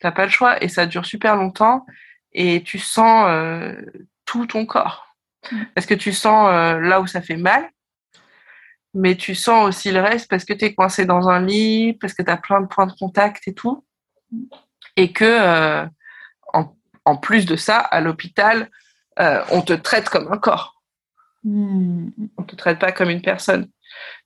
[0.00, 1.86] t'as pas le choix et ça dure super longtemps
[2.32, 3.30] et tu sens
[4.24, 5.14] tout ton corps.
[5.74, 7.70] Parce que tu sens là où ça fait mal,
[8.94, 12.14] mais tu sens aussi le reste parce que tu es coincé dans un lit, parce
[12.14, 13.84] que tu as plein de points de contact et tout.
[14.96, 15.86] Et que, euh,
[17.04, 18.70] en, plus de ça, à l'hôpital,
[19.18, 20.82] euh, on te traite comme un corps.
[21.44, 22.08] Hmm.
[22.38, 23.68] On te traite pas comme une personne.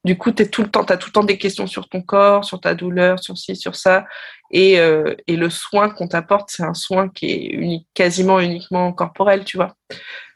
[0.05, 2.03] Du coup, es tout le temps, tu as tout le temps des questions sur ton
[2.03, 4.07] corps, sur ta douleur, sur ci, sur ça.
[4.51, 8.93] Et, euh, et le soin qu'on t'apporte, c'est un soin qui est unique, quasiment uniquement
[8.93, 9.75] corporel, tu vois.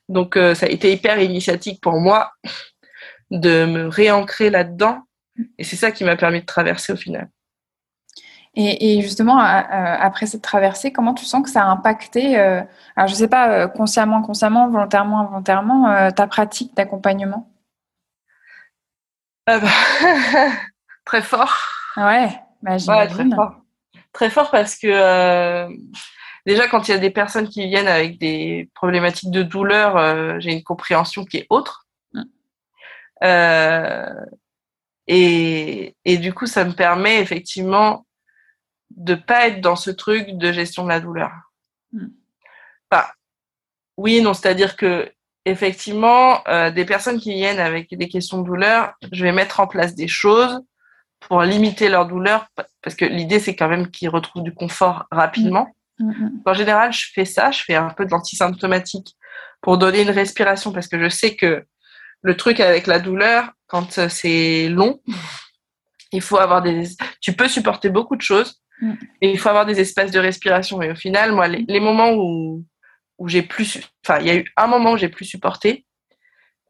[0.09, 2.33] Donc, ça a été hyper initiatique pour moi
[3.31, 5.05] de me réancrer là-dedans.
[5.59, 7.29] Et c'est ça qui m'a permis de traverser au final.
[8.57, 12.61] Et, justement, après cette traversée, comment tu sens que ça a impacté, euh,
[12.97, 17.49] alors je ne sais pas, euh, consciemment, consciemment, volontairement, involontairement, euh, ta pratique d'accompagnement?
[19.47, 19.61] Bah,
[21.05, 21.57] Très fort.
[21.97, 22.29] Ouais,
[22.63, 23.55] bah, ouais très fort.
[24.13, 25.69] Très fort parce que
[26.45, 30.53] déjà, quand il y a des personnes qui viennent avec des problématiques de douleur, j'ai
[30.53, 31.87] une compréhension qui est autre.
[33.23, 34.15] Euh,
[35.07, 38.07] et, et, du coup, ça me permet effectivement
[38.91, 41.31] de pas être dans ce truc de gestion de la douleur.
[41.93, 42.09] Hmm.
[43.97, 45.11] oui, non, c'est-à-dire que
[45.45, 49.67] effectivement, euh, des personnes qui viennent avec des questions de douleur, je vais mettre en
[49.67, 50.61] place des choses
[51.21, 52.47] pour limiter leur douleur,
[52.83, 55.69] parce que l'idée, c'est quand même qu'ils retrouvent du confort rapidement.
[55.99, 56.11] Hmm.
[56.13, 59.17] Hmm, en général, je fais ça, je fais un peu d'antisymptomatique
[59.61, 61.65] pour donner une respiration, parce que je sais que
[62.23, 65.01] le truc avec la douleur, quand euh, c'est long,
[66.13, 66.89] il faut avoir des.
[67.21, 68.93] Tu peux supporter beaucoup de choses, mm.
[69.23, 70.83] et il faut avoir des espaces de respiration.
[70.83, 72.65] Et au final, moi, les, moments où,
[73.19, 73.81] où j'ai plus.
[74.05, 75.85] Enfin, il y a eu un moment où j'ai plus supporté,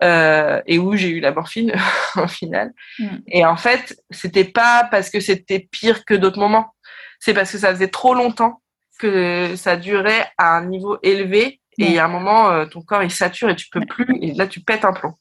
[0.02, 1.74] euh, et où j'ai eu la morphine
[2.16, 2.72] au final.
[2.98, 3.06] Mm.
[3.26, 6.74] Et en fait, c'était pas parce que c'était pire que d'autres moments.
[7.18, 8.62] C'est parce que ça faisait trop longtemps
[8.98, 11.60] que ça durait à un niveau élevé.
[11.78, 14.06] Et il y a un moment, euh, ton corps il sature et tu peux plus.
[14.20, 15.14] Et là, tu pètes un plomb.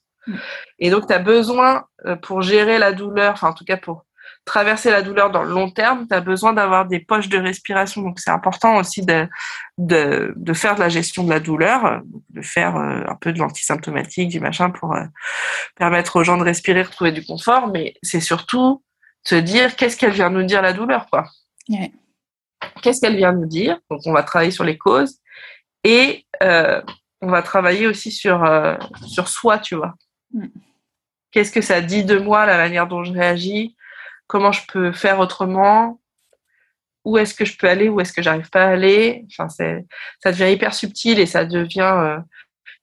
[0.78, 4.06] Et donc, tu as besoin, euh, pour gérer la douleur, enfin en tout cas pour
[4.50, 8.02] traverser la douleur dans le long terme, tu as besoin d'avoir des poches de respiration.
[8.02, 9.28] Donc, c'est important aussi de,
[9.78, 13.40] de, de, faire de la gestion de la douleur, de faire euh, un peu de
[13.40, 15.06] l'antisymptomatique, du machin pour euh,
[15.76, 17.68] permettre aux gens de respirer, retrouver du confort.
[17.68, 18.84] Mais c'est surtout
[19.24, 21.26] se dire qu'est-ce qu'elle vient nous dire la douleur, quoi.
[22.82, 23.80] Qu'est-ce qu'elle vient nous dire?
[23.90, 25.20] Donc, on va travailler sur les causes.
[25.84, 26.26] Et
[27.22, 29.94] on va travailler aussi sur, euh, sur soi, tu vois.
[30.34, 30.48] Mm.
[31.32, 33.76] Qu'est-ce que ça dit de moi, la manière dont je réagis?
[34.30, 36.00] Comment je peux faire autrement
[37.04, 39.88] Où est-ce que je peux aller Où est-ce que j'arrive pas à aller Enfin, c'est,
[40.24, 42.20] ça devient hyper subtil et ça devient euh,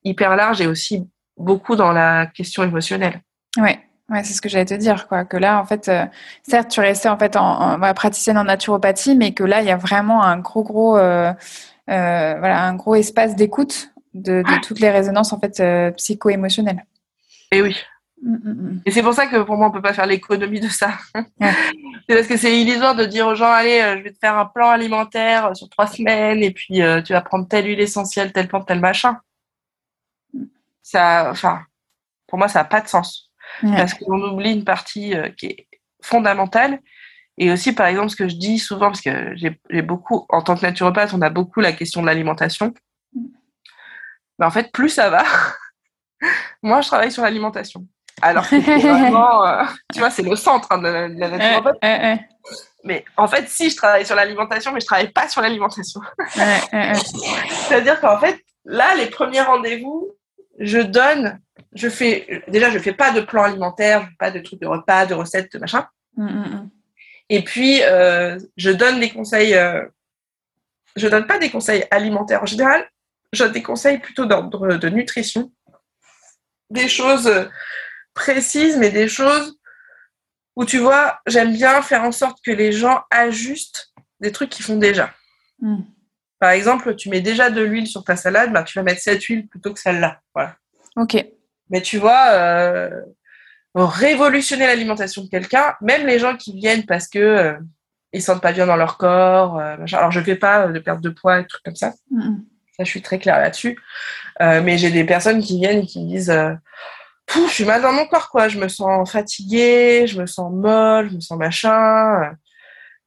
[0.03, 3.21] hyper large et aussi beaucoup dans la question émotionnelle.
[3.57, 3.79] Ouais.
[4.09, 5.25] Ouais, c'est ce que j'allais te dire, quoi.
[5.25, 6.05] Que là, en fait, euh,
[6.43, 9.69] certes, tu restais en fait en, en voilà, praticienne en naturopathie, mais que là, il
[9.69, 11.33] y a vraiment un gros, gros, euh,
[11.87, 15.63] voilà, un gros espace d'écoute de, de toutes les résonances en fait
[15.97, 16.85] psycho-émotionnelles.
[17.53, 17.77] Et oui.
[18.23, 18.83] Mm, mm, mm.
[18.87, 20.93] Et c'est pour ça que pour moi, on peut pas faire l'économie de ça.
[22.09, 24.39] C'est parce que c'est illusoire de dire aux gens, allez, euh, je vais te faire
[24.39, 27.81] un plan alimentaire euh, sur trois semaines et puis euh, tu vas prendre telle huile
[27.81, 29.19] essentielle, telle plante, tel machin.
[30.85, 31.63] Ça, enfin,
[32.29, 33.31] pour moi, ça n'a pas de sens.
[33.63, 33.77] Ouais.
[33.77, 35.69] Parce qu'on oublie une partie euh, qui est
[36.03, 36.81] fondamentale.
[37.39, 40.57] Et aussi, par exemple, ce que je dis souvent, parce que j'ai beaucoup, en tant
[40.57, 42.73] que naturopathe, on a beaucoup la question de l'alimentation.
[44.39, 45.25] Mais en fait, plus ça va,
[46.63, 47.87] moins je travaille sur l'alimentation.
[48.23, 49.63] Alors que vraiment, euh,
[49.93, 51.79] tu vois, c'est le centre hein, de, la- de la Ouais, naturopathie.
[51.83, 52.29] ouais, ouais,
[52.85, 56.01] Mais en fait, si je travaille sur l'alimentation, mais je travaille pas sur l'alimentation.
[56.31, 60.13] C'est-à-dire qu'en fait, là, les premiers rendez-vous,
[60.59, 61.39] je donne,
[61.75, 65.15] je fais, déjà, je fais pas de plan alimentaire, pas de trucs de repas, de
[65.15, 65.87] recettes, de machin.
[66.17, 66.71] Mm, mm, mm.
[67.29, 69.85] Et puis, euh, je donne des conseils, euh,
[70.95, 72.89] je donne pas des conseils alimentaires en général,
[73.33, 75.51] je donne des conseils plutôt d'ordre de nutrition.
[76.71, 77.45] Des choses euh,
[78.17, 79.57] précises, mais des choses
[80.57, 84.65] où tu vois, j'aime bien faire en sorte que les gens ajustent des trucs qu'ils
[84.65, 85.13] font déjà.
[85.61, 85.83] Mm.
[86.41, 89.23] Par exemple, tu mets déjà de l'huile sur ta salade, bah, tu vas mettre cette
[89.23, 90.21] huile plutôt que celle-là.
[90.35, 90.57] Voilà.
[90.97, 91.25] Ok.
[91.71, 92.91] Mais tu vois, euh,
[93.75, 97.55] révolutionner l'alimentation de quelqu'un, même les gens qui viennent parce que euh,
[98.13, 99.59] ils sentent pas bien dans leur corps.
[99.59, 99.77] euh.
[99.93, 101.93] Alors je fais pas euh, de perte de poids et des trucs comme ça.
[102.11, 102.45] Mm, mm.
[102.77, 103.79] Ça, je suis très claire là-dessus.
[104.39, 106.35] Mais j'ai des personnes qui viennent et qui me disent
[107.27, 108.49] Pouf, je suis mal dans mon corps, quoi.
[108.49, 112.37] Je me sens fatiguée, je me sens molle, je me sens machin.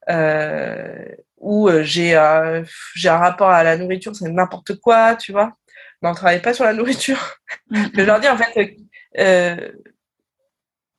[0.08, 1.04] Euh,
[1.38, 2.62] ou euh, j'ai euh,
[2.94, 5.52] j'ai un rapport à la nourriture, c'est n'importe quoi, tu vois.
[6.02, 7.18] Mais on travaille pas sur la nourriture.
[7.70, 8.76] Mm, Je leur dis en fait,
[9.18, 9.72] euh,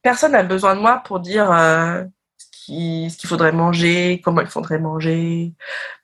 [0.02, 2.04] personne n'a besoin de moi pour dire euh,
[2.38, 5.54] ce qu'il ce qu'il faudrait manger, comment il faudrait manger.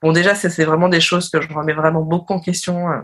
[0.01, 3.01] Bon, déjà, ça, c'est vraiment des choses que je remets vraiment beaucoup en question euh,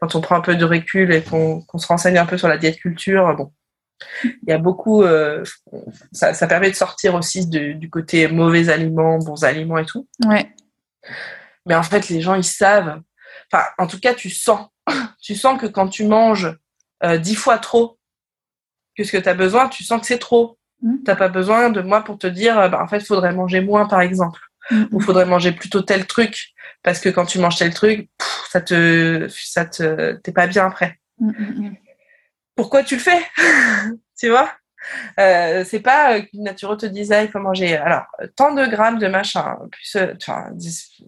[0.00, 2.58] quand on prend un peu de recul et qu'on se renseigne un peu sur la
[2.58, 3.34] diète culture.
[3.36, 3.52] Bon,
[4.24, 5.42] il y a beaucoup, euh,
[6.12, 10.06] ça, ça permet de sortir aussi de- du côté mauvais aliments, bons aliments et tout.
[10.26, 10.50] Ouais.
[11.64, 13.00] Mais en fait, les gens, ils savent.
[13.52, 14.68] Enfin, en tout cas, tu sens.
[15.20, 16.56] Tu sens que quand tu manges
[17.02, 17.98] euh, dix fois trop
[18.96, 20.58] que ce que tu as besoin, tu sens que c'est trop.
[20.82, 21.02] Mm.
[21.04, 23.86] T'as pas besoin de moi pour te dire, bah, en fait, il faudrait manger moins,
[23.86, 24.40] par exemple.
[24.92, 26.48] Ou faudrait manger plutôt tel truc.
[26.82, 30.66] Parce que quand tu manges tel truc, pff, ça te, ça te, t'es pas bien
[30.66, 30.98] après.
[31.18, 31.76] mm, mm, mm.
[32.54, 33.22] Pourquoi tu le fais?
[34.18, 34.50] tu vois?
[35.18, 38.04] Euh, c'est pas euh, qu'une naturo te dise ah, il faut manger alors
[38.36, 40.52] tant de grammes de machin plus euh, enfin,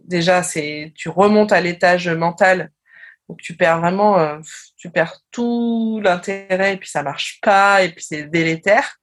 [0.05, 2.70] déjà c'est tu remontes à l'étage mental
[3.28, 4.39] donc tu perds vraiment euh,
[4.76, 8.97] tu perds tout l'intérêt et puis ça marche pas et puis c'est délétère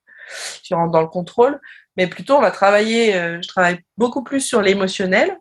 [0.62, 1.58] tu rentres dans le contrôle
[1.96, 5.36] mais plutôt on va travailler euh, je travaille beaucoup plus sur l'émotionnel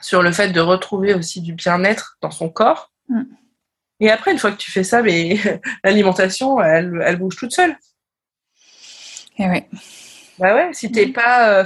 [0.00, 3.22] sur le fait de retrouver aussi du bien-être dans son corps Mm.
[4.00, 5.36] et après une fois que tu fais ça mais
[5.84, 7.76] l'alimentation elle, elle bouge toute seule
[9.38, 9.68] Et ouais.
[10.38, 11.12] bah ouais, si t'es Mhm.
[11.12, 11.64] pas, euh,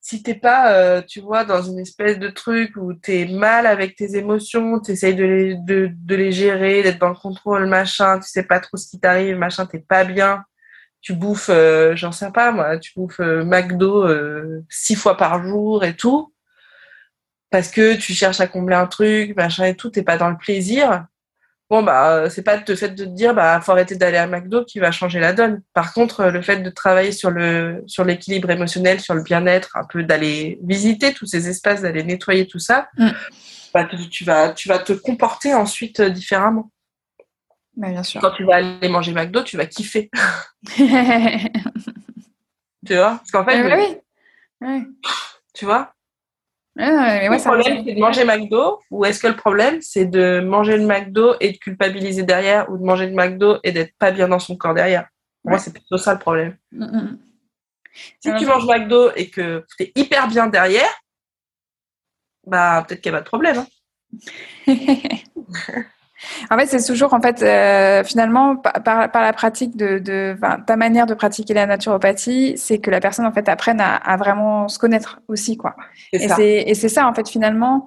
[0.00, 3.96] si t'es pas, euh, tu vois, dans une espèce de truc où t'es mal avec
[3.96, 8.28] tes émotions, t'essayes de les, de, de les gérer, d'être dans le contrôle, machin, tu
[8.28, 10.44] sais pas trop ce qui t'arrive, machin, t'es pas bien,
[11.00, 15.42] tu bouffes, euh, j'en sais pas moi, tu bouffes euh, McDo euh, six fois par
[15.42, 16.32] jour et tout,
[17.50, 20.36] parce que tu cherches à combler un truc, machin et tout, t'es pas dans le
[20.36, 21.06] plaisir.
[21.70, 24.64] Bon bah c'est pas le fait de te dire bah faut arrêter d'aller à McDo
[24.64, 25.62] qui va changer la donne.
[25.72, 29.84] Par contre le fait de travailler sur le sur l'équilibre émotionnel, sur le bien-être, un
[29.84, 33.10] peu d'aller visiter tous ces espaces, d'aller nettoyer tout ça, Mm.
[33.72, 36.72] bah, tu, vas tu vas te comporter ensuite différemment.
[37.80, 38.20] Bah, bien sûr.
[38.20, 40.10] Quand tu vas aller manger McDo, tu vas kiffer,
[40.76, 40.82] tu
[42.94, 43.96] vois Parce qu'en fait, oui.
[44.60, 44.82] Ouais.
[45.54, 45.94] tu vois,
[46.76, 50.76] ouais, le problème c'est de manger McDo ou est-ce que le problème c'est de manger
[50.76, 54.28] le McDo et de culpabiliser derrière ou de manger le McDo et d'être pas bien
[54.28, 55.08] dans son corps derrière?
[55.44, 55.58] Moi Ouais.
[55.58, 56.58] c'est plutôt ça le problème.
[56.72, 57.18] Mm, mm.
[58.20, 58.38] Si Ouais.
[58.38, 60.90] tu manges McDo et que tu es hyper bien derrière,
[62.46, 63.56] bah peut-être qu'il n'y a pas de problème.
[63.56, 63.66] hein.
[66.50, 70.36] En fait, c'est toujours en fait euh, finalement par, la pratique de,
[70.66, 74.16] ta manière de pratiquer la naturopathie, c'est que la personne en fait apprenne à, à
[74.16, 75.76] vraiment se connaître aussi quoi.
[76.12, 77.86] Et c'est ça en fait finalement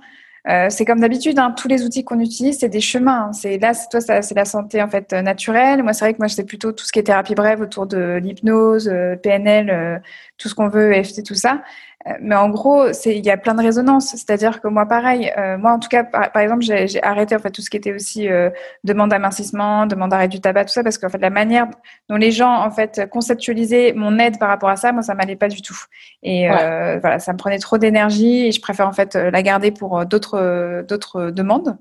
[0.49, 3.31] euh, c'est comme d'habitude, hein, tous les outils qu'on utilise, c'est des chemins.
[3.31, 5.83] C'est là, toi, c'est la santé en fait naturelle.
[5.83, 8.19] Moi, c'est vrai que moi, c'est plutôt tout ce qui est thérapie brève autour de
[8.21, 8.93] l'hypnose,
[9.23, 10.01] PNL,
[10.43, 11.61] tout ce qu'on veut, EFT, tout ça.
[12.07, 14.09] Euh, mais en gros, il y a plein de résonances.
[14.09, 17.51] C'est-à-dire que moi, pareil, euh, moi en tout cas, par, exemple, j'ai arrêté en fait
[17.51, 18.49] tout ce qui était aussi euh,
[18.83, 21.67] demande d'amincissement, demande d'arrêt du tabac, tout ça, parce qu'en fait la manière
[22.09, 25.35] dont les gens en fait conceptualisaient mon aide par rapport à ça, moi ça m'allait
[25.35, 25.77] pas du tout.
[26.23, 30.05] Et voilà, ça me prenait trop d'énergie et je préfère en fait la garder pour
[30.05, 31.77] d'autres d'autres demandes.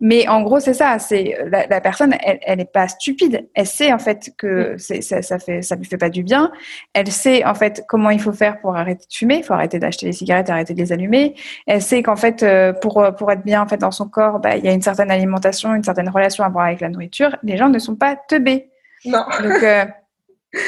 [0.00, 0.98] Mais en gros, c'est ça.
[0.98, 3.48] C'est la, la, personne, elle, elle est pas stupide.
[3.54, 6.50] Elle sait en fait que c'est ça, ça fait ça lui fait pas du bien.
[6.92, 9.36] Elle sait en fait comment il faut faire pour arrêter de fumer.
[9.38, 11.34] Il faut arrêter d'acheter les cigarettes, arrêter de les allumer.
[11.66, 14.38] Elle sait qu'en fait, euh, pour, euh, pour être bien en fait, dans son corps,
[14.38, 17.36] bah, il y a une certaine alimentation, une certaine relation à avoir avec la nourriture.
[17.42, 18.70] Les gens ne sont pas teubés.
[19.04, 19.24] Non.
[19.42, 19.84] Donc, euh,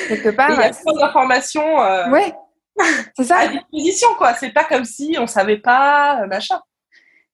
[0.09, 0.51] quelque part.
[0.57, 1.79] Il y a trop d'informations.
[2.11, 2.33] Ouais.
[3.17, 3.39] C'est ça.
[3.39, 4.35] À disposition, quoi.
[4.35, 6.61] C'est pas comme si on savait pas, machin.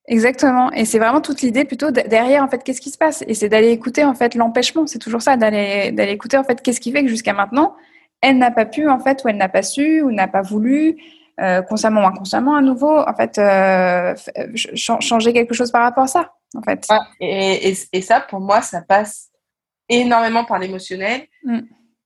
[0.08, 0.72] Exactement.
[0.72, 3.22] Et c'est vraiment toute l'idée plutôt derrière, en fait, qu'est-ce qui se passe?
[3.26, 4.86] Et c'est d'aller écouter, en fait, l'empêchement.
[4.86, 7.76] C'est toujours ça, d'aller, d'aller écouter, en fait, qu'est-ce qui fait que jusqu'à maintenant,
[8.22, 10.96] elle n'a pas pu, en fait, ou elle n'a pas su, ou n'a pas voulu,
[11.40, 14.14] euh, consciemment ou inconsciemment à nouveau, en fait, euh,
[14.54, 16.86] changer quelque chose par rapport à ça, en fait.
[17.20, 19.30] et, et, ça, pour moi, ça passe
[19.88, 21.26] énormément par l'émotionnel.
[21.44, 21.60] Mm.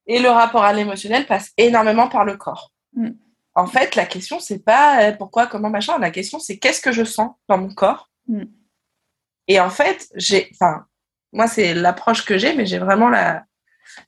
[0.06, 2.72] Et le rapport à l'émotionnel passe énormément par le corps.
[2.94, 3.10] Mm.
[3.54, 5.98] En fait, la question, c'est pas euh, pourquoi, comment, machin.
[5.98, 8.10] La question, c'est qu'est-ce que je sens dans mon corps.
[8.28, 8.44] Mm.
[9.48, 10.86] Et en fait, j'ai, enfin,
[11.32, 13.44] moi, c'est l'approche que j'ai, mais j'ai vraiment la,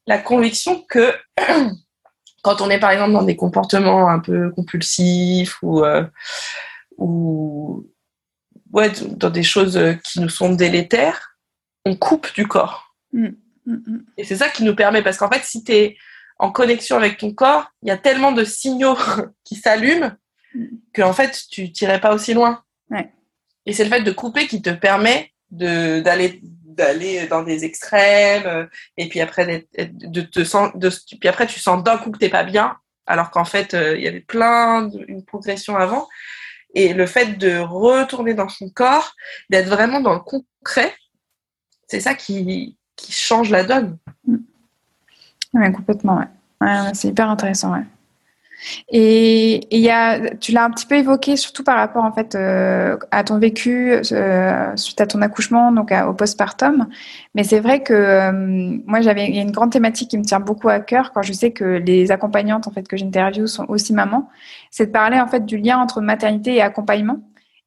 [0.07, 1.13] la conviction que
[2.43, 6.05] quand on est par exemple dans des comportements un peu compulsifs ou, euh,
[6.97, 7.87] ou
[8.73, 11.37] ouais, dans des choses qui nous sont délétères,
[11.85, 12.95] on coupe du corps.
[13.13, 13.29] Mm,
[13.67, 14.05] mm, mm.
[14.17, 15.97] Et c'est ça qui nous permet, parce qu'en fait, si tu es
[16.39, 18.97] en connexion avec ton corps, il y a tellement de signaux
[19.45, 20.13] qui s'allument
[20.95, 22.63] qu'en fait, tu tirais pas aussi loin.
[23.67, 26.41] Et c'est le fait de couper qui te permet d'aller
[26.79, 32.11] d'aller dans des extrêmes et puis après de te puis après tu sens d'un coup
[32.11, 32.77] que t'es pas bien
[33.07, 36.09] alors qu'en fait euh, il y avait plein une progression avant
[36.75, 39.15] et le fait de retourner dans son corps
[39.51, 40.95] d'être vraiment dans le concret
[41.89, 43.99] c'est ça qui, qui change la donne
[45.55, 46.23] ouais, complètement
[46.61, 46.95] ouais.
[46.95, 47.85] c'est hyper intéressant ouais.
[48.89, 52.97] Et, y a, tu l'as un petit peu évoqué, surtout par rapport en fait euh,
[53.11, 56.89] à ton vécu euh, suite à ton accouchement, donc au postpartum.
[57.35, 60.69] Mais c'est vrai que euh, moi, j'avais il une grande thématique qui me tient beaucoup
[60.69, 64.29] à cœur quand je sais que les accompagnantes en fait que j'interviewe sont aussi mamans,
[64.71, 67.21] c'est de parler en fait du lien entre maternité et accompagnement.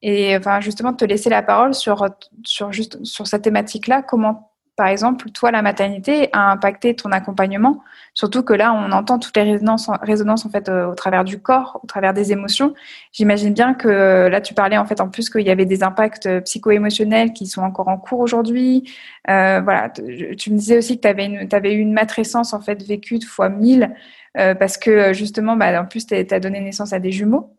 [0.04, 2.08] Et enfin justement de te laisser la parole sur
[2.44, 7.84] sur juste sur cette thématique-là, comment par exemple, toi, la maternité a impacté ton accompagnement
[8.14, 11.40] Surtout que là, on entend toutes les résonances, résonances en fait euh, au travers du
[11.40, 12.74] corps, au travers des émotions.
[13.14, 15.82] J'imagine bien que euh, là, tu parlais en fait en plus qu'il y avait des
[15.82, 18.84] impacts euh, psycho-émotionnels qui sont encore en cours aujourd'hui.
[19.28, 19.90] voilà,
[20.38, 23.50] tu me disais aussi que tu avais, eu une matrescence en fait vécue de fois
[23.50, 23.94] 1000
[24.34, 27.54] parce que justement, bah, en plus, tu as donné naissance à des jumeaux.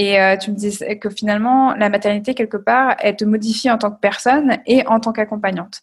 [0.00, 3.90] Et tu me disais que finalement, la maternité, quelque part, elle te modifie en tant
[3.90, 5.80] que personne et en tant qu'accompagnante.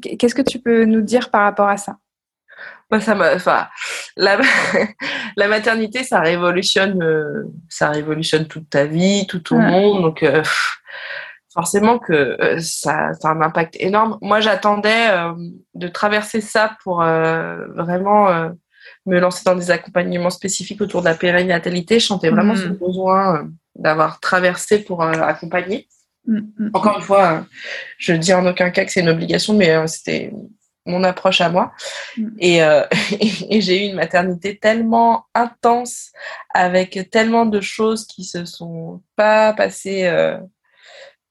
[0.00, 1.96] Qu'est-ce que tu peux nous dire par rapport à ça?
[2.90, 3.66] Moi, ça enfin,
[4.16, 4.38] la,
[5.36, 10.02] la, maternité, ça révolutionne, euh, ça révolutionne toute ta vie, tout ton monde.
[10.02, 10.44] Donc, euh,
[11.52, 14.18] forcément que euh, ça, ça, a un impact énorme.
[14.22, 15.08] Moi, j'attendais
[15.74, 18.52] de traverser ça pour vraiment
[19.06, 22.00] me lancer dans des accompagnements spécifiques autour de la périnatalité.
[22.00, 22.76] Je sentais vraiment ce mmh.
[22.76, 25.88] besoin d'avoir traversé pour accompagner.
[26.26, 27.46] Mmh, mmh, Encore une fois,
[27.98, 30.32] je dis en aucun cas que c'est une obligation, mais c'était
[30.86, 31.72] mon approche à moi.
[32.16, 32.28] Mm.
[32.42, 32.86] Euh,
[33.50, 36.12] et, j'ai eu une maternité tellement intense,
[36.54, 40.38] avec tellement de choses qui se sont pas passées euh,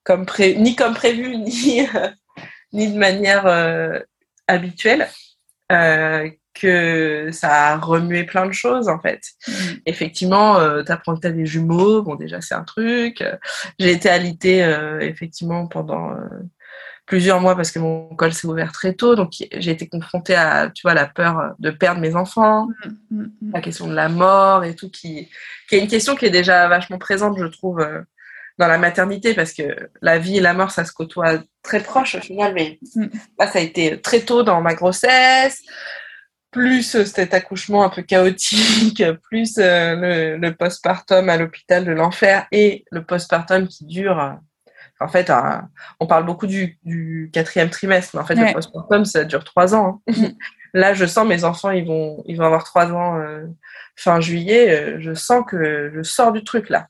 [0.03, 2.09] comme ni comme prévu, ni, euh,
[2.73, 3.45] ni de manière
[4.47, 5.07] habituelle,
[6.59, 9.21] que ça a remué plein de choses en fait.
[9.47, 9.51] Mm.
[9.85, 13.23] Effectivement, tu apprends que tu as des jumeaux, bon déjà c'est un truc.
[13.79, 14.65] J'ai été alitée
[15.01, 16.15] effectivement pendant
[17.05, 19.15] plusieurs mois parce que mon col s'est ouvert très tôt.
[19.15, 22.67] Donc, j'ai été confrontée à, tu vois, la peur de perdre mes enfants,
[23.11, 25.29] mm, mm, la question de la mort et tout, qui,
[25.69, 28.01] qui est une question qui est déjà vachement présente, je trouve, euh,
[28.57, 29.63] dans la maternité parce que
[30.01, 32.53] la vie et la mort, ça se côtoie très proche au final.
[32.53, 32.79] Mais
[33.37, 35.61] là, ça a été très tôt dans ma grossesse.
[36.55, 42.47] Plus cet accouchement un peu chaotique, plus euh, le, le postpartum à l'hôpital de l'enfer
[42.51, 44.39] et le postpartum qui dure
[45.01, 45.29] en fait,
[45.99, 50.01] on parle beaucoup du, quatrième trimestre, mais en fait, le postpartum, ça dure trois ans.
[50.07, 50.13] Hein.
[50.75, 53.19] Là, je sens mes enfants, ils vont, ils vont avoir trois ans
[53.95, 54.99] fin juillet.
[54.99, 56.87] je sens que je sors du truc là.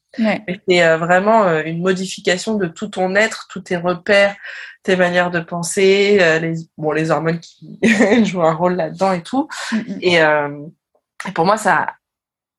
[0.68, 4.36] C'est vraiment une modification de tout ton être, tous tes repères,
[4.84, 7.80] tes manières de penser, les, bon, les hormones qui
[8.26, 9.48] jouent un rôle là-dedans et tout.
[9.72, 9.78] Mm.
[10.02, 11.95] Et, et pour moi, ça a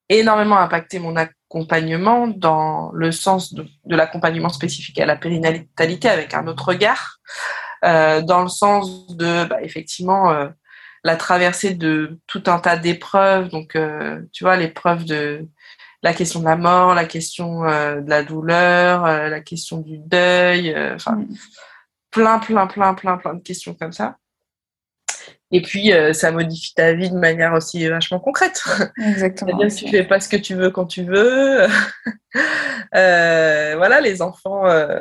[0.09, 6.47] énormément impacté mon accompagnement dans le sens de, l'accompagnement spécifique à la périnatalité avec un
[6.47, 7.19] autre regard,
[7.85, 10.48] euh, dans le sens de, bah, effectivement, euh,
[11.07, 13.49] la traversée de tout un tas d'épreuves.
[13.49, 15.47] Donc, euh, tu vois, l'épreuve de
[16.03, 21.12] la question de la mort, la question de la douleur, la question du deuil, enfin,
[21.12, 21.37] mm.
[22.11, 24.16] plein, plein, plein, plein, plein de questions comme ça.
[25.52, 28.62] Et puis, euh, ça modifie ta vie de manière aussi vachement concrète.
[28.98, 29.52] Exactement.
[29.59, 31.60] C'est-à-dire que tu fais pas ce que tu veux quand tu veux.
[32.94, 35.01] euh, voilà, les enfants, euh,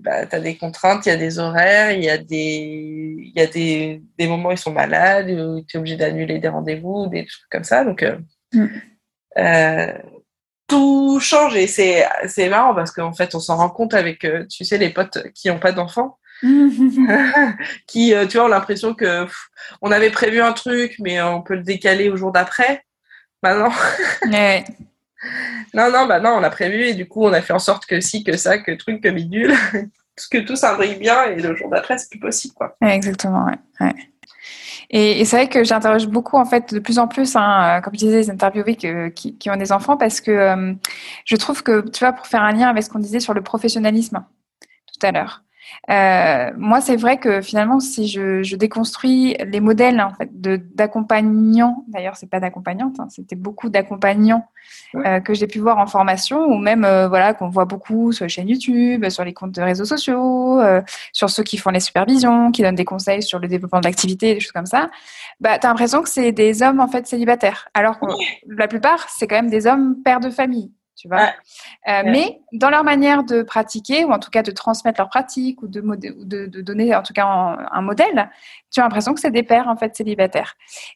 [0.00, 3.40] bah, tu as des contraintes, il y a des horaires, il y a des, y
[3.40, 7.08] a des, des moments où ils sont malades, où tu es obligé d'annuler des rendez-vous,
[7.08, 7.84] des trucs comme ça.
[7.84, 8.18] Donc, euh,
[8.52, 8.68] mm.
[10.68, 14.78] tout change et c'est marrant parce qu'en fait, on s'en rend compte avec, tu sais,
[14.78, 16.18] les potes qui n'ont pas d'enfants
[17.86, 19.26] qui, euh, tu vois, ont l'impression que
[19.80, 22.84] on avait prévu un truc, mais on peut le décaler au jour d'après.
[23.42, 23.70] Bah non.
[25.74, 27.86] non, non, bah non, on a prévu et du coup, on a fait en sorte
[27.86, 29.54] que si, que ça, que truc, que bidule,
[30.30, 32.76] que tout s'imbrique bien et le jour d'après, c'est plus possible, quoi.
[32.82, 33.92] exactement, ouais.
[34.94, 38.00] Et, c'est vrai que j'interroge beaucoup, en fait, de plus en plus, hein, comme je
[38.00, 40.74] disais, les interviewés qui, qui, ont des enfants, parce que euh,
[41.24, 43.40] je trouve que, tu vois, pour faire un lien avec ce qu'on disait sur le
[43.40, 44.22] professionnalisme
[44.60, 45.42] tout à l'heure,
[45.90, 50.30] euh, moi, c'est vrai que finalement, si je, je déconstruis les modèles en fait,
[50.74, 54.46] d'accompagnants, d'ailleurs, c'est pas d'accompagnante, hein, c'était beaucoup d'accompagnants
[54.94, 58.24] euh, que j'ai pu voir en formation, ou même euh, voilà qu'on voit beaucoup sur
[58.24, 60.82] les chaînes YouTube, sur les comptes de réseaux sociaux, euh,
[61.12, 64.34] sur ceux qui font les supervisions, qui donnent des conseils sur le développement de l'activité,
[64.34, 64.90] des choses comme ça.
[65.40, 68.06] Bah, t'as l'impression que c'est des hommes en fait célibataires, alors que
[68.46, 70.70] la plupart, c'est quand même des hommes pères de famille
[71.02, 71.32] tu vois.
[71.88, 75.60] Euh, mais dans leur manière de pratiquer, ou en tout cas de transmettre leur pratique,
[75.62, 78.30] ou de, de, de donner en tout cas un, modèle,
[78.70, 80.54] tu as l'impression que c'est des pères en fait célibataires.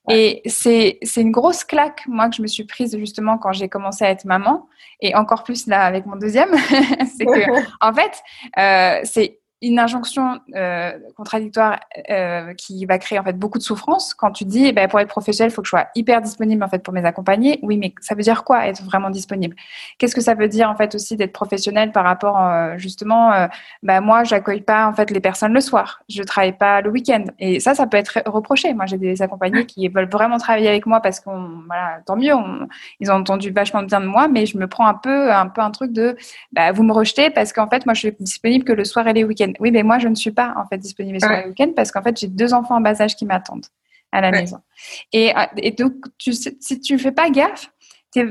[0.08, 4.04] Et c'est une grosse claque, moi, que je me suis prise justement quand j'ai commencé
[4.04, 4.68] à être maman,
[5.00, 6.54] et encore plus là avec mon deuxième,
[7.18, 8.22] c'est que en fait,
[8.58, 11.80] euh, c'est une injonction euh, contradictoire
[12.10, 15.00] euh, qui va créer en fait beaucoup de souffrance quand tu dis eh ben, pour
[15.00, 17.58] être professionnel il faut que je sois hyper disponible en fait pour mes accompagnés.
[17.62, 19.56] Oui mais ça veut dire quoi être vraiment disponible?
[19.98, 23.48] Qu'est-ce que ça veut dire en fait aussi d'être professionnel par rapport euh, justement
[23.82, 26.02] ben, moi j'accueille pas en fait les personnes le soir.
[26.08, 27.24] Je travaille pas le week-end.
[27.38, 28.74] Et ça ça peut être reproché.
[28.74, 32.34] Moi j'ai des accompagnés qui veulent vraiment travailler avec moi parce qu'on voilà tant mieux
[33.00, 35.62] ils ont entendu vachement bien de moi mais je me prends un peu un peu
[35.62, 36.16] un truc de
[36.52, 39.14] bah, vous me rejetez parce qu'en fait moi je suis disponible que le soir et
[39.14, 41.72] les week-ends oui, mais moi, je ne suis pas en fait disponible sur le week-end
[41.74, 43.66] parce qu'en fait, j'ai deux enfants en bas âge qui m'attendent
[44.12, 44.58] à la maison.
[45.12, 47.70] Et, euh, et, donc, tu, si tu ne fais pas gaffe,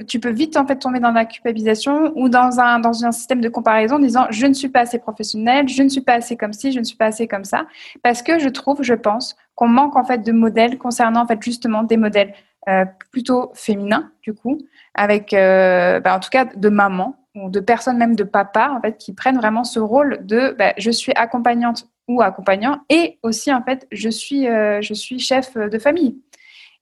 [0.07, 3.41] tu peux vite en fait tomber dans la culpabilisation ou dans un, dans un système
[3.41, 6.35] de comparaison en disant je ne suis pas assez professionnel, je ne suis pas assez
[6.35, 7.67] comme ci, je ne suis pas assez comme ça.
[8.01, 11.41] Parce que je trouve, je pense, qu'on manque en fait de modèles concernant en fait
[11.41, 12.33] justement des modèles
[12.67, 14.57] euh, plutôt féminins du coup,
[14.95, 18.97] avec euh, bah, en tout cas de maman de personnes même de papa en fait
[18.97, 23.63] qui prennent vraiment ce rôle de bah, je suis accompagnante ou accompagnant et aussi en
[23.63, 26.17] fait je suis euh, je suis chef de famille.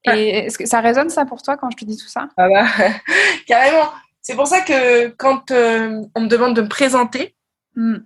[0.05, 2.27] Et est-ce que ça résonne ça pour toi quand je te dis tout ça?
[2.35, 2.65] Ah bah,
[3.47, 3.89] Carrément.
[4.21, 7.35] C'est pour ça que quand euh, on me demande de me présenter,
[7.75, 7.97] hmm.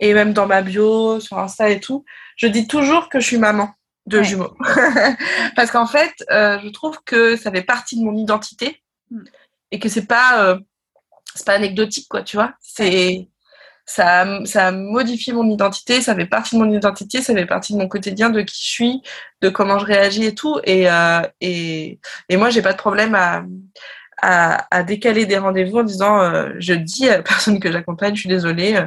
[0.00, 2.04] et même dans ma bio, sur Insta et tout,
[2.36, 3.70] je dis toujours que je suis maman
[4.06, 4.56] de jumeaux.
[5.56, 9.22] Parce qu'en fait, euh, je trouve que ça fait partie de mon identité hmm.
[9.70, 10.58] et que c'est pas
[11.36, 12.54] c'est pas anecdotique, quoi, tu vois.
[12.60, 13.28] C'est
[13.86, 17.72] ça, ça a modifié mon identité, ça fait partie de mon identité, ça fait partie
[17.72, 19.02] de mon quotidien, de qui je suis,
[19.42, 20.58] de comment je réagis et tout.
[20.64, 23.44] Et, euh, et, et moi, j'ai pas de problème à,
[24.20, 28.14] à, à décaler des rendez-vous en disant, euh, je dis à la personne que j'accompagne,
[28.16, 28.86] je suis désolée, euh,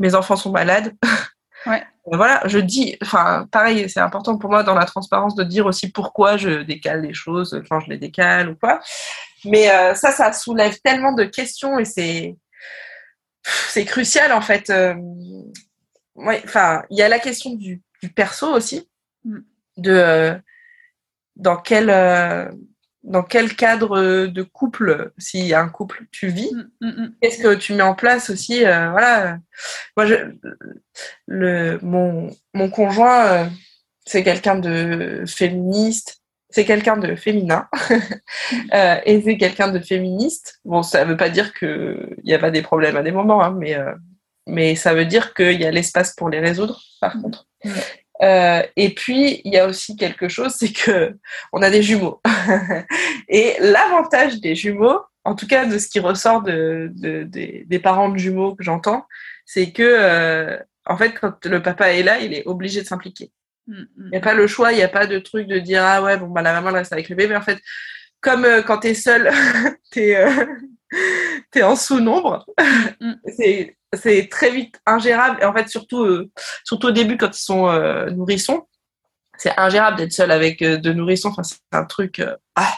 [0.00, 0.94] mes enfants sont malades.
[1.66, 1.82] Ouais.
[2.06, 5.92] voilà, je dis, enfin, pareil, c'est important pour moi dans la transparence de dire aussi
[5.92, 8.80] pourquoi je décale les choses quand je les décale ou quoi.
[9.44, 12.36] Mais euh, ça, ça soulève tellement de questions et c'est
[13.68, 14.68] c'est crucial en fait.
[14.70, 14.94] Euh,
[16.16, 18.88] enfin, il y a la question du, du perso aussi,
[19.24, 19.38] mm.
[19.78, 20.38] de euh,
[21.36, 21.88] dans quel
[23.02, 26.52] dans quel cadre de couple, s'il y a un couple, tu vis,
[26.82, 29.38] mm, mm, qu'est-ce que tu mets en place aussi, voilà.
[29.96, 30.16] Moi, je,
[31.26, 33.50] le mon mon conjoint,
[34.04, 36.19] c'est quelqu'un de féministe
[36.50, 37.68] c'est quelqu'un de féminin
[38.74, 40.60] euh, et c'est quelqu'un de féministe.
[40.64, 43.42] Bon, ça ne veut pas dire qu'il n'y a pas des problèmes à des moments,
[43.42, 43.92] hein, mais, euh,
[44.46, 47.46] mais ça veut dire qu'il y a l'espace pour les résoudre, par contre.
[48.22, 51.16] Euh, et puis, il y a aussi quelque chose, c'est que
[51.52, 52.20] on a des jumeaux.
[53.28, 58.08] et l'avantage des jumeaux, en tout cas de ce qui ressort de, de, des parents
[58.08, 59.06] de jumeaux que j'entends,
[59.46, 63.32] c'est que, euh, en fait, quand le papa est là, il est obligé de s'impliquer.
[63.70, 63.86] Mm, mm.
[64.06, 66.02] Il n'y a pas le choix, il n'y a pas de truc de dire ah
[66.02, 67.36] ouais, bon, bah, la maman reste avec le bébé.
[67.36, 67.58] En fait,
[68.20, 69.30] comme euh, quand tu es seul,
[69.92, 70.26] tu es,
[71.54, 72.44] es, en sous-nombre.
[73.00, 75.38] Mm, c'est c'est très vite ingérable.
[75.42, 76.30] Et en fait, surtout, euh,
[76.64, 78.66] surtout au début, quand ils sont euh, nourrissons,
[79.36, 81.30] c'est ingérable d'être seul avec euh, deux nourrissons.
[81.30, 82.22] Enfin, c'est un truc
[82.54, 82.74] ah,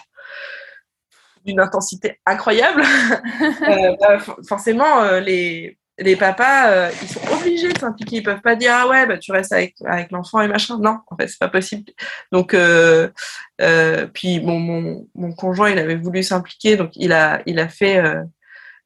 [1.45, 2.83] d'une intensité incroyable.
[4.01, 8.17] Bah, forcément, les, les papas, ils sont obligés de s'impliquer.
[8.17, 10.79] Ils peuvent pas dire ah ouais, bah, tu restes avec, avec l'enfant et machin.
[10.79, 11.85] Non, en fait, c'est pas possible.
[12.31, 12.57] Donc,
[14.13, 18.03] puis bon, mon, mon conjoint, il avait voulu s'impliquer, donc il a, il a fait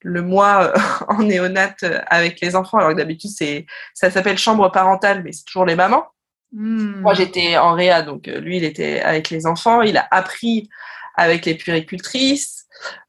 [0.06, 0.78] le mois euh,
[1.08, 5.32] en néonate euh, avec les enfants, alors que d'habitude, c'est, ça s'appelle chambre parentale, mais
[5.32, 6.06] c'est toujours les mamans.
[6.52, 7.00] Hmm.
[7.00, 9.82] Moi, j'étais en réa, donc euh, lui, il était avec les enfants.
[9.82, 10.68] Il a appris
[11.16, 12.55] avec les puéricultrices.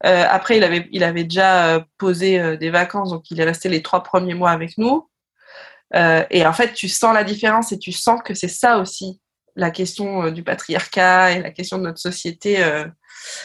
[0.01, 4.51] Après, il avait, déjà posé des vacances, donc il est resté les trois premiers mois
[4.51, 5.09] avec nous.
[5.93, 9.21] et en fait, tu sens la différence et tu sens que c'est ça aussi
[9.55, 12.63] la question du patriarcat et la question de notre société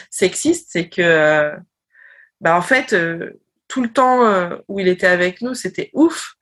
[0.09, 1.51] sexiste, c'est que
[2.39, 2.93] bah en fait,
[3.73, 6.35] tout le temps euh, où il était avec nous, c'était ouf.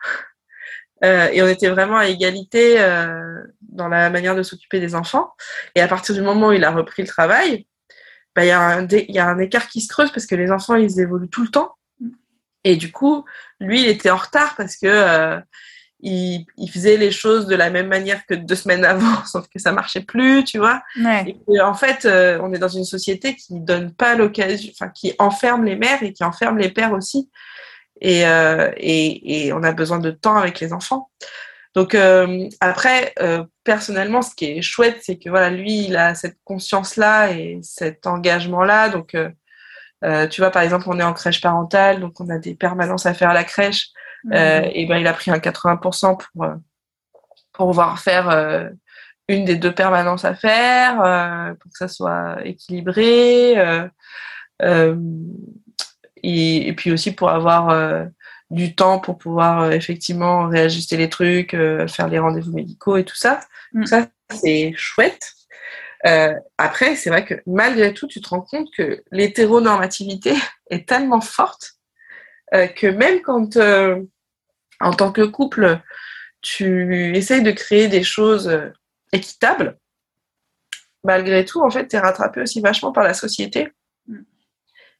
[1.04, 5.32] Euh, et on était vraiment à égalité euh, dans la manière de s'occuper des enfants.
[5.74, 7.66] Et à partir du moment où il a repris le travail,
[8.36, 10.52] bah, il y, a un y a un écart qui se creuse parce que les
[10.52, 11.76] enfants, ils évoluent tout le temps.
[12.64, 13.26] Et du coup,
[13.60, 15.42] lui, il était en retard parce que
[16.02, 19.72] il, faisait les choses de la même manière que deux semaines avant, sauf que ça
[19.72, 20.82] marchait plus, tu vois.
[21.48, 25.14] Et en fait, euh, on est dans une société qui donne pas l'occasion, enfin, qui
[25.20, 27.30] enferme les mères et qui enferme les pères aussi.
[28.00, 31.12] Et, euh, et, et, on a besoin de temps avec les enfants.
[31.74, 33.14] Donc euh, après,
[33.64, 38.08] personnellement, ce qui est chouette, c'est que voilà, lui, il a cette conscience-là et cet
[38.08, 38.90] engagement-là.
[38.90, 39.16] Donc,
[40.30, 43.14] tu vois, par exemple, on est en crèche parentale, donc on a des permanences à
[43.14, 43.92] faire à la crèche.
[44.32, 46.56] Euh, et ben il a pris un 80% pour euh,
[47.54, 48.70] pour pouvoir faire euh,
[49.28, 50.98] une des deux permanences à faire,
[51.60, 53.54] pour que ça soit équilibré.
[56.24, 58.08] Et, et, puis aussi pour avoir
[58.52, 63.40] du temps pour pouvoir effectivement réajuster les trucs, faire les rendez-vous médicaux et tout ça.
[63.74, 63.88] Donc mm.
[63.88, 65.34] ça, c'est chouette.
[66.06, 70.34] Euh, après, c'est vrai que malgré tout, tu te rends compte que l'hétéronormativité
[70.70, 71.76] est tellement forte
[72.54, 74.02] euh, que même quand, euh,
[74.80, 75.80] en tant que couple,
[76.42, 78.70] tu essayes de créer des choses euh,
[79.14, 79.78] équitables,
[81.04, 83.72] malgré tout, en fait, tu es rattrapé aussi vachement par la société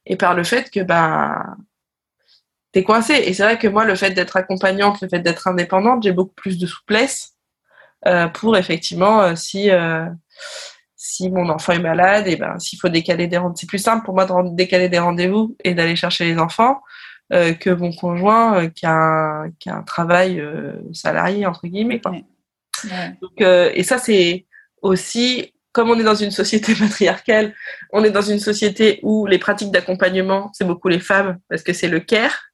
[0.06, 1.56] et par le fait que bah,
[2.72, 3.14] tu es coincé.
[3.14, 6.34] Et c'est vrai que moi, le fait d'être accompagnante, le fait d'être indépendante, j'ai beaucoup
[6.34, 7.34] plus de souplesse
[8.34, 9.70] pour effectivement, si,
[10.96, 14.04] si mon enfant est malade, et ben s'il faut décaler des rendez-vous, c'est plus simple
[14.04, 16.80] pour moi de décaler des rendez-vous et d'aller chercher les enfants
[17.32, 21.66] euh, que mon conjoint euh, qui, a un, qui, a un, travail euh, salarié, entre
[21.66, 21.98] guillemets.
[21.98, 22.12] Quoi.
[23.22, 24.44] Donc, et ça, c'est
[24.82, 27.54] aussi, comme on est dans une société patriarcale,
[27.90, 31.72] on est dans une société où les pratiques d'accompagnement, c'est beaucoup les femmes, parce que
[31.72, 32.51] c'est le care.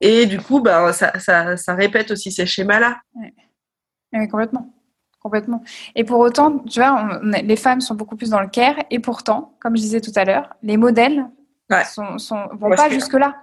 [0.00, 3.00] Et du coup, bah, ça, ça, ça répète aussi ces schémas-là.
[3.14, 4.72] Oui, complètement.
[5.20, 5.62] Complètement.
[5.94, 9.54] Et pour autant, tu vois, les femmes sont beaucoup plus dans le care, et pourtant,
[9.60, 11.26] comme je disais tout à l'heure, les modèles
[11.68, 13.36] ne sont, sont, vont pas jusque-là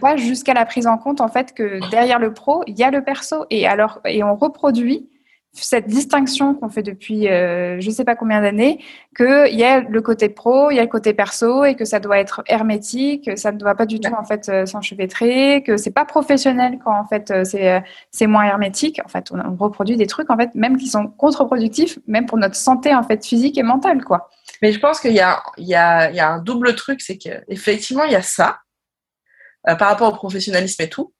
[0.00, 2.90] pas jusqu'à la prise en compte en fait que derrière le pro, il y a
[2.90, 5.08] le perso et alors et on reproduit
[5.64, 8.82] cette distinction qu'on fait depuis euh, je sais pas combien d'années
[9.14, 11.84] que il y a le côté pro, il y a le côté perso et que
[11.84, 15.76] ça doit être hermétique, ça ne doit pas du tout en fait euh, s'enchevêtrer, que
[15.76, 19.00] c'est pas professionnel quand en fait euh, c'est c'est moins hermétique.
[19.04, 22.38] En fait, on, on, reproduit des trucs en fait même qui sont contre-productifs même pour
[22.38, 24.30] notre santé en fait physique et mentale quoi.
[24.62, 27.00] Mais je pense qu'il y a il y a il y a un double truc,
[27.00, 28.58] c'est que effectivement il y a ça
[29.64, 31.12] par rapport au professionnalisme et tout.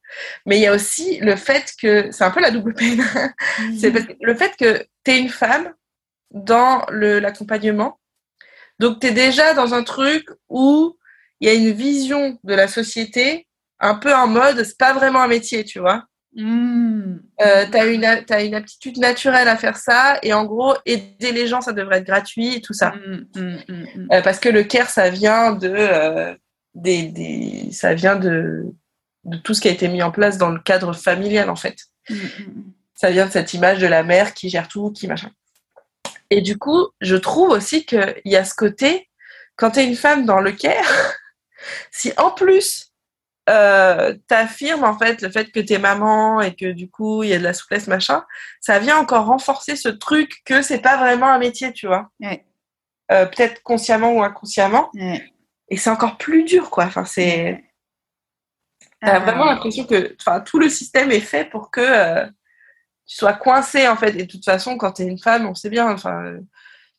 [0.46, 3.02] Mais il y a aussi le fait que, c'est un peu la double peine,
[3.78, 5.72] c'est le fait que tu es une femme
[6.30, 7.98] dans l'accompagnement.
[8.78, 10.96] Donc tu es déjà dans un truc où
[11.40, 13.46] il y a une vision de la société
[13.80, 16.04] un peu en mode, c'est pas vraiment un métier, tu vois.
[16.34, 17.16] Mmh.
[17.40, 21.32] Euh, tu as, une, as une aptitude naturelle à faire ça et en gros, aider
[21.32, 22.92] les gens, ça devrait être gratuit et tout ça.
[22.92, 25.72] Mmh, mmh, euh, parce que le care, ça vient de...
[25.74, 26.34] Euh,
[26.74, 28.72] des, ça vient de,
[29.28, 31.76] de, tout ce qui a été mis en place dans le cadre familial, en fait.
[32.08, 32.72] Mm, mm, mm.
[32.94, 35.30] Ça vient de cette image de la mère qui gère tout, qui machin.
[36.30, 39.08] Et du coup, je trouve aussi qu'il y a ce côté,
[39.56, 41.14] quand tu es une femme dans le care,
[41.90, 42.92] si en plus
[43.48, 47.32] euh, t'affirmes en fait le fait que t'es maman et que du coup il y
[47.32, 48.26] a de la souplesse machin,
[48.60, 52.10] ça vient encore renforcer ce truc que c'est pas vraiment un métier, tu vois.
[53.10, 54.90] Euh, peut-être consciemment ou inconsciemment.
[55.70, 56.84] Et c'est encore plus dur, quoi.
[56.84, 57.64] Enfin, c'est.
[59.00, 59.20] T'as ah.
[59.20, 62.26] vraiment l'impression que, tout le système est fait pour que euh,
[63.06, 64.10] tu sois coincé en fait.
[64.16, 65.90] Et de toute façon, quand t'es une femme, on sait bien.
[65.90, 66.38] Enfin,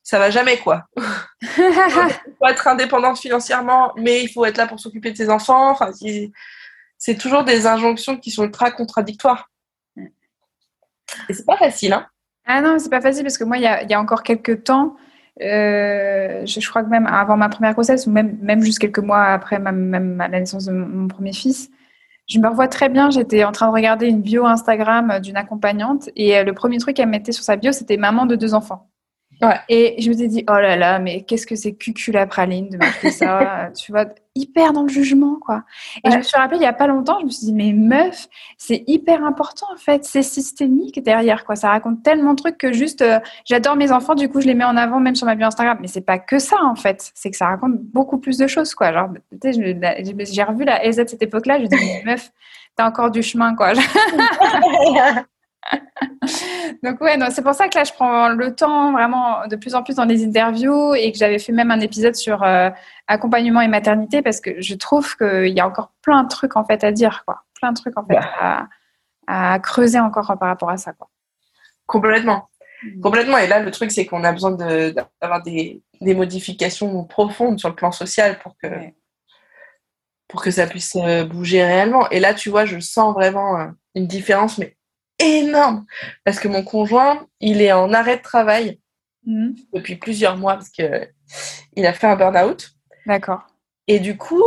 [0.04, 0.86] ça va jamais quoi.
[0.98, 5.70] il faut être indépendante financièrement, mais il faut être là pour s'occuper de ses enfants.
[5.70, 5.92] Enfin,
[6.98, 9.50] c'est toujours des injonctions qui sont ultra contradictoires.
[11.28, 12.08] Et c'est pas facile, hein
[12.46, 14.96] Ah non, c'est pas facile parce que moi, il y a, encore quelques temps,
[15.42, 19.26] euh, je, crois que même avant ma première grossesse ou même, même juste quelques mois
[19.26, 21.70] après ma, la naissance de mon, premier fils,
[22.30, 23.10] je me revois très bien.
[23.10, 26.96] J'étais en train de regarder une bio Instagram d'une accompagnante et euh, le premier truc
[26.96, 28.89] qu'elle mettait sur sa bio, c'était maman de deux enfants.
[29.70, 32.70] Et je me suis dit, oh là là, mais qu'est-ce que c'est cucul la praline
[32.70, 34.06] de mettre ça, tu vois,
[34.36, 35.64] hyper dans le jugement, quoi.
[36.04, 37.74] Et je me suis rappelé il y a pas longtemps, je me suis dit, mais
[37.74, 41.56] meuf, c'est hyper important, en fait, c'est systémique derrière, quoi.
[41.56, 44.56] Ça raconte tellement de trucs que juste, euh, j'adore mes enfants, du coup, je les
[44.56, 45.78] mets en avant même sur ma bio Instagram.
[45.82, 47.12] Mais c'est pas que ça, en fait.
[47.16, 48.92] C'est que ça raconte beaucoup plus de choses, quoi.
[48.92, 49.10] Genre,
[49.42, 49.76] tu sais,
[50.32, 52.32] j'ai revu la LZ de cette époque-là, je me dis, meuf,
[52.76, 53.74] t'as encore du chemin, quoi.
[56.84, 59.84] Donc ouais, c'est pour ça que là je prends le temps vraiment de plus en
[59.84, 62.70] plus dans les interviews et que j'avais fait même un épisode sur euh,
[63.08, 66.64] accompagnement et maternité parce que je trouve qu'il y a encore plein de trucs en
[66.64, 68.18] fait à dire quoi, plein de trucs en fait
[69.28, 71.10] à, creuser encore par rapport à ça quoi.
[71.86, 72.50] Complètement,
[72.84, 73.02] mm.
[73.02, 73.38] complètement.
[73.38, 77.76] Et là le truc c'est qu'on a besoin d'avoir des, des, modifications profondes sur le
[77.76, 78.68] plan social pour que
[80.28, 82.10] pour que ça puisse euh, bouger réellement.
[82.10, 84.78] Et là tu vois, je sens vraiment euh, une différence mais
[85.20, 85.86] énorme
[86.24, 88.80] parce que mon conjoint, il est en arrêt de travail
[89.26, 89.56] mhm.
[89.74, 91.08] depuis plusieurs mois parce que
[91.76, 92.72] il a fait un burn-out.
[93.06, 93.46] D'accord.
[93.88, 94.44] Et du coup,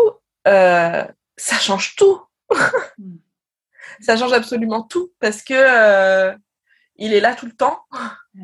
[0.49, 1.05] euh,
[1.37, 2.21] ça change tout.
[2.99, 3.19] Mhm.
[4.01, 6.35] ça change absolument tout parce que euh,
[6.97, 7.81] il est là tout le temps.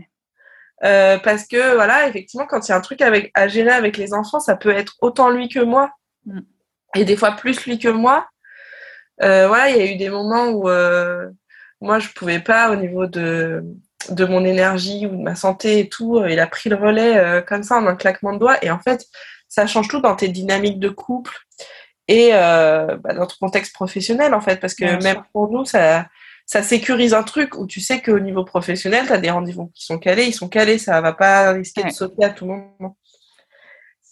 [0.84, 3.96] Euh, parce que voilà, effectivement, quand il y a un truc avec, à gérer avec
[3.96, 5.90] les enfants, ça peut être autant lui que moi,
[6.24, 6.46] mhm.
[6.94, 8.28] et des fois plus lui que moi.
[9.18, 10.68] voilà, il y a eu des moments où
[11.80, 13.62] moi, je pouvais pas au niveau de,
[14.10, 16.18] de mon énergie ou de ma santé et tout.
[16.18, 18.62] Euh, il a pris le relais euh, comme ça en un claquement de doigts.
[18.62, 19.06] Et en fait,
[19.48, 21.36] ça change tout dans tes dynamiques de couple
[22.08, 24.60] et euh, bah, dans ton contexte professionnel, en fait.
[24.60, 26.06] Parce que même pour nous, ça,
[26.46, 29.84] ça sécurise un truc où tu sais qu'au niveau professionnel, tu as des rendez-vous qui
[29.84, 30.24] sont calés.
[30.24, 32.96] Ils sont calés, ça va pas risquer de sauter à tout moment.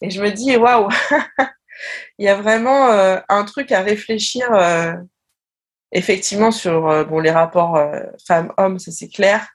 [0.03, 0.89] Et je me dis, waouh,
[2.19, 4.47] il y a vraiment euh, un truc à réfléchir
[5.93, 9.49] effectivement sur euh, bon, les rapports euh, femmes-hommes, ça c'est clair,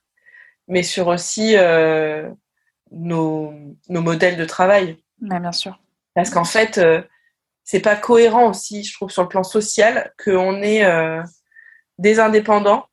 [0.68, 2.30] mais sur aussi euh,
[2.92, 3.54] nos,
[3.90, 4.98] nos, modèles de travail.
[5.20, 5.80] bien sûr.
[6.14, 6.82] Parce qu'en fait,
[7.64, 10.86] c'est pas cohérent aussi, je trouve, sur le plan social, qu'on ait
[11.98, 12.86] des indépendants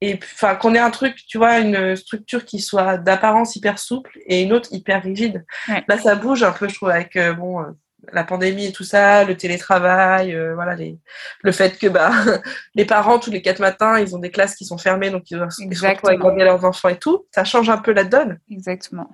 [0.00, 4.20] et enfin qu'on ait un truc, tu vois, une structure qui soit d'apparence hyper souple
[4.26, 5.44] et une autre hyper rigide.
[5.88, 7.64] Là, ça bouge un peu, je trouve, avec bon
[8.12, 10.98] la pandémie et tout ça, le télétravail, euh, voilà, les,
[11.42, 12.10] le fait que bah,
[12.74, 15.36] les parents, tous les quatre matins, ils ont des classes qui sont fermées, donc ils
[15.36, 17.26] doivent se retrouver leurs enfants et tout.
[17.32, 18.38] Ça change un peu la donne.
[18.50, 19.08] Exactement.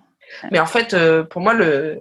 [0.50, 2.00] Mais en fait, euh, pour moi, le,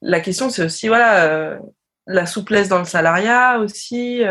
[0.00, 1.58] la question, c'est aussi voilà, euh,
[2.06, 4.22] la souplesse dans le salariat aussi,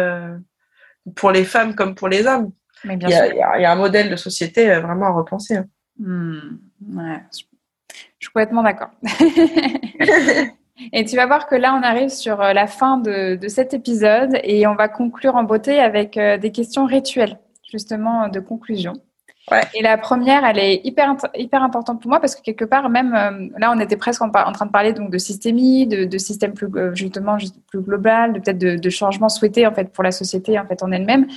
[1.16, 2.52] pour les femmes comme pour les hommes.
[2.84, 5.58] il, y a, il, y a, un modèle de société vraiment à repenser.
[5.58, 5.66] Hein.
[5.98, 6.58] Hmm.
[6.96, 7.22] ouais.
[8.20, 8.92] Je suis complètement d'accord.
[10.94, 14.40] Et tu vas voir que là, on arrive sur euh, la fin de, cet épisode
[14.44, 17.40] et on va conclure en beauté avec euh, des questions rituelles,
[17.70, 18.94] justement, de conclusion.
[19.74, 23.14] Et la première, elle est hyper, hyper importante pour moi parce que quelque part, même
[23.14, 26.68] euh, là, on était presque en, train de parler donc de systémie, de, système plus,
[26.94, 27.38] justement
[27.68, 30.84] plus global, de peut-être de, de changements souhaités en fait pour la société en fait
[30.84, 31.28] en elle-même.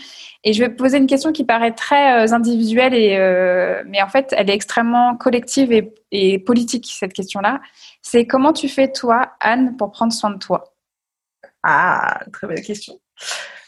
[0.44, 3.18] Et je vais poser une question qui paraît très individuelle et
[3.86, 7.60] mais en fait, elle est extrêmement collective et, politique cette question-là
[8.05, 10.74] c'est comment tu fais toi, Anne, pour prendre soin de toi?
[11.62, 13.01] Ah, très belle question.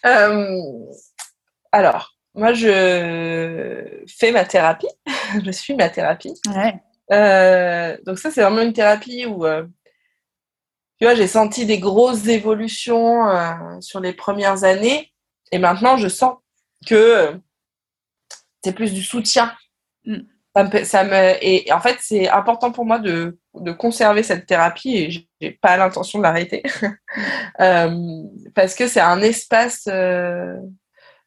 [0.05, 0.61] Euh,
[1.73, 4.89] alors, moi, je fais ma thérapie.
[5.45, 6.35] je suis ma thérapie.
[7.13, 9.65] Euh, donc ça, c'est vraiment une thérapie où, euh,
[10.99, 13.27] tu vois, j'ai senti des grosses évolutions
[13.81, 15.13] sur les premières années.
[15.53, 16.37] Et maintenant, je sens
[16.87, 17.39] que
[18.65, 19.53] c'est plus du soutien.
[20.05, 20.21] Mm.
[20.85, 25.11] Ça me, et en fait, c'est important pour moi de de conserver cette thérapie et
[25.41, 26.63] j'ai pas l'intention de l'arrêter
[27.61, 28.23] euh,
[28.55, 30.57] parce que c'est un espace euh,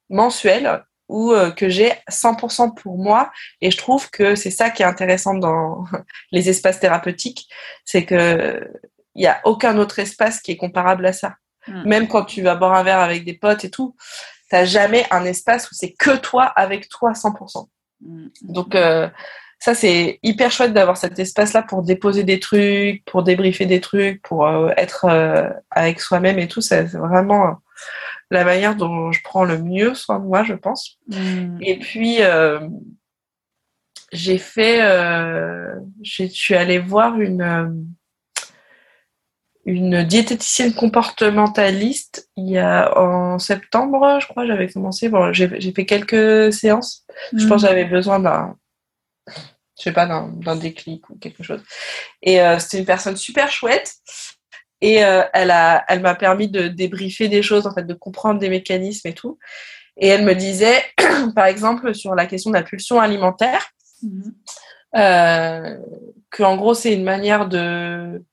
[0.10, 4.84] mensuel où euh, que j'ai 100% pour moi et je trouve que c'est ça qui
[4.84, 5.84] est intéressant dans
[6.31, 7.49] les espaces thérapeutiques
[7.84, 8.65] c'est que
[9.15, 11.36] il y a aucun autre espace qui est comparable à ça
[11.69, 11.88] Mm.
[11.88, 13.95] Même quand tu vas boire un verre avec des potes et tout,
[14.49, 17.68] t'as jamais un espace où c'est que toi avec toi 100%.
[18.02, 18.27] Mm.
[18.41, 19.10] Donc euh,
[19.60, 24.22] ça c'est hyper chouette d'avoir cet espace-là pour déposer des trucs, pour débriefer des trucs,
[24.22, 26.61] pour euh, être euh, avec soi-même et tout.
[26.61, 27.57] C'est vraiment
[28.31, 30.97] la manière dont je prends le mieux soin de moi, je pense.
[31.07, 31.57] Mm.
[31.61, 32.19] Et puis
[34.11, 34.80] j'ai fait,
[36.03, 37.88] je suis allée voir une
[39.69, 45.10] une diététicienne comportementaliste il y a en septembre, je crois, j'avais commencé.
[45.10, 47.06] Bon, j'ai fait quelques séances.
[47.34, 48.56] Je pense que j'avais besoin d'un,
[49.27, 51.61] je sais pas, d'un déclic ou quelque chose.
[52.23, 53.93] Et euh, c'était une personne super chouette.
[54.81, 58.39] Et euh, elle a, elle m'a permis de débriefer des choses, en fait, de comprendre
[58.39, 59.38] des mécanismes et tout.
[59.97, 60.81] Et elle me disait,
[61.35, 63.72] par exemple, sur la question de la pulsion alimentaire,
[64.95, 65.77] euh,
[66.31, 68.23] que en gros c'est une manière de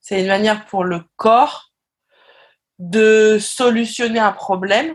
[0.00, 1.72] c'est une manière pour le corps
[2.78, 4.94] de solutionner un problème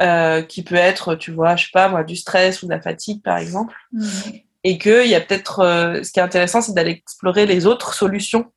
[0.00, 2.80] euh, qui peut être, tu vois, je sais pas moi, du stress ou de la
[2.80, 3.74] fatigue par exemple.
[3.92, 4.40] Mhm.
[4.64, 7.66] Et que il y a peut-être, euh, ce qui est intéressant, c'est d'aller explorer les
[7.66, 8.52] autres solutions.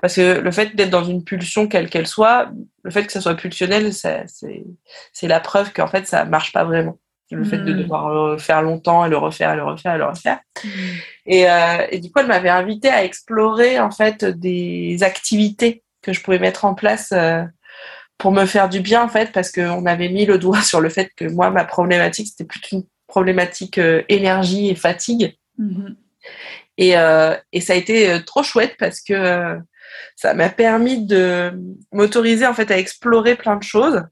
[0.00, 2.50] Parce que le fait d'être dans une pulsion quelle qu'elle soit,
[2.82, 6.98] le fait que ça soit pulsionnel, c'est la preuve qu'en fait ça marche pas vraiment
[7.30, 7.82] le fait de hmm.
[7.82, 10.38] devoir le faire longtemps et le refaire et le refaire et le refaire.
[10.64, 10.68] Hmm.
[11.26, 16.14] Et, euh, et, du coup, elle m'avait invité à explorer en fait des activités que
[16.14, 17.42] je pouvais mettre en place euh,
[18.18, 20.88] pour me faire du bien en fait, parce qu'on avait mis le doigt sur le
[20.88, 25.36] fait que moi, ma problématique, c'était plus une problématique euh, énergie et fatigue.
[25.56, 25.94] Hmm.
[26.76, 29.58] Et, euh, et, ça a été euh, trop chouette parce que
[30.16, 31.52] ça m'a permis de
[31.92, 34.02] m'autoriser en fait à explorer plein de choses.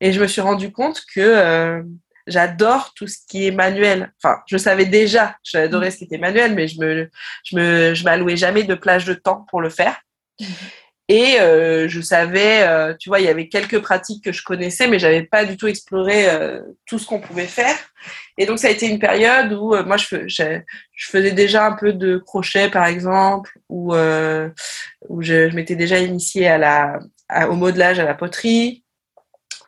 [0.00, 1.82] Et je me suis rendu compte que
[2.26, 4.12] j'adore tout ce qui est manuel.
[4.22, 7.10] Enfin, je savais déjà, j'adorais ce qui était manuel, mais je me,
[7.44, 10.00] je me, je m'allouais jamais de plage de temps pour le faire.
[11.08, 14.86] Et euh, je savais, euh, tu vois, il y avait quelques pratiques que je connaissais,
[14.86, 17.76] mais j'avais pas du tout exploré euh, tout ce qu'on pouvait faire.
[18.42, 20.60] Et donc ça a été une période où moi je, je,
[20.94, 25.98] je, faisais déjà un peu de crochet par exemple, où où je, je m'étais déjà
[25.98, 26.98] initiée à la
[27.48, 28.82] au modelage, à la poterie.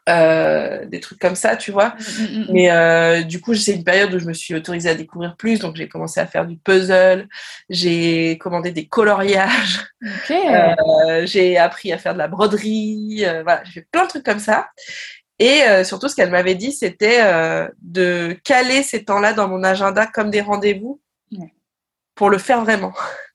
[0.06, 1.94] Euh, des trucs comme ça, tu vois.
[2.18, 4.90] Mm, mm, mm, Mais euh, du coup, c'est une période où je me suis autorisée
[4.90, 7.26] à découvrir plus, donc j'ai commencé à faire du puzzle,
[7.70, 9.80] j'ai commandé des coloriages,
[10.30, 14.40] euh, j'ai appris à faire de la broderie, voilà, j'ai fait plein de trucs comme
[14.40, 14.68] ça.
[15.38, 17.20] Et surtout, ce qu'elle m'avait dit, c'était
[17.82, 21.00] de caler ces temps-là dans mon agenda comme des rendez-vous
[22.14, 22.92] pour le faire vraiment.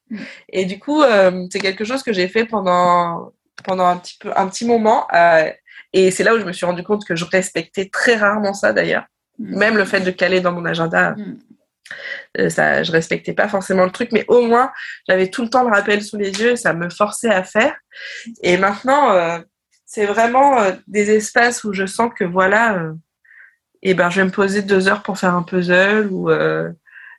[0.50, 1.04] Et du coup,
[1.52, 3.34] c'est quelque chose que j'ai fait pendant
[3.66, 5.08] pendant un petit peu un petit moment.
[5.94, 8.74] Et c'est là où je me suis rendu compte que je respectais très rarement ça
[8.74, 9.06] d'ailleurs.
[9.40, 9.58] Mm.
[9.58, 11.40] Même le fait de caler dans mon agenda, mm.
[12.40, 14.72] euh, ça, je respectais pas forcément le truc, mais au moins
[15.08, 17.76] j'avais tout le temps le rappel sous les yeux et ça me forçait à faire.
[18.44, 19.40] Et maintenant, euh,
[19.92, 22.94] c'est vraiment euh, des espaces où je sens que voilà,
[23.82, 26.30] et ben je vais me poser deux heures pour faire un puzzle ou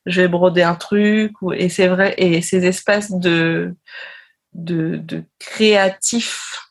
[0.06, 1.32] je vais broder un truc.
[1.42, 3.74] Ou, et c'est vrai, et ces espaces de,
[4.52, 6.70] de, de créatif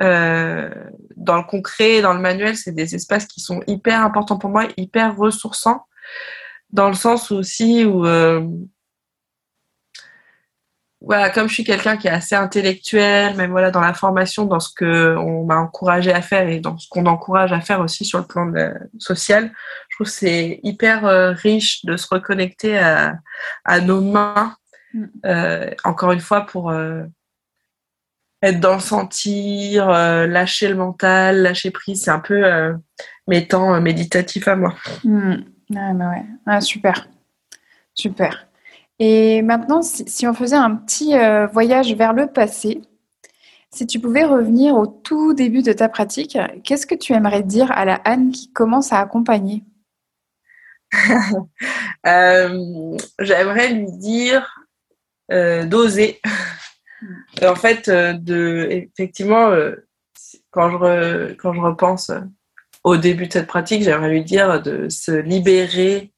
[0.00, 0.70] euh,
[1.16, 4.66] dans le concret, dans le manuel, c'est des espaces qui sont hyper importants pour moi,
[4.76, 5.86] hyper ressourçants,
[6.70, 8.46] dans le sens aussi où, euh,
[11.04, 14.60] voilà, comme je suis quelqu'un qui est assez intellectuel, même voilà dans la formation, dans
[14.60, 18.04] ce que on m'a encouragé à faire et dans ce qu'on encourage à faire aussi
[18.04, 18.52] sur le plan
[18.98, 19.52] social,
[19.88, 23.18] je trouve c'est hyper euh, riche de se reconnecter à,
[23.64, 24.56] à nos mains.
[24.92, 25.04] Mm.
[25.26, 26.72] Euh, encore une fois pour
[28.44, 32.04] être dans le sentir, euh, lâcher le mental, lâcher prise.
[32.04, 32.74] C'est un peu euh,
[33.26, 34.74] mes temps euh, méditatifs à moi.
[35.02, 35.36] Hmm.
[35.74, 36.22] Ah, bah ouais.
[36.46, 37.08] ah, super.
[37.94, 38.46] Super.
[38.98, 41.14] Et maintenant, si, on faisait un petit
[41.52, 42.82] voyage vers le passé,
[43.70, 47.72] si tu pouvais revenir au tout début de ta pratique, qu'est-ce que tu aimerais dire
[47.72, 49.64] à la Anne qui commence à accompagner?
[52.04, 54.64] J'aimerais lui dire
[55.30, 56.20] d'oser.
[57.42, 59.74] en fait, euh, de, effectivement, euh,
[60.50, 62.10] quand je, quand je repense
[62.84, 66.12] au début de cette pratique, j'aimerais lui dire de se libérer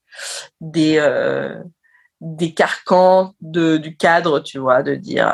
[0.61, 1.63] des, euh,
[2.21, 5.33] des carcans de, du cadre, tu vois, de dire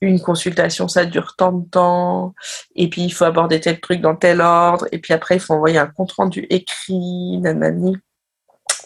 [0.00, 2.34] une consultation, ça dure tant de temps,
[2.74, 5.54] et puis il faut aborder tel truc dans tel ordre, et puis après il faut
[5.54, 7.96] envoyer un compte rendu écrit, nanani,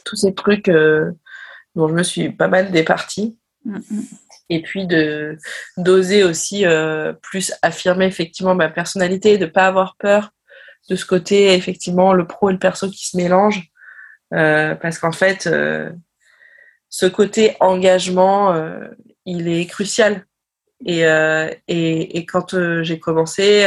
[0.05, 0.71] tous ces trucs
[1.75, 3.39] dont je me suis pas mal départie.
[3.65, 4.03] Mm, mm.
[4.51, 5.39] Et puis de
[5.79, 10.31] d'oser aussi euh, plus affirmer effectivement ma personnalité, de pas avoir peur
[10.91, 13.71] de ce côté effectivement le pro et le perso qui se mélangent,
[14.35, 15.91] euh, parce qu'en fait euh,
[16.97, 18.55] ce côté engagement
[19.27, 20.25] il est crucial
[20.87, 21.03] et
[21.67, 23.67] et, quand j'ai commencé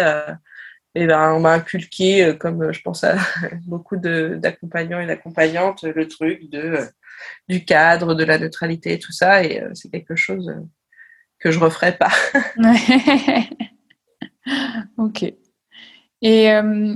[0.95, 3.17] et ben, on m'a inculqué, comme je pense à
[3.67, 6.49] beaucoup d'accompagnants et d'accompagnantes, le truc
[7.49, 9.43] du cadre, de la neutralité et tout ça.
[9.43, 10.51] Et c'est quelque chose
[11.39, 12.11] que je referai pas.
[14.97, 15.33] ok.
[16.21, 16.95] Et euh,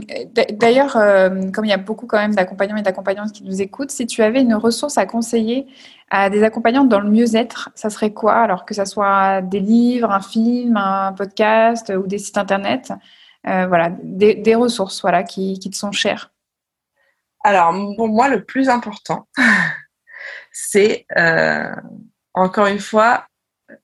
[0.52, 3.92] d'ailleurs, euh, comme il y a beaucoup quand même d'accompagnants et d'accompagnantes qui nous écoutent,
[3.92, 5.68] si tu avais une ressource à conseiller
[6.10, 8.34] à des accompagnantes dans le mieux-être, ça serait quoi?
[8.34, 12.92] Alors que ce soit des livres, un film, un podcast ou des sites internet,
[13.48, 16.34] euh, voilà, des, ressources voilà, qui, qui, te sont chères.
[17.44, 19.28] Alors, pour moi, le plus important,
[20.52, 21.06] c'est
[22.34, 23.28] encore une fois,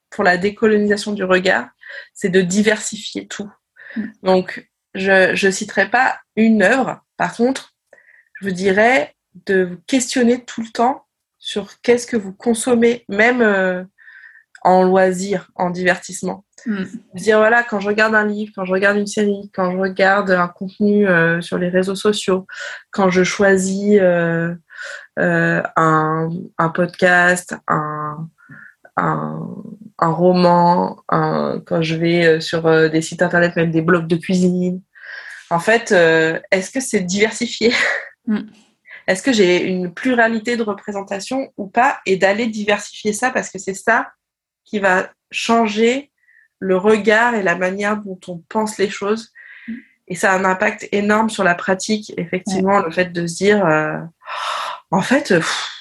[0.09, 1.69] pour la décolonisation du regard,
[2.13, 3.51] c'est de diversifier tout.
[3.95, 4.05] Mm.
[4.23, 7.01] Donc, je ne citerai pas une œuvre.
[7.17, 7.73] Par contre,
[8.39, 9.15] je vous dirais
[9.45, 11.05] de vous questionner tout le temps
[11.39, 13.83] sur qu'est-ce que vous consommez, même euh,
[14.63, 16.45] en loisir, en divertissement.
[16.65, 16.83] Mm.
[17.13, 20.31] Dire voilà, quand je regarde un livre, quand je regarde une série, quand je regarde
[20.31, 22.47] un contenu euh, sur les réseaux sociaux,
[22.91, 24.55] quand je choisis euh,
[25.17, 28.27] un, un, podcast, un,
[28.97, 29.47] un,
[29.99, 34.81] un roman, quand je vais sur des sites internet, même des blogs de cuisine,
[35.49, 37.73] en fait, euh, est-ce que c'est diversifié?
[38.25, 38.41] Mm.
[39.07, 42.01] Est-ce que j'ai une pluralité de représentation ou pas?
[42.05, 44.11] Et d'aller diversifier ça parce que c'est ça
[44.65, 46.11] qui va changer
[46.59, 49.31] le regard et la manière dont on pense les choses.
[49.67, 49.73] Mm.
[50.09, 53.65] Et ça a un impact énorme sur la pratique, effectivement, le fait de se dire,
[53.65, 53.97] euh,
[54.91, 55.33] en fait,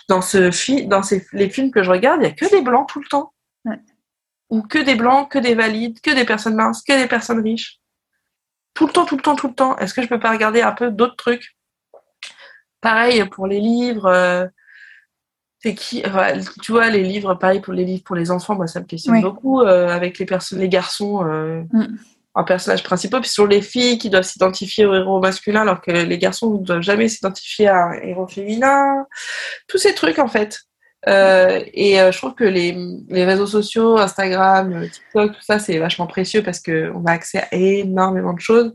[0.08, 1.02] dans, ce dans
[1.32, 3.32] les films que je regarde, il n'y a que des blancs tout le temps.
[4.48, 7.80] Ou que des blancs, que des valides, que des personnes minces, que des personnes riches
[8.76, 9.76] tout le temps, tout le temps, tout le temps.
[9.78, 11.56] Est-ce que je peux pas regarder un peu d'autres trucs?
[12.80, 14.06] Pareil pour les livres.
[14.06, 14.46] Euh,
[15.60, 16.02] c'est qui
[16.62, 19.22] Tu vois, les livres, pareil pour les livres pour les enfants, moi ça me questionne
[19.22, 21.26] beaucoup euh, avec les personnes, les garçons.
[21.26, 21.96] Euh, mm.
[22.34, 25.90] en personnage principal, puis sur les filles qui doivent s'identifier au héros masculin alors que
[25.90, 29.06] les garçons ne doivent jamais s'identifier à un héros féminin.
[29.68, 30.60] Tous ces trucs en fait.
[31.08, 32.74] Euh, et euh, je trouve que les,
[33.24, 37.48] réseaux sociaux, Instagram, euh, TikTok, tout ça, c'est vachement précieux parce qu'on a accès à
[37.52, 38.74] énormément de choses.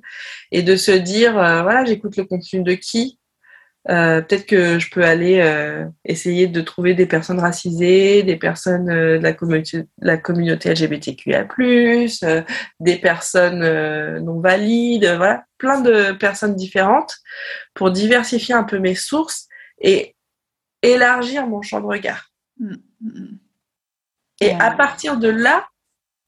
[0.52, 3.18] Et de se dire, voilà, j'écoute le contenu de qui?
[3.88, 5.44] Peut-être que je peux aller
[6.06, 11.48] essayer de trouver des personnes racisées, des personnes de la communauté, la communauté LGBTQIA+,
[12.80, 17.18] des personnes non valides, voilà, plein de personnes différentes
[17.74, 19.48] pour diversifier un peu mes sources
[19.80, 20.16] et
[20.82, 22.32] élargir mon champ de regard.
[22.60, 23.38] Mm, mm, mm.
[24.42, 25.68] Et à partir de là,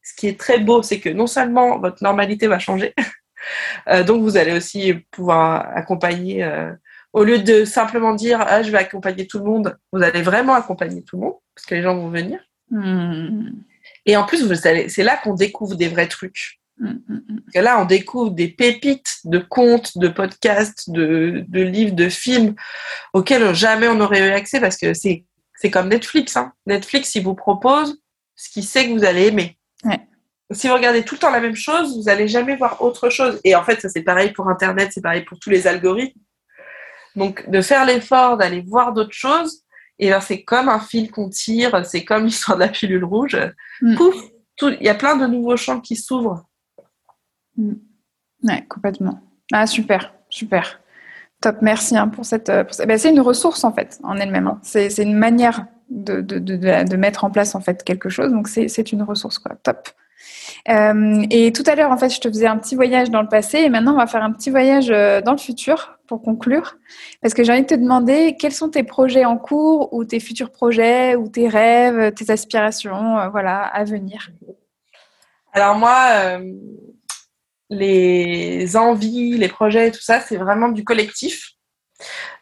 [0.02, 2.94] ce qui est très beau, c'est que non seulement votre normalité va changer,
[3.88, 6.72] euh, donc vous allez aussi pouvoir accompagner, euh,
[7.12, 10.54] au lieu de simplement dire ah, je vais accompagner tout le monde, vous allez vraiment
[10.54, 12.40] accompagner tout le monde, parce que les gens vont venir.
[14.06, 16.60] Et en plus, c'est là qu'on découvre des vrais trucs.
[17.54, 22.54] Et là, on découvre des pépites de contes, de podcasts, de, livres, de films
[23.12, 25.24] auxquels jamais on n'aurait eu accès parce que c'est,
[25.72, 26.36] comme Netflix.
[26.36, 26.52] Hein.
[26.66, 27.98] Netflix, il vous propose
[28.36, 29.58] ce qu'il sait que vous allez aimer.
[30.50, 33.40] Si vous regardez tout le temps la même chose, vous n'allez jamais voir autre chose.
[33.44, 36.20] Et en fait, ça c'est pareil pour Internet, c'est pareil pour tous les algorithmes.
[37.16, 39.62] Donc, de faire l'effort d'aller voir d'autres choses,
[39.98, 43.38] et ben, c'est comme un fil qu'on tire, c'est comme l'histoire de la pilule rouge.
[43.80, 43.96] Mm.
[43.96, 44.16] Pouf,
[44.62, 46.44] il y a plein de nouveaux champs qui s'ouvrent.
[47.56, 47.74] Mm.
[48.44, 49.20] Ouais, complètement.
[49.52, 50.80] Ah, super, super.
[51.40, 52.50] Top, merci hein, pour cette.
[52.86, 54.46] Ben, c'est une ressource en fait, en elle-même.
[54.46, 54.58] Hein.
[54.62, 58.32] C'est une manière de, de, de, mettre en place en fait quelque chose.
[58.32, 59.54] Donc c'est une ressource quoi.
[59.62, 59.88] Top.
[60.70, 63.28] Euh, et tout à l'heure, en fait, je te faisais un petit voyage dans le
[63.28, 66.78] passé et maintenant, on va faire un petit voyage euh, dans le futur pour conclure.
[67.20, 70.20] Parce que j'ai envie de te demander quels sont tes projets en cours ou tes
[70.20, 74.30] futurs projets ou tes rêves, tes aspirations, voilà, à venir?
[75.52, 76.38] Alors moi,
[77.74, 81.54] les envies, les projets, tout ça, c'est vraiment du collectif.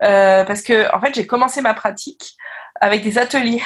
[0.03, 2.37] Euh, parce que en fait, j'ai commencé ma pratique
[2.81, 3.63] avec des ateliers.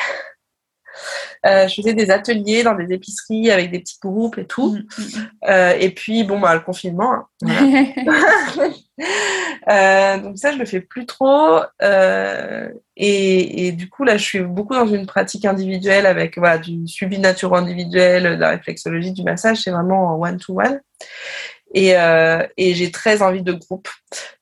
[1.44, 4.72] Euh, je faisais des ateliers dans des épiceries avec des petits groupes et tout.
[4.72, 5.30] Mm, mm, mm.
[5.48, 7.12] Euh, et puis, bon, bah, le confinement.
[7.12, 7.26] Hein,
[10.22, 11.60] donc ça, je le fais plus trop.
[12.96, 17.18] Et, du coup, là, je suis beaucoup dans une pratique individuelle avec voilà, du suivi
[17.18, 19.58] naturel individuel, de la réflexologie, du massage.
[19.58, 20.80] C'est vraiment one-to-one.
[21.74, 23.88] Et, euh, et j'ai très envie de groupe.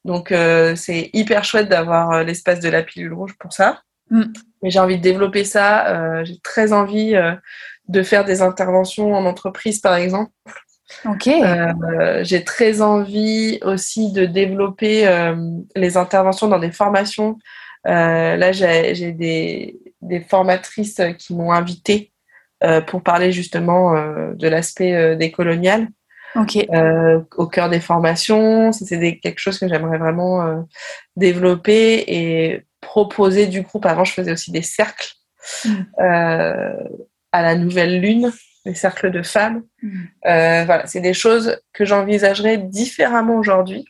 [0.05, 3.83] Donc, euh, c'est hyper chouette d'avoir euh, l'espace de la pilule rouge pour ça.
[4.11, 4.25] Mm.
[4.63, 6.25] Mais j'ai envie de développer ça.
[6.25, 7.15] j'ai très envie
[7.89, 10.31] de faire des interventions en entreprise, par exemple.
[11.07, 11.29] Ok.
[12.23, 15.07] j'ai très envie aussi de développer
[15.77, 17.37] les interventions dans des formations.
[17.85, 22.11] là, j'ai des, des, formatrices qui m'ont invité
[22.87, 23.93] pour parler justement
[24.33, 25.89] de l'aspect décolonial.
[26.37, 28.73] Au cœur des formations.
[28.73, 30.67] C'est quelque chose que j'aimerais vraiment
[31.17, 33.87] développer et proposer du groupe.
[33.87, 35.13] Avant, je faisais aussi des cercles
[35.65, 35.71] mm.
[35.99, 38.33] à la nouvelle lune
[38.67, 39.63] les cercles de femmes.
[39.83, 40.05] Mm.
[40.23, 43.85] voilà, c'est des choses que j'envisagerais différemment aujourd'hui,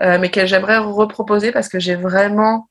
[0.00, 2.68] mais que j'aimerais reproposer parce que j'ai vraiment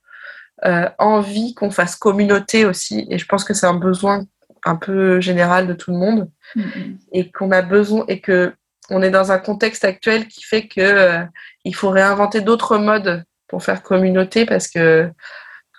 [0.64, 3.06] euh, envie qu'on fasse communauté aussi.
[3.10, 4.24] Et je pense que c'est un besoin
[4.64, 6.32] un peu général de tout le monde.
[6.56, 6.98] Mm-hmm.
[7.12, 8.54] Et qu'on a besoin, et que
[8.90, 11.24] on est dans un contexte actuel qui fait que euh,
[11.64, 15.12] il faut réinventer d'autres modes pour faire communauté parce que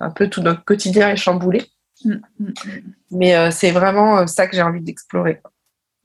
[0.01, 1.65] un peu tout notre quotidien est chamboulé.
[2.05, 2.83] Mm-hmm.
[3.12, 5.41] Mais euh, c'est vraiment ça que j'ai envie d'explorer.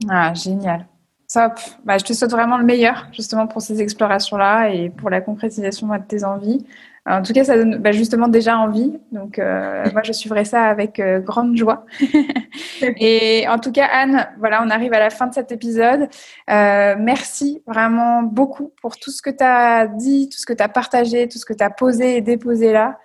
[0.10, 0.88] Ah, génial.
[1.32, 1.54] Top.
[1.86, 5.88] Bah, je te souhaite vraiment le meilleur, justement, pour ces explorations-là et pour la concrétisation
[5.88, 6.66] de tes envies.
[7.10, 9.00] En tout cas, ça donne bah, justement déjà envie.
[9.12, 11.86] Donc, euh, moi, je suivrai ça avec euh, grande joie.
[12.82, 16.10] et en tout cas, Anne, voilà, on arrive à la fin de cet épisode.
[16.52, 20.62] Euh, merci vraiment beaucoup pour tout ce que tu as dit, tout ce que tu
[20.62, 23.00] as partagé, tout ce que tu as posé et déposé là.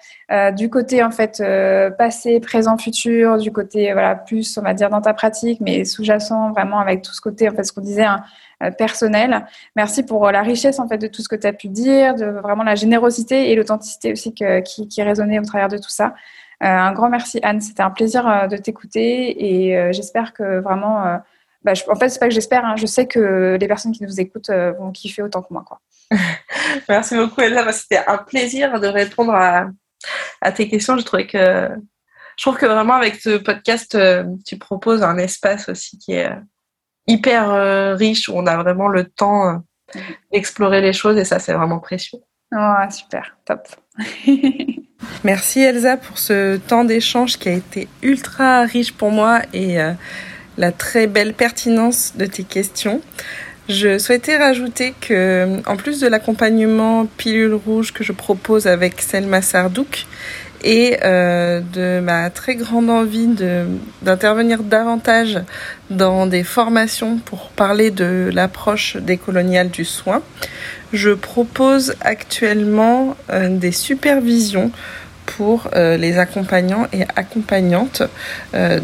[0.52, 1.42] du côté, en fait,
[1.96, 6.50] passé, présent, futur, du côté, voilà, plus, on va dire, dans ta pratique, mais sous-jacent,
[6.50, 8.22] vraiment, avec tout ce côté, en fait, ce qu'on disait, hein,
[8.78, 9.46] personnel.
[9.74, 12.14] Merci pour euh, la richesse en fait de tout ce que tu as pu dire,
[12.14, 16.14] de vraiment la générosité et l'authenticité aussi qui, qui résonnait au travers de tout ça.
[16.62, 21.20] Euh, un grand merci Anne, c'était un plaisir de t'écouter et j'espère que vraiment,
[21.62, 24.20] bah, en fait c'est pas que j'espère, hein, je sais que les personnes qui nous
[24.20, 25.64] écoutent vont kiffer autant que moi.
[25.66, 25.80] Quoi.
[26.88, 29.68] merci beaucoup Elsa, c'était un plaisir de répondre à,
[30.40, 30.96] à tes questions.
[30.96, 31.68] Je trouvais que
[32.38, 33.98] je trouve que vraiment avec ce podcast,
[34.46, 36.30] tu proposes un espace aussi qui est
[37.06, 40.00] hyper euh, riche où on a vraiment le temps euh,
[40.32, 42.18] d'explorer les choses et ça, c'est vraiment précieux.
[42.54, 43.66] Oh, super, top.
[45.24, 49.92] Merci Elsa pour ce temps d'échange qui a été ultra riche pour moi et euh,
[50.56, 53.00] la très belle pertinence de tes questions.
[53.68, 59.42] Je souhaitais rajouter que, en plus de l'accompagnement pilule rouge que je propose avec Selma
[59.42, 60.06] Sardouk,
[60.66, 63.28] et euh, de ma très grande envie
[64.02, 65.38] d'intervenir davantage
[65.90, 70.22] dans des formations pour parler de l'approche décoloniale du soin.
[70.92, 74.72] Je propose actuellement euh, des supervisions
[75.24, 78.02] pour euh, les accompagnants et accompagnantes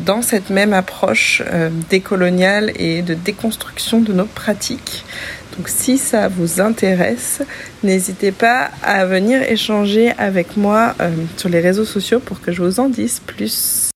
[0.05, 1.43] dans cette même approche
[1.89, 5.05] décoloniale et de déconstruction de nos pratiques.
[5.57, 7.43] Donc si ça vous intéresse,
[7.83, 12.63] n'hésitez pas à venir échanger avec moi euh, sur les réseaux sociaux pour que je
[12.63, 13.91] vous en dise plus.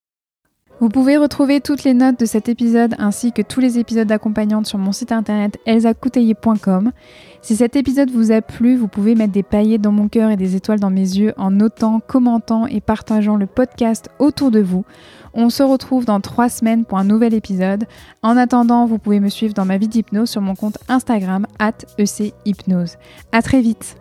[0.79, 4.67] Vous pouvez retrouver toutes les notes de cet épisode ainsi que tous les épisodes d'accompagnante
[4.67, 6.93] sur mon site internet elsacouteiller.com.
[7.41, 10.37] Si cet épisode vous a plu, vous pouvez mettre des paillettes dans mon cœur et
[10.37, 14.85] des étoiles dans mes yeux en notant, commentant et partageant le podcast autour de vous.
[15.39, 17.85] On se retrouve dans trois semaines pour un nouvel épisode.
[18.23, 21.75] En attendant, vous pouvez me suivre dans ma vie d'hypnose sur mon compte Instagram at
[21.99, 22.97] echypnose.
[23.33, 23.99] À très vite